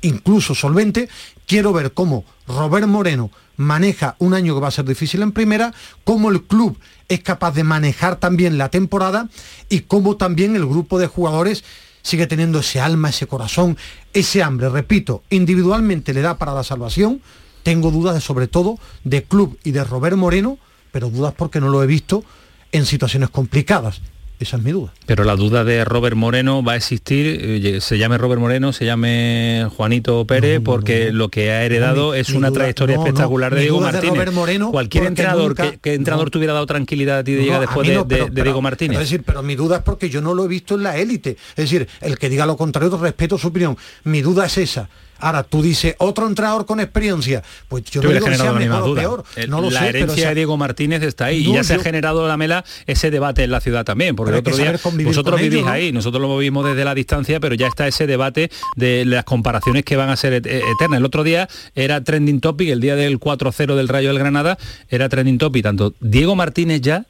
incluso 0.00 0.54
solvente, 0.54 1.08
quiero 1.46 1.72
ver 1.72 1.92
cómo 1.92 2.24
Robert 2.48 2.88
Moreno 2.88 3.30
maneja 3.56 4.16
un 4.18 4.34
año 4.34 4.54
que 4.54 4.60
va 4.60 4.68
a 4.68 4.72
ser 4.72 4.84
difícil 4.84 5.22
en 5.22 5.32
primera, 5.32 5.72
cómo 6.04 6.30
el 6.30 6.42
club 6.42 6.78
es 7.08 7.20
capaz 7.20 7.52
de 7.52 7.64
manejar 7.64 8.16
también 8.16 8.58
la 8.58 8.70
temporada 8.70 9.28
y 9.68 9.80
cómo 9.80 10.16
también 10.16 10.56
el 10.56 10.66
grupo 10.66 10.98
de 10.98 11.06
jugadores 11.06 11.64
sigue 12.02 12.26
teniendo 12.26 12.58
ese 12.60 12.80
alma, 12.80 13.10
ese 13.10 13.26
corazón, 13.26 13.76
ese 14.12 14.42
hambre. 14.42 14.68
Repito, 14.68 15.22
individualmente 15.30 16.12
le 16.12 16.22
da 16.22 16.38
para 16.38 16.54
la 16.54 16.64
salvación. 16.64 17.22
Tengo 17.62 17.90
dudas 17.90 18.14
de, 18.14 18.20
sobre 18.20 18.48
todo 18.48 18.78
de 19.04 19.22
club 19.22 19.58
y 19.62 19.70
de 19.70 19.84
Robert 19.84 20.16
Moreno, 20.16 20.58
pero 20.90 21.10
dudas 21.10 21.34
porque 21.36 21.60
no 21.60 21.68
lo 21.68 21.82
he 21.82 21.86
visto 21.86 22.24
en 22.72 22.86
situaciones 22.86 23.30
complicadas. 23.30 24.00
Esa 24.42 24.56
es 24.56 24.62
mi 24.64 24.72
duda. 24.72 24.92
Pero 25.06 25.22
la 25.22 25.36
duda 25.36 25.62
de 25.62 25.84
Robert 25.84 26.16
Moreno 26.16 26.64
va 26.64 26.72
a 26.72 26.76
existir, 26.76 27.38
eh, 27.40 27.80
se 27.80 27.96
llame 27.96 28.18
Robert 28.18 28.40
Moreno, 28.40 28.72
se 28.72 28.84
llame 28.84 29.68
Juanito 29.76 30.26
Pérez, 30.26 30.60
porque 30.64 31.12
lo 31.12 31.28
que 31.28 31.52
ha 31.52 31.62
heredado 31.62 32.14
es 32.14 32.30
una 32.30 32.50
trayectoria 32.50 32.96
espectacular 32.96 33.54
de 33.54 33.60
Diego 33.60 33.80
Martínez. 33.80 34.32
Moreno, 34.32 34.72
Cualquier 34.72 35.04
entrenador 35.04 35.54
que, 35.54 35.94
entrenador 35.94 36.30
te 36.30 36.38
hubiera 36.38 36.54
dado 36.54 36.66
tranquilidad 36.66 37.18
a 37.18 37.24
ti 37.24 37.34
de 37.34 37.44
llegar 37.44 37.60
después 37.60 37.86
de, 37.86 38.30
Diego 38.30 38.62
Martínez. 38.62 38.98
Es 38.98 39.10
decir, 39.10 39.22
pero 39.24 39.42
mi 39.44 39.54
duda 39.54 39.76
es 39.76 39.82
porque 39.82 40.10
yo 40.10 40.20
no 40.20 40.34
lo 40.34 40.44
he 40.44 40.48
visto 40.48 40.74
en 40.74 40.82
la 40.82 40.96
élite. 40.96 41.36
Es 41.50 41.70
decir, 41.70 41.86
el 42.00 42.18
que 42.18 42.28
diga 42.28 42.44
lo 42.44 42.56
contrario, 42.56 42.96
respeto 42.96 43.38
su 43.38 43.48
opinión. 43.48 43.76
Mi 44.02 44.22
duda 44.22 44.46
es 44.46 44.58
esa. 44.58 44.88
Ahora 45.22 45.44
tú 45.44 45.62
dices 45.62 45.94
otro 45.98 46.26
entrenador 46.26 46.66
con 46.66 46.80
experiencia, 46.80 47.44
pues 47.68 47.84
yo 47.84 48.02
no 48.02 48.10
digo 48.10 48.26
que 48.26 48.36
sea 48.36 48.52
mejor 48.52 48.82
o 48.82 48.94
peor, 48.94 49.24
no 49.48 49.60
lo 49.60 49.70
la 49.70 49.88
herencia 49.88 50.30
de 50.30 50.34
Diego 50.34 50.56
Martínez 50.56 51.02
está 51.04 51.26
ahí 51.26 51.46
y 51.46 51.52
ya 51.52 51.62
se 51.62 51.74
ha 51.74 51.78
generado 51.78 52.26
la 52.26 52.36
mela 52.36 52.64
ese 52.86 53.12
debate 53.12 53.44
en 53.44 53.52
la 53.52 53.60
ciudad 53.60 53.84
también, 53.84 54.16
porque 54.16 54.32
el 54.32 54.38
otro 54.40 54.56
día 54.56 54.78
vosotros 55.04 55.40
vivís 55.40 55.64
ahí, 55.66 55.92
nosotros 55.92 56.20
lo 56.20 56.36
vivimos 56.36 56.66
desde 56.66 56.84
la 56.84 56.94
distancia, 56.94 57.38
pero 57.38 57.54
ya 57.54 57.68
está 57.68 57.86
ese 57.86 58.08
debate 58.08 58.50
de 58.74 59.04
las 59.04 59.22
comparaciones 59.22 59.84
que 59.84 59.96
van 59.96 60.10
a 60.10 60.16
ser 60.16 60.32
eternas. 60.32 60.98
El 60.98 61.04
otro 61.04 61.22
día 61.22 61.48
era 61.76 62.02
trending 62.02 62.40
topic, 62.40 62.70
el 62.70 62.80
día 62.80 62.96
del 62.96 63.20
4-0 63.20 63.76
del 63.76 63.86
Rayo 63.86 64.08
del 64.08 64.18
Granada 64.18 64.58
era 64.88 65.08
trending 65.08 65.38
topic 65.38 65.62
tanto 65.62 65.94
Diego 66.00 66.34
Martínez 66.34 66.80
ya 66.80 67.06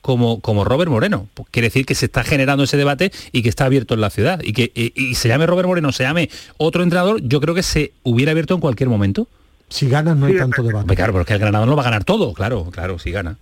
como, 0.00 0.40
como 0.40 0.64
Robert 0.64 0.90
Moreno. 0.90 1.28
Pues 1.34 1.48
quiere 1.50 1.68
decir 1.68 1.86
que 1.86 1.94
se 1.94 2.06
está 2.06 2.24
generando 2.24 2.64
ese 2.64 2.76
debate 2.76 3.12
y 3.32 3.42
que 3.42 3.48
está 3.48 3.66
abierto 3.66 3.94
en 3.94 4.00
la 4.00 4.10
ciudad. 4.10 4.40
Y 4.42 4.52
que 4.52 4.72
y, 4.74 5.14
se 5.14 5.28
llame 5.28 5.46
Robert 5.46 5.68
Moreno, 5.68 5.92
se 5.92 6.04
llame 6.04 6.30
otro 6.56 6.82
entrenador, 6.82 7.20
yo 7.22 7.40
creo 7.40 7.54
que 7.54 7.62
se 7.62 7.92
hubiera 8.02 8.32
abierto 8.32 8.54
en 8.54 8.60
cualquier 8.60 8.88
momento. 8.88 9.28
Si 9.68 9.88
ganas 9.88 10.16
no 10.16 10.26
hay 10.26 10.36
tanto 10.36 10.62
debate. 10.62 10.96
Claro, 10.96 11.12
pero 11.12 11.22
es 11.22 11.26
que 11.26 11.34
el 11.34 11.38
Granada 11.38 11.64
no 11.64 11.76
va 11.76 11.82
a 11.82 11.84
ganar 11.84 12.04
todo, 12.04 12.34
claro, 12.34 12.70
claro, 12.72 12.98
si 12.98 13.12
gana. 13.12 13.36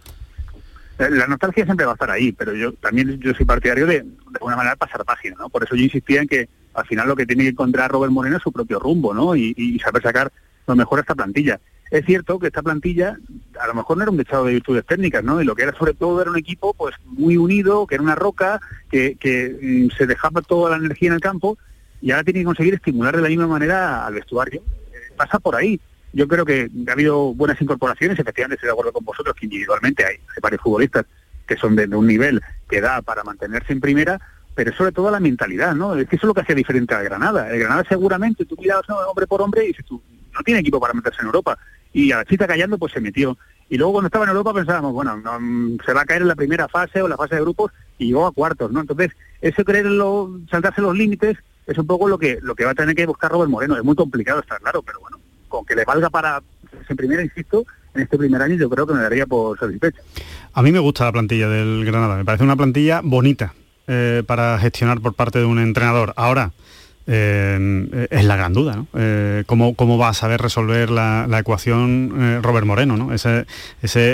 Eh, 0.98 1.08
la 1.10 1.26
nostalgia 1.26 1.64
siempre 1.64 1.86
va 1.86 1.92
a 1.92 1.94
estar 1.94 2.10
ahí, 2.10 2.32
pero 2.32 2.54
yo 2.54 2.72
también 2.72 3.18
yo 3.20 3.32
soy 3.32 3.46
partidario 3.46 3.86
de, 3.86 4.02
de 4.02 4.08
alguna 4.34 4.56
manera, 4.56 4.76
pasar 4.76 5.04
página, 5.04 5.36
¿no? 5.38 5.48
Por 5.48 5.64
eso 5.64 5.74
yo 5.74 5.84
insistía 5.84 6.20
en 6.20 6.28
que 6.28 6.48
al 6.74 6.86
final 6.86 7.08
lo 7.08 7.16
que 7.16 7.24
tiene 7.24 7.44
que 7.44 7.50
encontrar 7.50 7.90
Robert 7.90 8.12
Moreno 8.12 8.36
es 8.36 8.42
su 8.42 8.52
propio 8.52 8.78
rumbo, 8.78 9.14
¿no? 9.14 9.34
Y, 9.34 9.54
y 9.56 9.78
saber 9.78 10.02
sacar 10.02 10.30
lo 10.66 10.76
mejor 10.76 10.98
a 10.98 11.02
esta 11.02 11.14
plantilla. 11.14 11.58
Es 11.90 12.04
cierto 12.04 12.38
que 12.38 12.48
esta 12.48 12.62
plantilla 12.62 13.16
a 13.58 13.66
lo 13.66 13.74
mejor 13.74 13.96
no 13.96 14.02
era 14.02 14.10
un 14.10 14.18
dechado 14.18 14.44
de 14.44 14.52
virtudes 14.52 14.84
técnicas, 14.84 15.24
¿no? 15.24 15.40
Y 15.40 15.44
lo 15.44 15.54
que 15.54 15.62
era 15.62 15.76
sobre 15.76 15.94
todo 15.94 16.20
era 16.20 16.30
un 16.30 16.36
equipo 16.36 16.74
pues 16.74 16.94
muy 17.04 17.36
unido, 17.36 17.86
que 17.86 17.94
era 17.94 18.02
una 18.02 18.14
roca, 18.14 18.60
que, 18.90 19.16
que 19.16 19.56
mm, 19.60 19.96
se 19.96 20.06
dejaba 20.06 20.42
toda 20.42 20.70
la 20.70 20.76
energía 20.76 21.08
en 21.08 21.14
el 21.14 21.20
campo 21.20 21.56
y 22.00 22.10
ahora 22.10 22.24
tiene 22.24 22.40
que 22.40 22.46
conseguir 22.46 22.74
estimular 22.74 23.16
de 23.16 23.22
la 23.22 23.28
misma 23.28 23.46
manera 23.46 24.06
al 24.06 24.14
vestuario. 24.14 24.62
Eh, 24.92 25.12
pasa 25.16 25.38
por 25.38 25.56
ahí. 25.56 25.80
Yo 26.12 26.26
creo 26.26 26.44
que 26.44 26.70
ha 26.88 26.92
habido 26.92 27.34
buenas 27.34 27.60
incorporaciones, 27.60 28.18
efectivamente 28.18 28.54
estoy 28.54 28.68
de 28.68 28.72
acuerdo 28.72 28.92
con 28.92 29.04
vosotros 29.04 29.34
que 29.34 29.46
individualmente 29.46 30.04
hay, 30.04 30.16
varios 30.40 30.62
futbolistas 30.62 31.04
que 31.46 31.56
son 31.56 31.76
de, 31.76 31.86
un 31.86 32.06
nivel 32.06 32.40
que 32.68 32.80
da 32.80 33.02
para 33.02 33.24
mantenerse 33.24 33.72
en 33.72 33.80
primera, 33.80 34.20
pero 34.54 34.74
sobre 34.74 34.92
todo 34.92 35.10
la 35.10 35.20
mentalidad, 35.20 35.74
¿no? 35.74 35.94
Es 35.94 36.08
que 36.08 36.16
eso 36.16 36.26
es 36.26 36.28
lo 36.28 36.34
que 36.34 36.40
hacía 36.40 36.54
diferente 36.54 36.94
a 36.94 37.02
Granada. 37.02 37.50
El 37.50 37.60
Granada 37.60 37.84
seguramente, 37.88 38.44
tú 38.44 38.56
miras 38.58 38.80
hombre 38.88 39.26
por 39.26 39.42
hombre 39.42 39.64
y 39.64 39.68
dices 39.68 39.84
tú, 39.84 40.02
no 40.38 40.44
tiene 40.44 40.60
equipo 40.60 40.80
para 40.80 40.94
meterse 40.94 41.20
en 41.20 41.26
Europa 41.26 41.58
y 41.92 42.12
a 42.12 42.18
la 42.18 42.24
chita 42.24 42.46
callando 42.46 42.78
pues 42.78 42.92
se 42.92 43.00
metió. 43.00 43.36
Y 43.68 43.76
luego 43.76 43.92
cuando 43.94 44.06
estaba 44.06 44.24
en 44.24 44.30
Europa 44.30 44.54
pensábamos, 44.54 44.92
bueno, 44.92 45.20
se 45.84 45.92
va 45.92 46.02
a 46.02 46.06
caer 46.06 46.22
en 46.22 46.28
la 46.28 46.36
primera 46.36 46.68
fase 46.68 47.02
o 47.02 47.08
la 47.08 47.16
fase 47.16 47.34
de 47.34 47.42
grupos 47.42 47.72
y 47.98 48.06
llegó 48.06 48.26
a 48.26 48.32
cuartos, 48.32 48.70
¿no? 48.70 48.80
Entonces, 48.80 49.10
eso 49.42 49.64
creerlo, 49.64 50.40
saltarse 50.50 50.80
los 50.80 50.96
límites, 50.96 51.36
es 51.66 51.76
un 51.76 51.86
poco 51.86 52.08
lo 52.08 52.18
que 52.18 52.38
lo 52.40 52.54
que 52.54 52.64
va 52.64 52.70
a 52.70 52.74
tener 52.74 52.94
que 52.94 53.04
buscar 53.04 53.30
Robert 53.30 53.50
Moreno. 53.50 53.76
Es 53.76 53.84
muy 53.84 53.94
complicado, 53.94 54.40
está 54.40 54.58
claro, 54.58 54.82
pero 54.82 55.00
bueno, 55.00 55.18
con 55.48 55.66
que 55.66 55.74
le 55.74 55.84
valga 55.84 56.08
para 56.08 56.40
en 56.88 56.96
primera, 56.96 57.22
insisto, 57.22 57.66
en 57.94 58.02
este 58.02 58.16
primer 58.16 58.40
año 58.40 58.56
yo 58.56 58.70
creo 58.70 58.86
que 58.86 58.94
me 58.94 59.02
daría 59.02 59.26
por 59.26 59.58
satisfecho. 59.58 60.00
A 60.54 60.62
mí 60.62 60.72
me 60.72 60.78
gusta 60.78 61.04
la 61.04 61.12
plantilla 61.12 61.48
del 61.48 61.84
Granada, 61.84 62.16
me 62.16 62.24
parece 62.24 62.44
una 62.44 62.56
plantilla 62.56 63.00
bonita 63.02 63.52
eh, 63.86 64.22
para 64.26 64.58
gestionar 64.58 65.00
por 65.00 65.14
parte 65.14 65.38
de 65.38 65.44
un 65.44 65.58
entrenador. 65.58 66.14
Ahora, 66.16 66.52
eh, 67.10 68.06
es 68.10 68.24
la 68.26 68.36
gran 68.36 68.52
duda, 68.52 68.76
¿no? 68.76 68.86
Eh, 68.92 69.42
¿cómo, 69.46 69.98
va 69.98 70.10
a 70.10 70.14
saber 70.14 70.42
resolver 70.42 70.90
la, 70.90 71.26
ecuación 71.40 72.12
eh, 72.18 72.40
Robert 72.42 72.66
Moreno? 72.66 72.98
¿no? 72.98 73.14
Ese, 73.14 73.46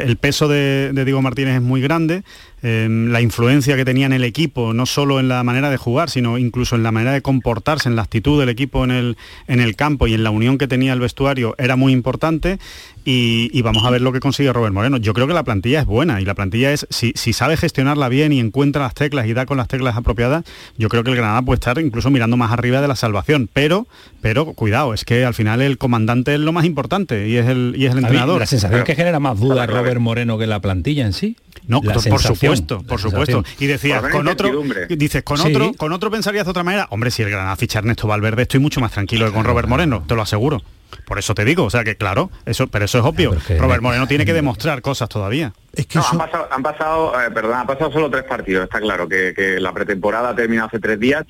el 0.03 0.17
peso 0.17 0.47
de, 0.47 0.93
de, 0.93 1.05
Diego 1.05 1.21
Martínez 1.21 1.57
es 1.57 1.63
muy 1.63 1.81
grande, 1.81 2.23
la 2.63 3.21
influencia 3.21 3.77
que 3.77 3.85
tenía 3.85 4.07
en 4.07 4.15
el 4.15 4.25
equipo, 4.25 4.73
no 4.73 4.87
solo 4.87 5.21
en 5.21 5.29
la 5.29 5.43
manera 5.45 5.69
de 5.69 5.77
jugar, 5.77 6.09
sino 6.09 6.39
incluso 6.39 6.77
en 6.77 6.83
la 6.83 6.93
manera 6.93 7.13
de 7.13 7.21
comportarse, 7.21 7.91
en 7.91 7.97
la 7.97 8.01
actitud 8.01 8.41
del 8.41 8.49
equipo 8.49 8.85
en 8.85 8.91
el, 8.91 9.19
en 9.49 9.61
el 9.61 9.77
campo 9.77 10.07
y 10.07 10.15
en 10.15 10.25
la 10.25 10.31
unión 10.31 10.57
que 10.57 10.67
tenía 10.67 10.95
el 10.95 11.01
vestuario, 11.01 11.55
era 11.59 11.77
muy 11.77 11.93
importante 11.93 12.59
y, 13.05 13.63
vamos 13.63 13.85
a 13.85 13.91
ver 13.91 14.01
lo 14.01 14.13
que 14.13 14.21
consigue 14.21 14.53
Robert 14.53 14.73
Moreno. 14.73 14.97
Yo 14.97 15.13
creo 15.13 15.27
que 15.27 15.35
la 15.35 15.45
plantilla 15.45 15.81
es 15.81 15.87
buena 15.87 16.21
y 16.21 16.25
la 16.25 16.35
plantilla 16.35 16.73
es, 16.73 16.87
si, 16.91 17.13
sabe 17.33 17.57
gestionarla 17.57 18.09
bien 18.09 18.33
y 18.33 18.41
encuentra 18.41 18.83
las 18.83 18.95
teclas 18.95 19.27
y 19.27 19.35
da 19.35 19.47
con 19.47 19.57
las 19.57 19.69
teclas 19.69 19.97
apropiadas, 19.97 20.45
yo 20.79 20.89
creo 20.89 21.05
que 21.05 21.11
el 21.11 21.17
Granada 21.17 21.43
puede 21.43 21.57
estar 21.57 21.79
incluso 21.79 22.11
mirando 22.11 22.37
más 22.37 22.53
arriba 22.53 22.81
de 22.81 22.89
la 22.89 22.97
salvación. 22.97 23.49
Pero, 23.53 23.87
pero 24.23 24.47
cuidado, 24.55 24.95
es 24.95 25.05
que 25.05 25.25
al 25.25 25.35
final 25.35 25.61
el 25.61 25.77
comandante 25.77 26.35
es 26.35 26.41
lo 26.41 26.53
más 26.53 26.65
importante 26.65 27.29
y 27.29 27.37
es 27.37 27.47
el, 27.47 27.75
y 27.77 27.87
es 27.87 27.93
el 27.93 27.99
entrenador. 27.99 28.41
la 28.41 28.47
sensación 28.47 28.81
es 28.81 28.87
que 28.87 28.95
genera 28.95 29.21
más 29.21 29.39
dudas 29.39 29.69
Robert 29.69 30.01
Moreno 30.01 30.39
que 30.39 30.47
la 30.47 30.61
plantilla 30.61 31.05
en 31.05 31.13
sí. 31.13 31.37
No, 31.67 31.81
por 31.81 32.01
supuesto, 32.21 32.83
por 32.83 33.01
supuesto. 33.01 33.45
Y 33.59 33.67
decías, 33.67 34.03
con 34.11 34.29
otro, 34.29 34.51
dices, 34.89 35.23
con 35.23 35.41
otro, 35.41 35.73
con 35.75 35.93
otro 35.93 36.11
pensarías 36.11 36.45
de 36.45 36.51
otra 36.51 36.63
manera, 36.63 36.87
hombre, 36.91 37.11
si 37.11 37.23
el 37.23 37.31
Granada 37.31 37.57
ficha 37.57 37.79
Ernesto 37.79 38.07
Valverde, 38.07 38.43
estoy 38.43 38.61
mucho 38.61 38.81
más 38.81 38.93
tranquilo 38.93 39.27
que 39.27 39.33
con 39.33 39.45
Robert 39.45 39.69
Moreno, 39.69 40.05
te 40.07 40.15
lo 40.15 40.23
aseguro. 40.23 40.63
Por 41.05 41.19
eso 41.19 41.35
te 41.35 41.45
digo, 41.45 41.65
o 41.65 41.71
sea 41.71 41.85
que 41.85 41.97
claro, 41.97 42.31
eso, 42.47 42.67
pero 42.67 42.85
eso 42.85 42.99
es 42.99 43.05
obvio. 43.05 43.37
Robert 43.59 43.83
Moreno 43.83 44.07
tiene 44.07 44.25
que 44.25 44.33
demostrar 44.33 44.83
cosas 44.83 45.09
todavía. 45.09 45.53
Es 45.73 45.87
que 45.87 45.99
han 45.99 46.19
pasado, 46.19 46.49
han 46.51 46.63
pasado 46.63 47.21
eh, 47.21 47.31
perdón, 47.31 47.55
han 47.55 47.67
pasado 47.67 47.93
solo 47.93 48.11
tres 48.11 48.25
partidos, 48.25 48.65
está 48.65 48.81
claro, 48.81 49.09
que, 49.09 49.35
que 49.35 49.61
la 49.61 49.73
pretemporada 49.73 50.31
ha 50.31 50.35
terminado 50.35 50.69
hace 50.69 50.79
tres 50.79 50.99
días, 51.01 51.25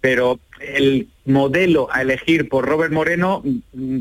pero 0.00 0.38
el 0.60 1.08
modelo 1.24 1.88
a 1.92 2.02
elegir 2.02 2.48
por 2.48 2.66
Robert 2.66 2.92
Moreno, 2.92 3.42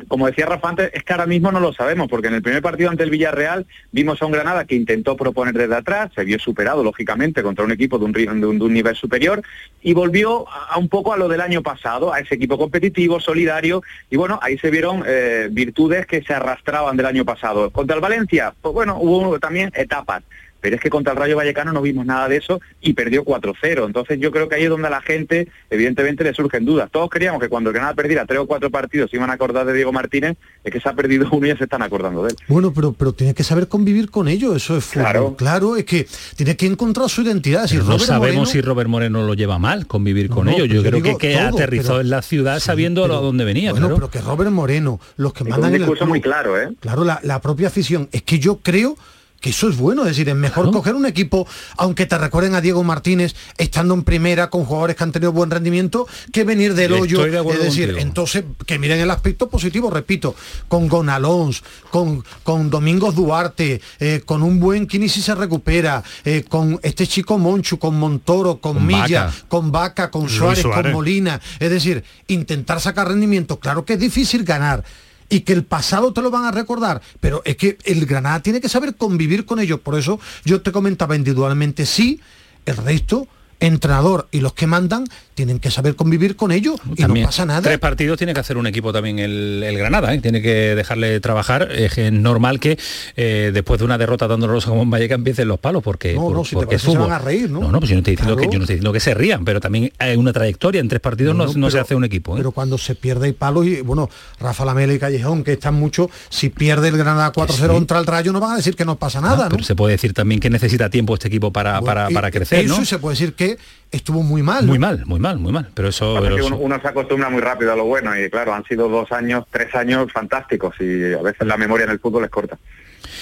como 0.07 0.27
decía 0.27 0.45
Rafa 0.45 0.69
antes, 0.69 0.91
es 0.93 1.03
que 1.03 1.13
ahora 1.13 1.25
mismo 1.25 1.51
no 1.51 1.59
lo 1.59 1.73
sabemos, 1.73 2.07
porque 2.07 2.27
en 2.27 2.35
el 2.35 2.41
primer 2.41 2.61
partido 2.61 2.89
ante 2.89 3.03
el 3.03 3.09
Villarreal 3.09 3.65
vimos 3.91 4.21
a 4.21 4.25
un 4.25 4.31
Granada 4.31 4.65
que 4.65 4.75
intentó 4.75 5.17
proponer 5.17 5.55
desde 5.55 5.75
atrás, 5.75 6.11
se 6.15 6.23
vio 6.23 6.39
superado, 6.39 6.83
lógicamente, 6.83 7.43
contra 7.43 7.65
un 7.65 7.71
equipo 7.71 7.99
de 7.99 8.05
un, 8.05 8.13
de 8.13 8.47
un, 8.47 8.73
nivel 8.73 8.95
superior, 8.95 9.41
y 9.81 9.93
volvió 9.93 10.45
a, 10.49 10.77
un 10.77 10.87
poco 10.87 11.13
a 11.13 11.17
lo 11.17 11.27
del 11.27 11.41
año 11.41 11.61
pasado, 11.61 12.13
a 12.13 12.19
ese 12.19 12.35
equipo 12.35 12.57
competitivo, 12.57 13.19
solidario, 13.19 13.83
y 14.09 14.15
bueno, 14.15 14.39
ahí 14.41 14.57
se 14.57 14.71
vieron 14.71 15.03
eh, 15.05 15.49
virtudes 15.51 16.05
que 16.05 16.23
se 16.23 16.33
arrastraban 16.33 16.95
del 16.95 17.07
año 17.07 17.25
pasado. 17.25 17.69
Contra 17.71 17.95
el 17.95 18.01
Valencia, 18.01 18.53
pues 18.61 18.73
bueno, 18.73 18.97
hubo 18.99 19.37
también 19.39 19.71
etapas 19.75 20.23
pero 20.61 20.75
es 20.75 20.81
que 20.81 20.89
contra 20.89 21.13
el 21.13 21.19
Rayo 21.19 21.35
Vallecano 21.37 21.71
no 21.73 21.81
vimos 21.81 22.05
nada 22.05 22.27
de 22.27 22.37
eso 22.37 22.59
y 22.81 22.93
perdió 22.93 23.23
4-0. 23.23 23.85
Entonces 23.85 24.19
yo 24.19 24.31
creo 24.31 24.49
que 24.49 24.55
ahí 24.55 24.63
es 24.63 24.69
donde 24.69 24.87
a 24.87 24.91
la 24.91 25.01
gente 25.01 25.47
evidentemente 25.69 26.23
le 26.23 26.33
surgen 26.33 26.65
dudas. 26.65 26.89
Todos 26.91 27.09
queríamos 27.09 27.41
que 27.41 27.49
cuando 27.49 27.69
el 27.69 27.73
Granada 27.73 27.93
perdiera 27.93 28.25
tres 28.25 28.39
o 28.39 28.47
cuatro 28.47 28.69
partidos 28.69 29.09
se 29.11 29.17
iban 29.17 29.29
a 29.29 29.33
acordar 29.33 29.65
de 29.65 29.73
Diego 29.73 29.91
Martínez, 29.93 30.37
es 30.63 30.71
que 30.73 30.79
se 30.79 30.89
ha 30.89 30.93
perdido 30.93 31.27
uno 31.31 31.45
y 31.45 31.49
ya 31.49 31.57
se 31.57 31.65
están 31.65 31.81
acordando 31.81 32.23
de 32.23 32.29
él. 32.31 32.35
Bueno, 32.47 32.73
pero, 32.73 32.93
pero 32.93 33.13
tiene 33.13 33.33
que 33.33 33.43
saber 33.43 33.67
convivir 33.67 34.09
con 34.09 34.27
ello, 34.27 34.55
eso 34.55 34.77
es 34.77 34.85
fútbol. 34.85 35.03
Claro. 35.03 35.35
Claro, 35.37 35.75
es 35.77 35.85
que 35.85 36.07
tiene 36.35 36.55
que 36.57 36.65
encontrar 36.65 37.09
su 37.09 37.21
identidad. 37.21 37.63
Es 37.65 37.71
decir, 37.71 37.83
no 37.83 37.91
Robert 37.91 38.03
sabemos 38.05 38.35
Moreno- 38.35 38.45
si 38.51 38.61
Robert 38.61 38.89
Moreno 38.89 39.25
lo 39.25 39.33
lleva 39.33 39.59
mal 39.59 39.87
convivir 39.87 40.29
con 40.29 40.45
No, 40.45 40.51
ellos. 40.51 40.67
Yo 40.67 40.75
yo 40.75 40.83
creo 40.83 41.01
que, 41.03 41.17
que 41.17 41.35
todo, 41.37 41.47
aterrizó 41.47 41.87
pero- 41.89 42.01
en 42.01 42.09
la 42.09 42.21
ciudad 42.21 42.59
sabiendo 42.59 43.05
a 43.05 43.07
dónde 43.07 43.45
venía. 43.45 43.71
Bueno, 43.71 43.87
claro. 43.87 43.95
pero 44.07 44.11
que 44.11 44.21
Robert 44.27 44.51
Moreno, 44.51 44.99
los 45.17 45.33
que 45.33 45.39
con 45.43 45.49
mandan 45.51 45.69
un 45.69 45.75
el 45.75 45.81
discurso 45.81 45.99
club, 46.05 46.09
muy 46.09 46.21
claro, 46.21 46.59
¿eh? 46.61 46.69
Claro, 46.79 47.03
la, 47.03 47.19
la 47.23 47.41
propia 47.41 47.67
afición. 47.67 48.09
Es 48.11 48.21
que 48.23 48.39
yo 48.39 48.57
creo 48.57 48.97
que 49.39 49.51
eso 49.51 49.69
es 49.69 49.77
bueno, 49.77 50.01
es 50.03 50.09
decir, 50.09 50.29
es 50.29 50.35
mejor 50.35 50.71
coger 50.71 50.95
un 50.95 51.05
equipo, 51.05 51.47
aunque 51.77 52.05
te 52.05 52.17
recuerden 52.17 52.55
a 52.55 52.61
Diego 52.61 52.83
Martínez, 52.83 53.35
estando 53.57 53.93
en 53.93 54.03
primera 54.03 54.49
con 54.49 54.65
jugadores 54.65 54.95
que 54.95 55.03
han 55.03 55.11
tenido 55.11 55.31
buen 55.31 55.51
rendimiento, 55.51 56.07
que 56.31 56.43
venir 56.43 56.73
del 56.73 56.93
Estoy 56.93 57.15
hoyo. 57.15 57.43
de 57.43 57.53
es 57.53 57.59
decir, 57.59 57.87
contigo. 57.87 58.07
entonces, 58.07 58.43
que 58.65 58.79
miren 58.79 58.99
el 58.99 59.11
aspecto 59.11 59.47
positivo, 59.49 59.89
repito, 59.91 60.35
con 60.67 60.87
Gonalons, 60.87 61.63
con, 61.91 62.23
con 62.43 62.69
Domingos 62.69 63.15
Duarte, 63.15 63.79
eh, 63.99 64.21
con 64.25 64.41
un 64.41 64.59
buen 64.59 64.87
Kini 64.87 65.07
si 65.07 65.21
se 65.21 65.35
recupera, 65.35 66.03
eh, 66.25 66.43
con 66.47 66.79
este 66.81 67.05
chico 67.05 67.37
Monchu, 67.37 67.77
con 67.77 67.97
Montoro, 67.99 68.57
con, 68.57 68.73
Con 68.75 68.85
Milla, 68.87 69.25
Vaca. 69.25 69.33
con 69.47 69.71
Vaca, 69.71 70.11
con 70.11 70.29
Suárez, 70.29 70.63
con. 70.63 70.91
Molina. 70.91 71.39
Es 71.59 71.69
decir, 71.69 72.03
intentar 72.27 72.81
sacar 72.81 73.07
rendimiento. 73.07 73.59
Claro 73.59 73.85
que 73.85 73.93
es 73.93 73.99
difícil 73.99 74.43
ganar 74.43 74.83
y 75.29 75.41
que 75.41 75.53
el 75.53 75.63
pasado 75.63 76.13
te 76.13 76.21
lo 76.21 76.31
van 76.31 76.45
a 76.45 76.51
recordar, 76.51 77.01
pero 77.19 77.41
es 77.45 77.57
que 77.57 77.77
el 77.83 78.05
Granada 78.05 78.41
tiene 78.41 78.61
que 78.61 78.69
saber 78.69 78.95
convivir 78.95 79.45
con 79.45 79.59
ellos. 79.59 79.79
Por 79.79 79.97
eso 79.97 80.19
yo 80.45 80.61
te 80.61 80.71
comentaba 80.71 81.15
individualmente 81.15 81.85
sí, 81.85 82.21
el 82.65 82.77
resto, 82.77 83.27
entrenador 83.59 84.27
y 84.31 84.39
los 84.41 84.53
que 84.53 84.67
mandan, 84.67 85.05
tienen 85.33 85.59
que 85.59 85.69
saber 85.71 85.95
convivir 85.95 86.35
con 86.35 86.51
ellos 86.51 86.79
y 86.95 87.01
También, 87.01 87.23
no 87.23 87.27
pasa 87.29 87.45
nada. 87.45 87.61
Tres 87.61 87.79
partidos 87.79 88.17
tiene 88.17 88.33
que 88.33 88.39
hacer 88.39 88.57
un 88.57 88.65
equipo 88.67 88.91
también 88.93 89.19
el, 89.19 89.61
el 89.63 89.77
Granada, 89.77 90.13
¿eh? 90.13 90.19
tiene 90.19 90.41
que 90.41 90.75
dejarle 90.75 91.19
trabajar. 91.19 91.69
Es 91.71 91.97
normal 92.11 92.59
que 92.59 92.77
eh, 93.15 93.51
después 93.53 93.79
de 93.79 93.85
una 93.85 93.97
derrota 93.97 94.27
tan 94.27 94.39
dolorosa 94.39 94.69
como 94.69 94.83
en 94.83 94.89
Valleca 94.91 95.15
empiecen 95.15 95.47
los 95.47 95.59
palos, 95.59 95.83
porque, 95.83 96.13
No, 96.13 96.21
por- 96.21 96.33
no, 96.33 96.43
si 96.43 96.51
te 96.51 96.55
porque 96.55 96.75
parece 96.77 96.91
se 96.91 96.97
van 96.97 97.11
a 97.11 97.19
reír, 97.19 97.49
¿no? 97.49 97.59
No, 97.61 97.71
no, 97.71 97.79
pues 97.79 97.89
yo 97.89 97.95
no 97.95 97.99
estoy 97.99 98.13
diciendo, 98.15 98.35
Claro. 98.35 98.49
que, 98.49 98.53
yo 98.53 98.59
no 98.59 98.63
estoy 98.65 98.75
diciendo 98.75 98.93
que 98.93 98.99
se 98.99 99.13
rían, 99.13 99.45
pero 99.45 99.59
también 99.59 99.91
hay 99.99 100.15
una 100.17 100.33
trayectoria. 100.33 100.81
En 100.81 100.87
tres 100.87 101.01
partidos 101.01 101.35
no, 101.35 101.45
No, 101.45 101.53
no 101.53 101.67
se 101.69 101.73
pero- 101.73 101.83
hace 101.83 101.95
un 101.95 102.03
equipo. 102.03 102.33
¿eh? 102.33 102.37
Pero 102.37 102.51
cuando 102.51 102.77
se 102.77 102.95
pierde 102.95 103.27
y 103.29 103.33
palos 103.33 103.65
y 103.67 103.81
bueno, 103.81 104.09
Rafa 104.39 104.65
Lamela 104.65 104.93
y 104.93 104.99
Callejón, 104.99 105.43
que 105.43 105.53
están 105.53 105.75
mucho, 105.75 106.09
si 106.29 106.49
pierde 106.49 106.87
el 106.89 106.97
Granada 106.97 107.31
4-0 107.31 107.55
sí. 107.55 107.67
contra 107.67 107.99
el 107.99 108.05
Rayo, 108.05 108.33
no 108.33 108.39
van 108.39 108.53
a 108.53 108.55
decir 108.57 108.75
que 108.75 108.85
no 108.85 108.97
pasa 108.97 109.21
nada, 109.21 109.45
¿no? 109.45 109.49
Pero 109.51 109.63
se 109.63 109.75
puede 109.75 109.93
decir 109.93 110.13
también 110.13 110.39
que 110.39 110.49
necesita 110.49 110.89
tiempo 110.89 111.13
este 111.13 111.27
equipo 111.27 111.51
para, 111.51 111.73
Bueno, 111.79 111.85
para, 111.85 112.11
y- 112.11 112.13
para 112.13 112.31
crecer, 112.31 112.65
Eso 112.65 112.77
¿no? 112.77 112.81
y 112.81 112.85
se 112.85 112.97
puede 112.99 113.13
decir 113.13 113.33
que 113.33 113.46
estuvo 113.91 114.23
muy 114.23 114.41
mal. 114.41 114.65
Muy 114.65 114.77
¿no? 114.77 114.87
mal, 114.87 115.05
muy 115.05 115.19
mal, 115.19 115.37
muy 115.37 115.51
mal. 115.51 115.69
Pero 115.73 115.89
eso... 115.89 116.17
Pero 116.21 116.45
uno, 116.45 116.57
uno 116.57 116.81
se 116.81 116.87
acostumbra 116.87 117.29
muy 117.29 117.41
rápido 117.41 117.73
a 117.73 117.75
lo 117.75 117.85
bueno 117.85 118.17
y 118.19 118.29
claro, 118.29 118.53
han 118.53 118.63
sido 118.65 118.89
dos 118.89 119.11
años, 119.11 119.45
tres 119.51 119.73
años 119.75 120.11
fantásticos 120.11 120.75
y 120.79 121.13
a 121.13 121.21
veces 121.21 121.47
la 121.47 121.57
memoria 121.57 121.85
en 121.85 121.91
el 121.91 121.99
fútbol 121.99 122.25
es 122.25 122.29
corta. 122.29 122.57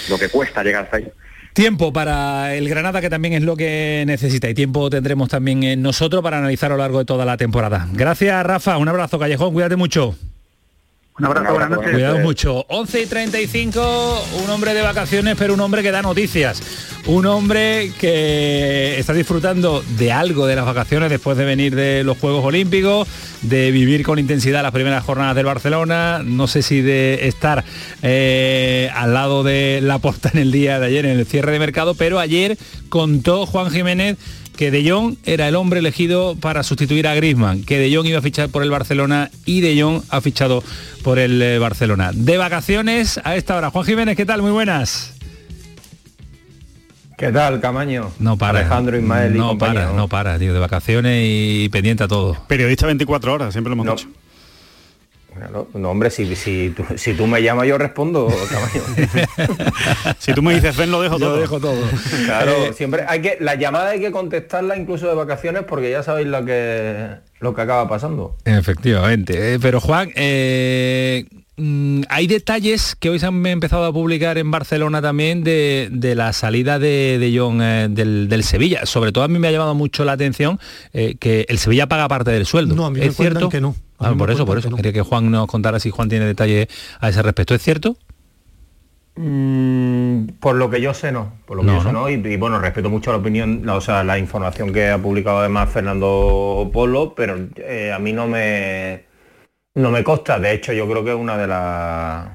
Lo 0.09 0.17
que 0.17 0.29
cuesta 0.29 0.63
llegar 0.63 0.85
hasta 0.85 0.97
ahí. 0.97 1.11
Tiempo 1.53 1.93
para 1.93 2.53
el 2.53 2.67
Granada, 2.67 2.99
que 2.99 3.09
también 3.09 3.33
es 3.33 3.41
lo 3.41 3.55
que 3.55 4.03
necesita, 4.05 4.49
y 4.49 4.53
tiempo 4.53 4.89
tendremos 4.89 5.29
también 5.29 5.63
en 5.63 5.81
nosotros 5.81 6.21
para 6.21 6.39
analizar 6.39 6.69
a 6.69 6.75
lo 6.75 6.81
largo 6.81 6.99
de 6.99 7.05
toda 7.05 7.23
la 7.23 7.37
temporada. 7.37 7.87
Gracias, 7.93 8.45
Rafa. 8.45 8.77
Un 8.77 8.89
abrazo, 8.89 9.17
Callejón. 9.17 9.53
Cuídate 9.53 9.77
mucho. 9.77 10.17
Un 11.17 11.23
abrazo, 11.23 11.51
buenas 11.51 11.69
noches. 11.69 11.91
Cuidado 11.93 12.19
mucho. 12.19 12.65
11 12.67 13.01
y 13.03 13.05
35, 13.05 14.25
un 14.43 14.49
hombre 14.49 14.73
de 14.73 14.81
vacaciones, 14.81 15.35
pero 15.37 15.53
un 15.53 15.61
hombre 15.61 15.81
que 15.81 15.89
da 15.89 16.01
noticias. 16.01 16.61
Un 17.05 17.25
hombre 17.25 17.93
que 17.97 18.99
está 18.99 19.13
disfrutando 19.13 19.81
de 19.97 20.11
algo 20.11 20.45
de 20.45 20.57
las 20.57 20.65
vacaciones 20.65 21.09
después 21.09 21.37
de 21.37 21.45
venir 21.45 21.73
de 21.73 22.03
los 22.03 22.17
Juegos 22.17 22.43
Olímpicos, 22.43 23.07
de 23.43 23.71
vivir 23.71 24.03
con 24.03 24.19
intensidad 24.19 24.61
las 24.61 24.73
primeras 24.73 25.05
jornadas 25.05 25.37
del 25.37 25.45
Barcelona, 25.45 26.21
no 26.21 26.47
sé 26.47 26.61
si 26.61 26.81
de 26.81 27.29
estar 27.29 27.63
eh, 28.01 28.89
al 28.93 29.13
lado 29.13 29.43
de 29.43 29.79
la 29.81 29.99
puerta 29.99 30.31
en 30.33 30.39
el 30.39 30.51
día 30.51 30.81
de 30.81 30.87
ayer, 30.87 31.05
en 31.05 31.17
el 31.17 31.25
cierre 31.25 31.53
de 31.53 31.59
mercado, 31.59 31.95
pero 31.95 32.19
ayer 32.19 32.57
contó 32.89 33.45
Juan 33.45 33.71
Jiménez 33.71 34.17
que 34.55 34.71
De 34.71 34.89
Jong 34.89 35.15
era 35.25 35.47
el 35.47 35.55
hombre 35.55 35.79
elegido 35.79 36.35
para 36.39 36.63
sustituir 36.63 37.07
a 37.07 37.15
Griezmann, 37.15 37.63
que 37.63 37.77
De 37.77 37.93
Jong 37.95 38.07
iba 38.07 38.19
a 38.19 38.21
fichar 38.21 38.49
por 38.49 38.63
el 38.63 38.69
Barcelona 38.71 39.29
y 39.45 39.61
De 39.61 39.79
Jong 39.81 40.01
ha 40.09 40.21
fichado 40.21 40.63
por 41.03 41.19
el 41.19 41.41
eh, 41.41 41.59
Barcelona. 41.59 42.11
De 42.13 42.37
vacaciones 42.37 43.19
a 43.23 43.35
esta 43.35 43.55
hora. 43.57 43.69
Juan 43.71 43.85
Jiménez, 43.85 44.15
¿qué 44.15 44.25
tal? 44.25 44.41
Muy 44.41 44.51
buenas. 44.51 45.11
¿Qué 47.17 47.31
tal, 47.31 47.61
Camaño? 47.61 48.11
No 48.19 48.37
para. 48.37 48.59
Alejandro, 48.59 48.97
Ismael 48.97 49.35
y 49.35 49.39
No 49.39 49.49
compañía, 49.49 49.81
para, 49.85 49.93
no 49.95 50.07
para, 50.09 50.37
tío. 50.39 50.53
De 50.53 50.59
vacaciones 50.59 51.23
y 51.25 51.69
pendiente 51.69 52.03
a 52.03 52.07
todo. 52.07 52.37
Periodista 52.47 52.87
24 52.87 53.33
horas, 53.33 53.53
siempre 53.53 53.69
lo 53.69 53.73
hemos 53.75 53.85
No. 53.85 53.95
dicho. 53.95 54.09
Claro, 55.37 55.67
no, 55.73 55.89
hombre, 55.91 56.09
si, 56.11 56.33
si, 56.35 56.73
tú, 56.75 56.85
si 56.95 57.13
tú 57.13 57.27
me 57.27 57.41
llamas 57.43 57.67
yo 57.67 57.77
respondo. 57.77 58.27
Si 60.19 60.33
tú 60.33 60.41
me 60.41 60.53
dices 60.55 60.75
ven, 60.77 60.91
lo 60.91 61.01
dejo 61.01 61.17
todo. 61.19 61.37
dejo 61.37 61.59
todo. 61.59 61.81
Claro, 62.25 62.51
Eh, 62.65 62.73
siempre 62.73 63.03
hay 63.07 63.21
que, 63.21 63.37
la 63.39 63.55
llamada 63.55 63.89
hay 63.91 63.99
que 63.99 64.11
contestarla 64.11 64.77
incluso 64.77 65.07
de 65.07 65.15
vacaciones 65.15 65.63
porque 65.67 65.91
ya 65.91 66.03
sabéis 66.03 66.27
lo 66.27 66.43
que 66.45 67.09
lo 67.39 67.53
que 67.53 67.61
acaba 67.61 67.87
pasando. 67.87 68.37
Efectivamente. 68.45 69.53
Eh, 69.55 69.59
pero 69.61 69.79
Juan, 69.81 70.09
eh, 70.15 71.25
mm, 71.57 72.01
hay 72.09 72.27
detalles 72.27 72.95
que 72.99 73.09
hoy 73.09 73.19
se 73.19 73.25
han 73.25 73.45
empezado 73.45 73.85
a 73.85 73.93
publicar 73.93 74.37
en 74.37 74.51
Barcelona 74.51 75.01
también 75.01 75.43
de, 75.43 75.89
de 75.91 76.15
la 76.15 76.33
salida 76.33 76.79
de, 76.79 77.17
de 77.19 77.37
John 77.37 77.61
eh, 77.61 77.87
del, 77.89 78.27
del 78.29 78.43
Sevilla. 78.43 78.85
Sobre 78.85 79.11
todo 79.11 79.23
a 79.23 79.27
mí 79.27 79.39
me 79.39 79.47
ha 79.47 79.51
llamado 79.51 79.75
mucho 79.75 80.03
la 80.05 80.13
atención 80.13 80.59
eh, 80.93 81.15
que 81.19 81.45
el 81.49 81.57
Sevilla 81.57 81.87
paga 81.87 82.07
parte 82.07 82.31
del 82.31 82.45
sueldo. 82.45 82.75
No, 82.75 82.85
a 82.85 82.91
mí 82.91 82.99
me 82.99 83.05
¿Es 83.07 83.15
cierto? 83.15 83.49
que 83.49 83.61
no. 83.61 83.75
Ah, 83.99 84.13
por 84.17 84.29
eso, 84.31 84.45
por 84.45 84.57
eso. 84.57 84.67
que 84.67 84.71
no. 84.71 84.75
Quería 84.77 84.91
que 84.93 85.01
Juan 85.01 85.31
nos 85.31 85.47
contara 85.47 85.79
si 85.79 85.89
Juan 85.89 86.09
tiene 86.09 86.25
detalles 86.25 86.67
a 86.99 87.09
ese 87.09 87.21
respecto. 87.21 87.55
¿Es 87.55 87.61
cierto? 87.61 87.97
Mm, 89.17 90.25
por 90.41 90.55
lo 90.57 90.69
que 90.69 90.81
yo 90.81 90.93
sé 90.93 91.13
no, 91.13 91.31
por 91.45 91.55
lo 91.55 91.61
que 91.63 91.67
No, 91.67 91.77
yo 91.77 91.83
sé 91.83 91.91
¿no? 91.93 92.01
no, 92.01 92.09
y, 92.09 92.15
y 92.15 92.35
bueno, 92.35 92.59
respeto 92.59 92.89
mucho 92.89 93.11
la 93.13 93.17
opinión, 93.19 93.61
la- 93.63 93.75
o 93.75 93.81
sea, 93.81 94.03
la 94.03 94.19
información 94.19 94.73
que 94.73 94.89
ha 94.89 94.97
publicado 94.97 95.39
además 95.39 95.69
Fernando 95.71 96.69
Polo, 96.73 97.13
pero 97.15 97.37
eh, 97.55 97.93
a 97.95 97.99
mí 97.99 98.11
no 98.11 98.27
me 98.27 99.05
no 99.75 99.91
me 99.91 100.03
consta, 100.03 100.39
de 100.39 100.53
hecho 100.53 100.71
yo 100.71 100.87
creo 100.89 101.03
que 101.03 101.13
una 101.13 101.37
de 101.37 101.47
las 101.47 102.27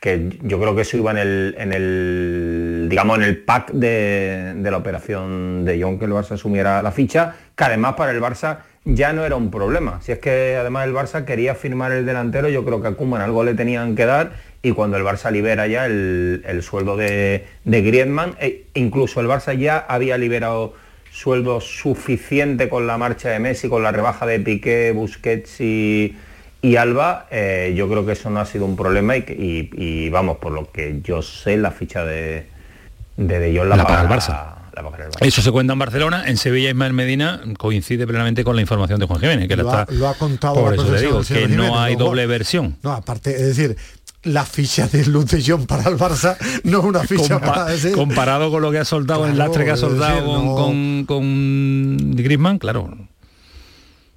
que 0.00 0.30
yo 0.42 0.60
creo 0.60 0.76
que 0.76 0.82
eso 0.82 0.96
iba 0.96 1.10
en 1.12 1.18
el, 1.18 1.54
en 1.58 1.72
el 1.72 2.86
digamos 2.88 3.18
en 3.18 3.24
el 3.24 3.38
pack 3.38 3.72
de, 3.72 4.54
la 4.62 4.76
operación 4.76 5.64
de 5.64 5.80
John 5.80 5.98
que 5.98 6.04
el 6.04 6.12
Barça 6.12 6.32
asumiera 6.32 6.82
la 6.82 6.92
ficha, 6.92 7.34
que 7.56 7.64
además 7.64 7.94
para 7.94 8.12
el 8.12 8.20
Barça 8.20 8.58
ya 8.84 9.12
no 9.12 9.24
era 9.24 9.36
un 9.36 9.50
problema. 9.50 10.00
Si 10.02 10.12
es 10.12 10.18
que 10.18 10.56
además 10.56 10.86
el 10.86 10.94
Barça 10.94 11.24
quería 11.24 11.54
firmar 11.54 11.92
el 11.92 12.06
delantero, 12.06 12.48
yo 12.48 12.64
creo 12.64 12.80
que 12.80 12.88
a 12.88 12.92
Koeman 12.92 13.20
algo 13.20 13.44
le 13.44 13.54
tenían 13.54 13.94
que 13.94 14.06
dar 14.06 14.32
y 14.62 14.72
cuando 14.72 14.96
el 14.96 15.04
Barça 15.04 15.30
libera 15.30 15.66
ya 15.66 15.86
el, 15.86 16.42
el 16.46 16.62
sueldo 16.62 16.96
de, 16.96 17.46
de 17.64 17.82
Griezmann, 17.82 18.34
e 18.40 18.66
incluso 18.74 19.20
el 19.20 19.28
Barça 19.28 19.56
ya 19.56 19.78
había 19.78 20.18
liberado 20.18 20.74
sueldo 21.12 21.60
suficiente 21.60 22.68
con 22.68 22.86
la 22.86 22.98
marcha 22.98 23.30
de 23.30 23.38
Messi, 23.40 23.68
con 23.68 23.82
la 23.82 23.92
rebaja 23.92 24.26
de 24.26 24.40
Piqué, 24.40 24.92
Busquets 24.92 25.60
y, 25.60 26.16
y 26.62 26.76
Alba, 26.76 27.26
eh, 27.30 27.72
yo 27.76 27.88
creo 27.88 28.04
que 28.04 28.12
eso 28.12 28.30
no 28.30 28.40
ha 28.40 28.46
sido 28.46 28.64
un 28.64 28.76
problema 28.76 29.16
y, 29.16 29.22
que- 29.22 29.34
y- 29.34 29.70
y, 29.76 30.10
vamos, 30.10 30.38
por 30.38 30.52
lo 30.52 30.70
que 30.72 31.00
yo 31.04 31.22
sé, 31.22 31.56
la 31.56 31.70
ficha 31.70 32.04
de 32.04 32.46
de, 33.16 33.38
de 33.40 33.56
Jong 33.58 33.68
la, 33.68 33.76
La 33.76 33.84
paga 33.86 34.02
el 34.02 34.08
Barça. 34.08 34.54
la 34.74 34.82
pagará 34.82 35.04
el 35.06 35.10
Barça. 35.10 35.26
Eso 35.26 35.42
se 35.42 35.50
cuenta 35.50 35.72
en 35.72 35.78
Barcelona, 35.80 36.24
en 36.28 36.36
Sevilla 36.36 36.70
Ismael 36.70 36.92
Medina 36.92 37.40
coincide 37.58 38.06
plenamente 38.06 38.44
con 38.44 38.54
la 38.56 38.62
información 38.62 39.00
de 39.00 39.06
Juan 39.06 39.18
Jiménez, 39.20 39.48
que 39.48 39.56
lo, 39.56 39.68
ha, 39.70 39.80
está 39.82 39.92
lo 39.94 40.08
ha 40.08 40.14
contado 40.14 40.54
por 40.54 40.68
la 40.68 40.74
eso 40.74 40.84
te 40.84 40.88
profesora 40.90 41.36
digo 41.36 41.48
que 41.48 41.56
no 41.56 41.80
hay 41.80 41.96
doble 41.96 42.26
versión. 42.26 42.76
No, 42.84 42.92
aparte, 42.92 43.32
es 43.34 43.56
decir, 43.56 43.76
la 44.24 44.44
ficha 44.44 44.86
de 44.88 45.04
Luz 45.06 45.26
de 45.32 45.42
Jong 45.44 45.66
para 45.66 45.88
el 45.88 45.96
Barça 45.96 46.36
no 46.64 46.78
es 46.78 46.84
una 46.84 47.00
ficha 47.00 47.40
Compa- 47.40 47.46
para 47.54 47.64
decir. 47.66 47.92
comparado 47.92 48.50
con 48.52 48.62
lo 48.62 48.70
que 48.70 48.78
ha 48.78 48.84
soltado 48.84 49.26
el 49.26 49.34
Claro, 49.34 49.48
lastre 49.50 49.64
que 49.64 49.70
ha 49.72 49.76
soltado 49.76 50.14
decir, 50.14 50.24
con, 50.26 50.44
no- 50.46 50.54
con, 50.54 51.04
con 51.06 52.16
Griezmann, 52.16 52.58
claro. 52.58 52.96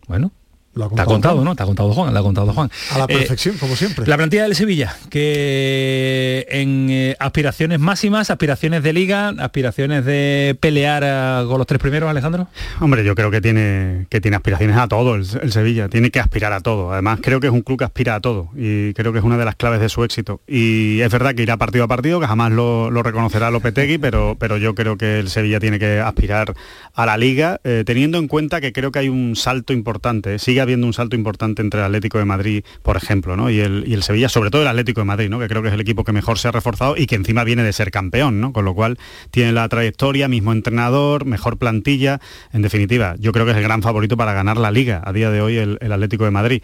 Bueno, 0.07 0.31
Lo 0.73 0.85
ha 0.85 0.87
contado 0.87 1.09
contado, 1.09 1.35
Juan. 1.35 1.45
¿no? 1.45 1.51
Está 1.51 1.65
contado 1.65 1.93
Juan, 1.93 2.13
lo 2.13 2.19
ha 2.19 2.23
contado 2.23 2.53
Juan. 2.53 2.71
A 2.93 2.97
la 2.99 3.03
Eh, 3.05 3.17
perfección, 3.17 3.57
como 3.57 3.75
siempre. 3.75 4.05
la 4.07 4.15
plantilla 4.15 4.43
del 4.43 4.55
Sevilla, 4.55 4.95
que 5.09 6.45
en 6.49 6.87
eh, 6.89 7.15
aspiraciones 7.19 7.79
máximas, 7.79 8.29
aspiraciones 8.29 8.81
de 8.83 8.93
liga, 8.93 9.33
aspiraciones 9.39 10.05
de 10.05 10.55
pelear 10.59 11.45
con 11.45 11.57
los 11.57 11.67
tres 11.67 11.79
primeros, 11.81 12.09
Alejandro. 12.09 12.47
Hombre, 12.79 13.03
yo 13.03 13.15
creo 13.15 13.31
que 13.31 13.41
tiene, 13.41 14.05
que 14.09 14.21
tiene 14.21 14.37
aspiraciones 14.37 14.77
a 14.77 14.87
todo 14.87 15.15
el, 15.15 15.25
el 15.41 15.51
Sevilla, 15.51 15.89
tiene 15.89 16.09
que 16.11 16.19
aspirar 16.19 16.53
a 16.53 16.61
todo. 16.61 16.93
Además, 16.93 17.19
creo 17.21 17.39
que 17.39 17.47
es 17.47 17.53
un 17.53 17.61
club 17.61 17.79
que 17.79 17.85
aspira 17.85 18.15
a 18.15 18.19
todo 18.21 18.49
y 18.55 18.93
creo 18.93 19.11
que 19.11 19.19
es 19.19 19.25
una 19.25 19.37
de 19.37 19.45
las 19.45 19.55
claves 19.55 19.81
de 19.81 19.89
su 19.89 20.03
éxito. 20.03 20.41
Y 20.47 21.01
es 21.01 21.11
verdad 21.11 21.35
que 21.35 21.43
irá 21.43 21.57
partido 21.57 21.83
a 21.83 21.87
partido, 21.87 22.19
que 22.19 22.27
jamás 22.27 22.51
lo, 22.51 22.89
lo 22.91 23.03
reconocerá 23.03 23.51
Lopetegui, 23.51 23.97
pero, 23.97 24.35
pero 24.39 24.57
yo 24.57 24.73
creo 24.75 24.97
que 24.97 25.19
el 25.19 25.29
Sevilla 25.29 25.59
tiene 25.59 25.79
que 25.79 25.99
aspirar 25.99 26.53
a 26.93 27.05
la 27.05 27.17
liga, 27.17 27.59
eh, 27.63 27.83
teniendo 27.85 28.17
en 28.17 28.27
cuenta 28.27 28.61
que 28.61 28.71
creo 28.71 28.91
que 28.91 28.99
hay 28.99 29.09
un 29.09 29.35
salto 29.35 29.73
importante. 29.73 30.39
Sigue 30.39 30.60
habiendo 30.61 30.87
un 30.87 30.93
salto 30.93 31.15
importante 31.15 31.61
entre 31.61 31.79
el 31.79 31.85
Atlético 31.85 32.17
de 32.17 32.25
Madrid, 32.25 32.63
por 32.83 32.97
ejemplo, 32.97 33.49
y, 33.49 33.59
el, 33.59 34.03
Sevilla, 34.03 34.29
sobre 34.29 34.49
todo 34.49 34.61
el 34.61 34.67
Atlético 34.67 35.01
de 35.01 35.05
Madrid, 35.05 35.29
que 35.29 35.47
creo 35.47 35.61
que 35.61 35.67
es 35.69 35.73
el 35.73 35.81
equipo 35.81 36.03
que 36.03 36.11
mejor 36.11 36.39
se 36.39 36.47
ha 36.47 36.51
reforzado 36.51 36.95
y 36.97 37.05
que 37.05 37.15
encima 37.15 37.43
viene 37.43 37.63
de 37.63 37.73
ser 37.73 37.91
campeón, 37.91 38.51
con 38.51 38.65
lo 38.65 38.73
cual 38.73 38.97
tiene 39.29 39.51
la 39.51 39.67
trayectoria, 39.69 40.27
mismo 40.27 40.51
entrenador, 40.51 41.25
mejor 41.25 41.57
plantilla, 41.57 42.19
en 42.53 42.61
definitiva, 42.61 43.15
yo 43.19 43.31
creo 43.31 43.45
que 43.45 43.51
es 43.51 43.57
el 43.57 43.63
gran 43.63 43.81
favorito 43.81 44.17
para 44.17 44.33
ganar 44.33 44.57
la 44.57 44.71
liga 44.71 45.01
a 45.03 45.13
día 45.13 45.29
de 45.29 45.41
hoy 45.41 45.57
el, 45.57 45.77
el 45.81 45.91
Atlético 45.91 46.25
de 46.25 46.31
Madrid. 46.31 46.63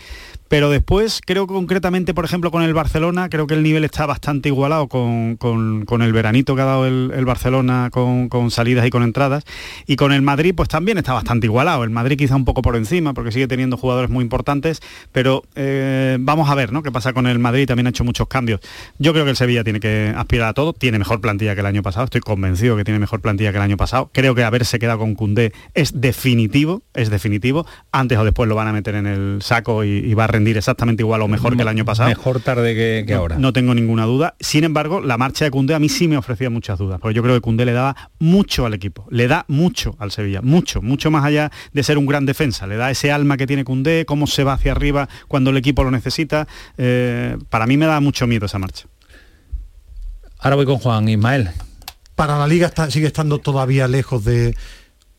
Pero 0.49 0.69
después, 0.69 1.19
creo 1.25 1.45
concretamente, 1.47 2.13
por 2.13 2.23
ejemplo, 2.25 2.51
con 2.51 2.63
el 2.63 2.73
Barcelona, 2.73 3.29
creo 3.29 3.47
que 3.47 3.53
el 3.53 3.63
nivel 3.63 3.83
está 3.83 4.05
bastante 4.05 4.49
igualado 4.49 4.87
con, 4.87 5.35
con- 5.35 6.01
el 6.01 6.13
veranito 6.13 6.55
que 6.55 6.61
ha 6.61 6.65
dado 6.65 6.85
el, 6.85 7.11
el 7.15 7.25
Barcelona 7.25 7.89
con, 7.91 8.51
salidas 8.51 8.85
y 8.85 8.89
con 8.89 9.03
entradas. 9.03 9.43
Y 9.87 9.95
con 9.95 10.11
el 10.11 10.21
Madrid, 10.21 10.53
pues 10.55 10.69
también 10.69 10.97
está 10.97 11.13
bastante 11.13 11.47
igualado. 11.47 11.83
El 11.83 11.89
Madrid 11.89 12.17
quizá 12.17 12.35
un 12.35 12.45
poco 12.45 12.61
por 12.61 12.75
encima, 12.75 13.13
porque 13.13 13.31
sigue 13.31 13.47
teniendo 13.47 13.77
jugadores 13.77 14.09
muy 14.09 14.23
importantes. 14.23 14.79
Pero 15.11 15.43
eh, 15.55 16.17
vamos 16.19 16.49
a 16.49 16.55
ver, 16.55 16.71
¿no? 16.71 16.83
¿Qué 16.83 16.91
pasa 16.91 17.13
con 17.13 17.27
el 17.27 17.39
Madrid? 17.39 17.67
También 17.67 17.87
ha 17.87 17.89
hecho 17.89 18.03
muchos 18.03 18.27
cambios. 18.27 18.61
Yo 18.99 19.11
creo 19.13 19.25
que 19.25 19.31
el 19.31 19.35
Sevilla 19.37 19.63
tiene 19.63 19.79
que 19.79 20.13
aspirar 20.15 20.49
a 20.49 20.53
todo. 20.53 20.73
Tiene 20.73 20.99
mejor 20.99 21.19
plantilla 21.19 21.55
que 21.55 21.61
el 21.61 21.65
año 21.67 21.81
pasado. 21.83 22.05
Estoy 22.05 22.21
convencido 22.21 22.77
que 22.77 22.83
tiene 22.83 22.99
mejor 22.99 23.21
plantilla 23.21 23.51
que 23.51 23.57
el 23.57 23.63
año 23.63 23.77
pasado. 23.77 24.09
Creo 24.13 24.35
que 24.35 24.43
haberse 24.43 24.79
quedado 24.79 24.99
con 24.99 25.15
Cundé 25.15 25.51
es 25.73 25.99
definitivo, 25.99 26.83
es 26.93 27.09
definitivo. 27.09 27.65
Antes 27.91 28.17
o 28.17 28.23
después 28.23 28.47
lo 28.47 28.55
van 28.55 28.67
a 28.67 28.73
meter 28.73 28.95
en 28.95 29.07
el 29.07 29.39
saco 29.41 29.83
y, 29.83 29.89
y 29.89 30.13
va 30.13 30.25
a 30.25 30.27
rendir 30.37 30.57
exactamente 30.57 31.03
igual 31.03 31.21
o 31.21 31.27
mejor 31.27 31.55
que 31.55 31.61
el 31.61 31.67
año 31.67 31.85
pasado. 31.85 32.09
Mejor 32.09 32.39
tarde 32.39 32.73
que, 32.75 33.03
que 33.05 33.13
No- 33.13 33.19
ahora. 33.19 33.37
No 33.37 33.53
tengo 33.53 33.73
ninguna 33.75 34.05
duda. 34.05 34.35
Sin 34.39 34.63
embargo, 34.63 35.01
la 35.01 35.17
marcha 35.17 35.45
de 35.45 35.51
Cundé 35.51 35.73
a 35.75 35.79
mí 35.79 35.89
sí 35.89 36.07
me 36.07 36.17
ofrecía 36.17 36.49
muchas 36.49 36.77
dudas, 36.79 36.99
porque 36.99 37.15
yo 37.15 37.23
creo 37.23 37.35
que 37.35 37.41
Cundé 37.41 37.65
le 37.65 37.73
daba 37.73 37.95
mucho 38.19 38.65
al 38.65 38.73
equipo, 38.73 39.05
le 39.09 39.27
da 39.27 39.45
mucho 39.47 39.95
al 39.99 40.11
Sevilla, 40.11 40.41
mucho, 40.41 40.81
mucho 40.81 41.11
más 41.11 41.25
allá 41.25 41.51
de 41.73 41.83
ser 41.83 41.97
un 41.97 42.05
gran 42.05 42.25
defensa, 42.25 42.65
le 42.67 42.75
da 42.77 42.89
ese 42.91 43.11
alma 43.11 43.37
que 43.37 43.47
tiene 43.47 43.63
Cundé, 43.63 44.05
cómo 44.05 44.27
se 44.27 44.43
va 44.43 44.53
hacia 44.53 44.71
arriba 44.71 45.09
cuando 45.27 45.49
el 45.49 45.57
equipo 45.57 45.83
lo 45.83 45.91
necesita. 45.91 46.47
Eh, 46.77 47.37
para 47.49 47.67
mí 47.67 47.77
me 47.77 47.85
da 47.85 47.99
mucho 47.99 48.27
miedo 48.27 48.45
esa 48.45 48.59
marcha. 48.59 48.85
Ahora 50.39 50.55
voy 50.55 50.65
con 50.65 50.77
Juan 50.77 51.09
Ismael. 51.09 51.49
Para 52.15 52.37
la 52.37 52.47
liga 52.47 52.67
está- 52.67 52.89
sigue 52.91 53.07
estando 53.07 53.39
todavía 53.39 53.87
lejos 53.87 54.23
de 54.23 54.55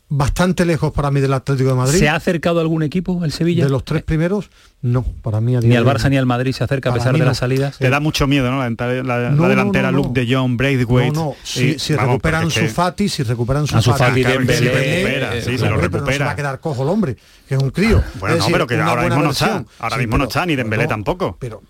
bastante 0.09 0.65
lejos 0.65 0.91
para 0.91 1.11
mí 1.11 1.19
del 1.21 1.33
Atlético 1.33 1.69
de 1.69 1.75
Madrid. 1.75 1.99
¿Se 1.99 2.09
ha 2.09 2.15
acercado 2.15 2.59
algún 2.59 2.81
equipo 2.83 3.23
el 3.23 3.31
Sevilla? 3.31 3.65
De 3.65 3.69
los 3.69 3.85
tres 3.85 4.01
primeros, 4.03 4.49
no, 4.81 5.03
para 5.03 5.39
mí 5.39 5.55
a 5.55 5.59
Ni 5.61 5.75
al 5.75 5.83
de 5.85 5.91
Barça 5.91 6.09
ni 6.09 6.17
al 6.17 6.25
Madrid 6.25 6.51
se 6.53 6.63
acerca 6.63 6.89
a 6.89 6.93
pesar 6.93 7.13
de 7.13 7.19
no. 7.19 7.25
las 7.25 7.37
salidas. 7.37 7.77
Te 7.77 7.89
da 7.89 7.99
mucho 7.99 8.25
miedo, 8.27 8.49
¿no? 8.49 8.57
La, 8.67 8.69
la- 8.69 9.03
la 9.19 9.29
No, 9.29 9.47
delantera 9.47 9.91
no, 9.91 9.97
no. 9.99 10.03
Luke 10.07 10.19
de 10.25 10.33
Jong, 10.35 10.57
Braithwaite. 10.57 11.11
No, 11.15 11.25
no, 11.25 11.35
si, 11.43 11.71
y- 11.71 11.79
si 11.79 11.93
vamos, 11.93 12.13
recuperan 12.13 12.49
su 12.49 12.59
que- 12.61 12.69
Fati, 12.69 13.07
si 13.09 13.23
recuperan 13.23 13.67
su 13.67 13.75
Fati, 13.75 13.89
Fati, 13.91 14.21
claro, 14.23 14.45
se 14.45 14.59
recupera, 14.61 15.35
eh, 15.37 15.41
sí, 15.41 15.45
se 15.45 15.51
lo 15.51 15.57
pero 15.59 15.69
no 15.75 15.81
se 15.81 15.87
recupera. 15.89 16.25
va 16.25 16.31
a 16.31 16.35
quedar 16.35 16.59
cojo 16.59 16.83
el 16.83 16.89
hombre, 16.89 17.15
que 17.47 17.55
es 17.55 17.61
un 17.61 17.69
crío. 17.69 18.03
Bueno, 18.19 18.35
Es 18.35 18.41
no, 18.41 18.47
pero 18.51 18.65
que 18.67 18.79
ahora 18.79 19.03
mismo 19.03 19.21
no 19.23 19.31
está. 19.31 19.63
Ahora 19.79 19.95
Sí, 19.97 20.01
mismo 20.01 20.17
no 20.17 20.23
está, 20.23 20.45
ni 20.45 20.55
Dembélé 20.55 20.87
tampoco. 20.87 21.37
Pero, 21.39 21.61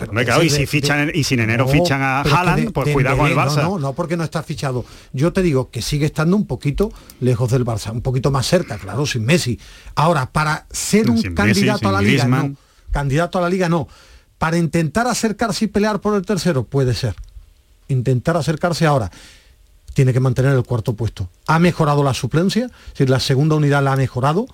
y 0.44 0.50
si 0.50 0.66
fichan 0.66 1.12
y 1.14 1.24
si 1.26 1.34
en 1.34 1.42
enero 1.42 1.68
fichan 1.68 2.02
a 2.02 2.22
Haaland, 2.22 2.72
pues 2.72 2.90
cuidado 2.94 3.18
con 3.18 3.28
el 3.30 3.36
Barça. 3.36 3.64
No, 3.64 3.70
no, 3.72 3.80
no, 3.80 3.94
porque 3.94 4.16
no 4.16 4.24
está 4.24 4.44
fichado. 4.44 4.86
Yo 5.14 5.34
te 5.34 5.42
digo 5.42 5.70
que 5.72 5.82
sigue 5.82 6.06
estando 6.06 6.36
un 6.38 6.46
poquito 6.48 6.92
lejos 7.20 7.52
del 7.52 7.66
Barça, 7.66 7.92
un 7.92 8.02
poquito 8.02 8.29
más 8.32 8.48
cerca, 8.48 8.78
claro, 8.78 9.06
sin 9.06 9.26
Messi. 9.26 9.60
Ahora, 9.96 10.32
para 10.32 10.66
ser 10.72 11.10
un 11.10 11.18
Sin 11.18 11.36
candidato 11.36 11.90
a 11.90 11.92
la 11.92 12.02
liga, 12.02 12.24
Griezmann. 12.24 12.52
no. 12.52 12.58
Candidato 12.92 13.38
a 13.38 13.42
la 13.42 13.50
liga, 13.50 13.70
no. 13.70 13.88
Para 14.38 14.58
intentar 14.58 15.08
acercarse 15.08 15.66
y 15.66 15.68
pelear 15.68 16.00
por 16.00 16.16
el 16.16 16.26
tercero, 16.26 16.64
puede 16.64 16.94
ser. 16.94 17.16
Intentar 17.88 18.38
acercarse 18.38 18.86
ahora 18.86 19.12
tiene 19.94 20.14
que 20.14 20.20
mantener 20.20 20.54
el 20.54 20.64
cuarto 20.64 20.94
puesto. 20.94 21.30
Ha 21.48 21.60
mejorado 21.60 22.04
la 22.04 22.14
suplencia, 22.14 22.66
es 22.66 22.94
decir, 22.94 23.10
la 23.10 23.20
segunda 23.20 23.56
unidad 23.56 23.84
la 23.84 23.94
ha 23.94 23.98
mejorado. 23.98 24.46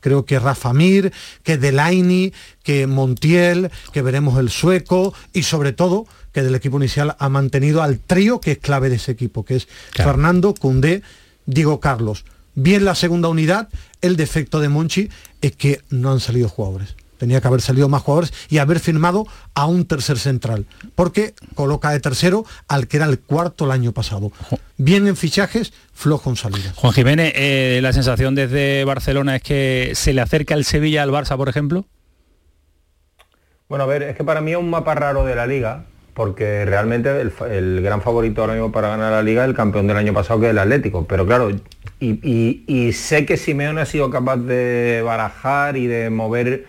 Creo 0.00 0.24
que 0.24 0.38
Rafa 0.38 0.72
Mir, 0.72 1.12
que 1.42 1.58
Delaini, 1.58 2.32
que 2.62 2.86
Montiel, 2.86 3.70
que 3.92 4.02
veremos 4.02 4.38
el 4.38 4.50
sueco 4.50 5.12
y 5.32 5.42
sobre 5.42 5.72
todo 5.72 6.06
que 6.32 6.42
del 6.42 6.54
equipo 6.54 6.76
inicial 6.76 7.16
ha 7.18 7.28
mantenido 7.28 7.82
al 7.82 7.98
trío 7.98 8.40
que 8.40 8.52
es 8.52 8.58
clave 8.58 8.88
de 8.88 8.96
ese 8.96 9.12
equipo, 9.12 9.44
que 9.44 9.56
es 9.56 9.68
Fernando, 9.92 10.54
Cundé, 10.54 11.02
Diego 11.46 11.80
Carlos. 11.80 12.24
Bien 12.58 12.86
la 12.86 12.94
segunda 12.94 13.28
unidad, 13.28 13.68
el 14.00 14.16
defecto 14.16 14.60
de 14.60 14.70
Monchi 14.70 15.10
es 15.42 15.54
que 15.54 15.82
no 15.90 16.10
han 16.10 16.20
salido 16.20 16.48
jugadores. 16.48 16.96
Tenía 17.18 17.42
que 17.42 17.48
haber 17.48 17.60
salido 17.60 17.90
más 17.90 18.02
jugadores 18.02 18.32
y 18.48 18.58
haber 18.58 18.80
firmado 18.80 19.26
a 19.54 19.66
un 19.66 19.84
tercer 19.84 20.18
central, 20.18 20.64
porque 20.94 21.34
coloca 21.54 21.90
de 21.90 22.00
tercero 22.00 22.46
al 22.66 22.88
que 22.88 22.96
era 22.96 23.04
el 23.06 23.20
cuarto 23.20 23.66
el 23.66 23.72
año 23.72 23.92
pasado. 23.92 24.32
Bien 24.78 25.06
en 25.06 25.16
fichajes, 25.16 25.74
flojo 25.92 26.30
en 26.30 26.36
salidas. 26.36 26.74
Juan 26.76 26.94
Jiménez, 26.94 27.34
eh, 27.36 27.80
la 27.82 27.92
sensación 27.92 28.34
desde 28.34 28.84
Barcelona 28.84 29.36
es 29.36 29.42
que 29.42 29.92
se 29.94 30.14
le 30.14 30.22
acerca 30.22 30.54
el 30.54 30.64
Sevilla 30.64 31.02
al 31.02 31.10
Barça, 31.10 31.36
por 31.36 31.50
ejemplo. 31.50 31.84
Bueno, 33.68 33.84
a 33.84 33.86
ver, 33.86 34.02
es 34.02 34.16
que 34.16 34.24
para 34.24 34.40
mí 34.40 34.52
es 34.52 34.58
un 34.58 34.70
mapa 34.70 34.94
raro 34.94 35.26
de 35.26 35.34
la 35.34 35.46
liga, 35.46 35.84
porque 36.16 36.64
realmente 36.64 37.10
el, 37.20 37.82
gran 37.82 38.00
favorito 38.00 38.40
ahora 38.40 38.54
mismo 38.54 38.72
para 38.72 38.88
ganar 38.88 39.12
la 39.12 39.22
liga 39.22 39.42
es 39.42 39.50
el 39.50 39.54
campeón 39.54 39.86
del 39.86 39.98
año 39.98 40.14
pasado, 40.14 40.40
que 40.40 40.46
es 40.46 40.52
el 40.52 40.58
Atlético. 40.58 41.06
Pero 41.06 41.26
claro, 41.26 41.50
y, 42.00 42.92
sé 42.94 43.26
que 43.26 43.36
Simeone 43.36 43.82
ha 43.82 43.84
sido 43.84 44.08
capaz 44.08 44.38
de 44.38 45.02
barajar 45.04 45.76
y 45.76 45.86
de 45.86 46.08
mover, 46.08 46.64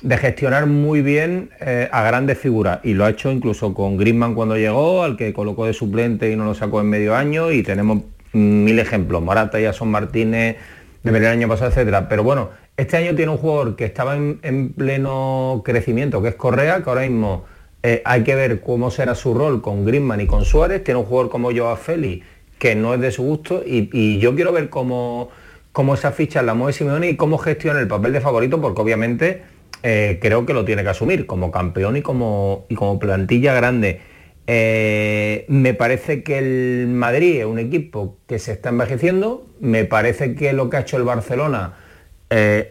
de 0.00 0.16
gestionar 0.16 0.66
muy 0.66 1.02
bien 1.02 1.50
eh, 1.60 1.88
a 1.90 2.04
grandes 2.04 2.38
figuras. 2.38 2.78
Y 2.84 2.94
lo 2.94 3.04
ha 3.04 3.10
hecho 3.10 3.32
incluso 3.32 3.74
con 3.74 3.96
Griezmann 3.96 4.36
cuando 4.36 4.56
llegó, 4.56 5.02
al 5.02 5.16
que 5.16 5.32
colocó 5.32 5.66
de 5.66 5.72
suplente 5.72 6.30
y 6.30 6.36
no 6.36 6.44
lo 6.44 6.54
sacó 6.54 6.80
en 6.80 6.86
medio 6.86 7.16
año. 7.16 7.50
Y 7.50 7.64
tenemos 7.64 7.98
mil 8.32 8.78
ejemplos, 8.78 9.20
Morata, 9.20 9.58
Jason 9.60 9.90
Martínez, 9.90 10.56
de 11.02 11.10
el 11.10 11.26
año 11.26 11.48
pasado, 11.48 11.70
etcétera. 11.72 12.08
Pero 12.08 12.22
bueno, 12.22 12.50
este 12.76 12.96
año 12.96 13.16
tiene 13.16 13.32
un 13.32 13.38
jugador 13.38 13.74
que 13.74 13.86
estaba 13.86 14.14
en 14.14 14.72
pleno 14.72 15.62
crecimiento, 15.64 16.22
que 16.22 16.28
es 16.28 16.36
Correa, 16.36 16.80
que 16.84 16.88
ahora 16.88 17.02
mismo 17.02 17.44
eh, 17.86 18.00
hay 18.06 18.24
que 18.24 18.34
ver 18.34 18.62
cómo 18.62 18.90
será 18.90 19.14
su 19.14 19.34
rol 19.34 19.60
con 19.60 19.84
Griezmann 19.84 20.22
y 20.22 20.26
con 20.26 20.46
Suárez. 20.46 20.82
Tiene 20.82 21.00
un 21.00 21.06
jugador 21.06 21.30
como 21.30 21.54
Joao 21.54 21.76
Félix, 21.76 22.24
que 22.58 22.74
no 22.74 22.94
es 22.94 23.00
de 23.00 23.10
su 23.10 23.22
gusto, 23.22 23.62
y, 23.64 24.18
yo 24.18 24.34
quiero 24.34 24.52
ver 24.52 24.70
cómo, 24.70 25.28
cómo 25.70 25.92
esa 25.92 26.10
ficha 26.10 26.40
la 26.40 26.54
mueve 26.54 26.72
Simeone 26.72 27.10
y 27.10 27.16
cómo 27.16 27.36
gestiona 27.36 27.80
el 27.80 27.86
papel 27.86 28.14
de 28.14 28.22
favorito, 28.22 28.58
porque 28.58 28.80
obviamente 28.80 29.42
eh, 29.82 30.18
creo 30.22 30.46
que 30.46 30.54
lo 30.54 30.64
tiene 30.64 30.82
que 30.82 30.88
asumir 30.88 31.26
como 31.26 31.50
campeón 31.50 31.98
y 31.98 32.00
como, 32.00 32.64
y 32.70 32.74
como 32.74 32.98
plantilla 32.98 33.52
grande. 33.52 34.00
Eh, 34.46 35.44
me 35.48 35.74
parece 35.74 36.22
que 36.22 36.38
el 36.38 36.88
Madrid 36.88 37.40
es 37.40 37.44
un 37.44 37.58
equipo 37.58 38.16
que 38.26 38.38
se 38.38 38.52
está 38.52 38.70
envejeciendo, 38.70 39.46
me 39.60 39.84
parece 39.84 40.34
que 40.34 40.54
lo 40.54 40.70
que 40.70 40.78
ha 40.78 40.80
hecho 40.80 40.96
el 40.96 41.02
Barcelona, 41.02 41.74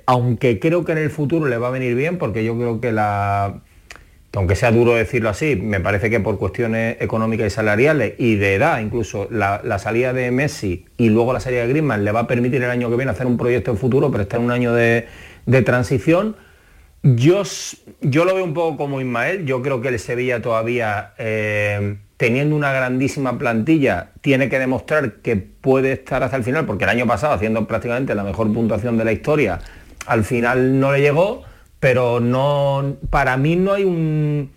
aunque 0.07 0.59
creo 0.59 0.83
que 0.83 0.91
en 0.93 0.97
el 0.97 1.09
futuro 1.11 1.47
le 1.47 1.57
va 1.57 1.67
a 1.67 1.71
venir 1.71 1.95
bien, 1.95 2.17
porque 2.17 2.43
yo 2.43 2.57
creo 2.57 2.81
que 2.81 2.91
la, 2.91 3.61
aunque 4.35 4.55
sea 4.55 4.71
duro 4.71 4.95
decirlo 4.95 5.29
así, 5.29 5.55
me 5.55 5.79
parece 5.79 6.09
que 6.09 6.19
por 6.19 6.39
cuestiones 6.39 6.97
económicas 6.99 7.47
y 7.47 7.49
salariales 7.51 8.13
y 8.17 8.35
de 8.35 8.55
edad, 8.55 8.79
incluso 8.79 9.27
la, 9.29 9.61
salida 9.77 10.11
de 10.11 10.31
Messi 10.31 10.85
y 10.97 11.09
luego 11.09 11.33
la 11.33 11.39
salida 11.39 11.61
de 11.61 11.67
Griezmann 11.67 12.03
le 12.03 12.11
va 12.11 12.21
a 12.21 12.27
permitir 12.27 12.63
el 12.63 12.71
año 12.71 12.89
que 12.89 12.95
viene 12.95 13.11
hacer 13.11 13.27
un 13.27 13.37
proyecto 13.37 13.69
en 13.69 13.77
futuro, 13.77 14.09
pero 14.09 14.23
está 14.23 14.37
en 14.37 14.43
un 14.43 14.51
año 14.51 14.73
de, 14.73 15.07
transición. 15.63 16.35
Yo, 17.03 17.43
yo 18.01 18.25
lo 18.25 18.33
veo 18.33 18.43
un 18.43 18.55
poco 18.55 18.77
como 18.77 18.99
Ismael, 18.99 19.45
yo 19.45 19.61
creo 19.61 19.81
que 19.81 19.89
el 19.89 19.99
Sevilla 19.99 20.41
todavía, 20.41 21.13
eh, 21.19 21.97
teniendo 22.17 22.55
una 22.55 22.71
grandísima 22.71 23.37
plantilla, 23.37 24.13
tiene 24.21 24.49
que 24.49 24.57
demostrar 24.57 25.15
que 25.15 25.35
puede 25.35 25.91
estar 25.91 26.23
hasta 26.23 26.37
el 26.37 26.43
final, 26.43 26.65
porque 26.65 26.85
el 26.85 26.89
año 26.89 27.05
pasado, 27.05 27.33
haciendo 27.33 27.67
prácticamente 27.67 28.15
la 28.15 28.23
mejor 28.23 28.51
puntuación 28.51 28.97
de 28.97 29.05
la 29.05 29.11
historia, 29.11 29.59
al 30.07 30.23
final 30.23 30.79
no 30.79 30.91
le 30.91 31.01
llegó, 31.01 31.43
pero 31.83 32.21
no, 32.21 32.95
para 33.09 33.35
mí 33.35 33.57
no 33.57 33.73
hay 33.73 33.83
un... 33.83 34.49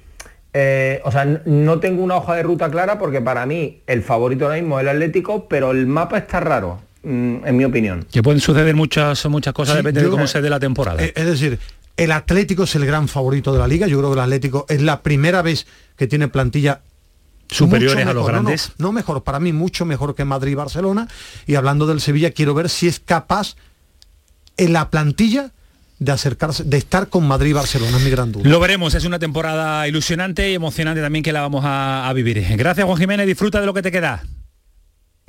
eh, 0.53 1.01
o 1.05 1.11
sea, 1.11 1.24
no 1.45 1.81
tengo 1.81 2.05
una 2.05 2.18
hoja 2.18 2.37
de 2.37 2.45
ruta 2.45 2.70
clara 2.70 3.01
porque 3.01 3.20
para 3.20 3.45
mí 3.47 3.81
el 3.89 4.05
favorito 4.05 4.45
ahora 4.45 4.59
mismo 4.59 4.79
es 4.79 4.85
el 4.85 4.91
Atlético, 4.91 5.49
pero 5.49 5.72
el 5.72 5.89
mapa 5.89 6.18
está 6.18 6.39
raro, 6.39 6.79
mm, 7.03 7.45
en 7.45 7.57
mi 7.57 7.64
opinión. 7.64 8.07
Que 8.12 8.22
pueden 8.22 8.41
suceder 8.41 8.77
muchas, 8.77 9.27
muchas 9.27 9.53
cosas, 9.55 9.72
Sí, 9.74 9.79
depende 9.79 10.05
de 10.05 10.09
cómo 10.09 10.29
se 10.29 10.41
dé 10.41 10.49
la 10.49 10.61
temporada. 10.61 11.03
Eh, 11.03 11.12
Es 11.16 11.27
decir, 11.27 11.59
el 11.97 12.12
Atlético 12.12 12.62
es 12.62 12.77
el 12.77 12.87
gran 12.87 13.09
favorito 13.09 13.53
de 13.53 13.59
la 13.59 13.66
liga. 13.66 13.89
Yo 13.89 13.99
creo 13.99 14.11
que 14.11 14.14
el 14.14 14.22
Atlético 14.22 14.64
es 14.68 14.81
la 14.81 15.03
primera 15.03 15.43
vez 15.43 15.66
que 15.97 16.07
tiene 16.07 16.29
plantilla 16.29 16.83
Superiores 17.49 18.07
a 18.07 18.12
los 18.12 18.24
mejor, 18.24 18.35
no, 18.35 18.43
grandes. 18.43 18.72
No, 18.79 18.93
mejor, 18.93 19.24
para 19.24 19.41
mí 19.41 19.53
mucho 19.53 19.85
mejor 19.85 20.14
que 20.14 20.24
Madrid 20.24 20.53
y 20.53 20.55
Barcelona. 20.55 21.09
Y 21.45 21.57
hablando 21.57 21.89
del 21.89 22.01
Sevilla, 22.01 22.31
quiero 22.31 22.55
ver 22.55 22.68
si 22.68 22.87
es 22.87 23.01
capaz 23.01 23.57
en 24.57 24.72
la 24.72 24.91
plantilla 24.91 25.51
de 25.99 26.12
acercarse, 26.12 26.64
de 26.64 26.76
estar 26.76 27.09
con 27.09 27.26
Madrid 27.26 27.51
y 27.51 27.55
Barcelona, 27.55 27.97
es 27.97 28.03
mi 28.03 28.11
gran 28.11 28.32
duda. 28.32 28.49
Lo 28.49 28.61
veremos, 28.61 28.94
es 28.94 29.05
una 29.05 29.18
temporada 29.18 29.86
ilusionante 29.88 30.51
y 30.51 30.55
emocionante 30.55 31.01
también 31.01 31.22
que 31.22 31.32
la 31.32 31.40
vamos 31.40 31.64
a, 31.64 32.09
a 32.09 32.12
vivir. 32.12 32.44
Gracias 32.57 32.86
Juan 32.86 32.99
Jiménez, 32.99 33.26
disfruta 33.26 33.61
de 33.61 33.66
lo 33.66 33.74
que 33.74 33.82
te 33.82 33.90
queda. 33.90 34.22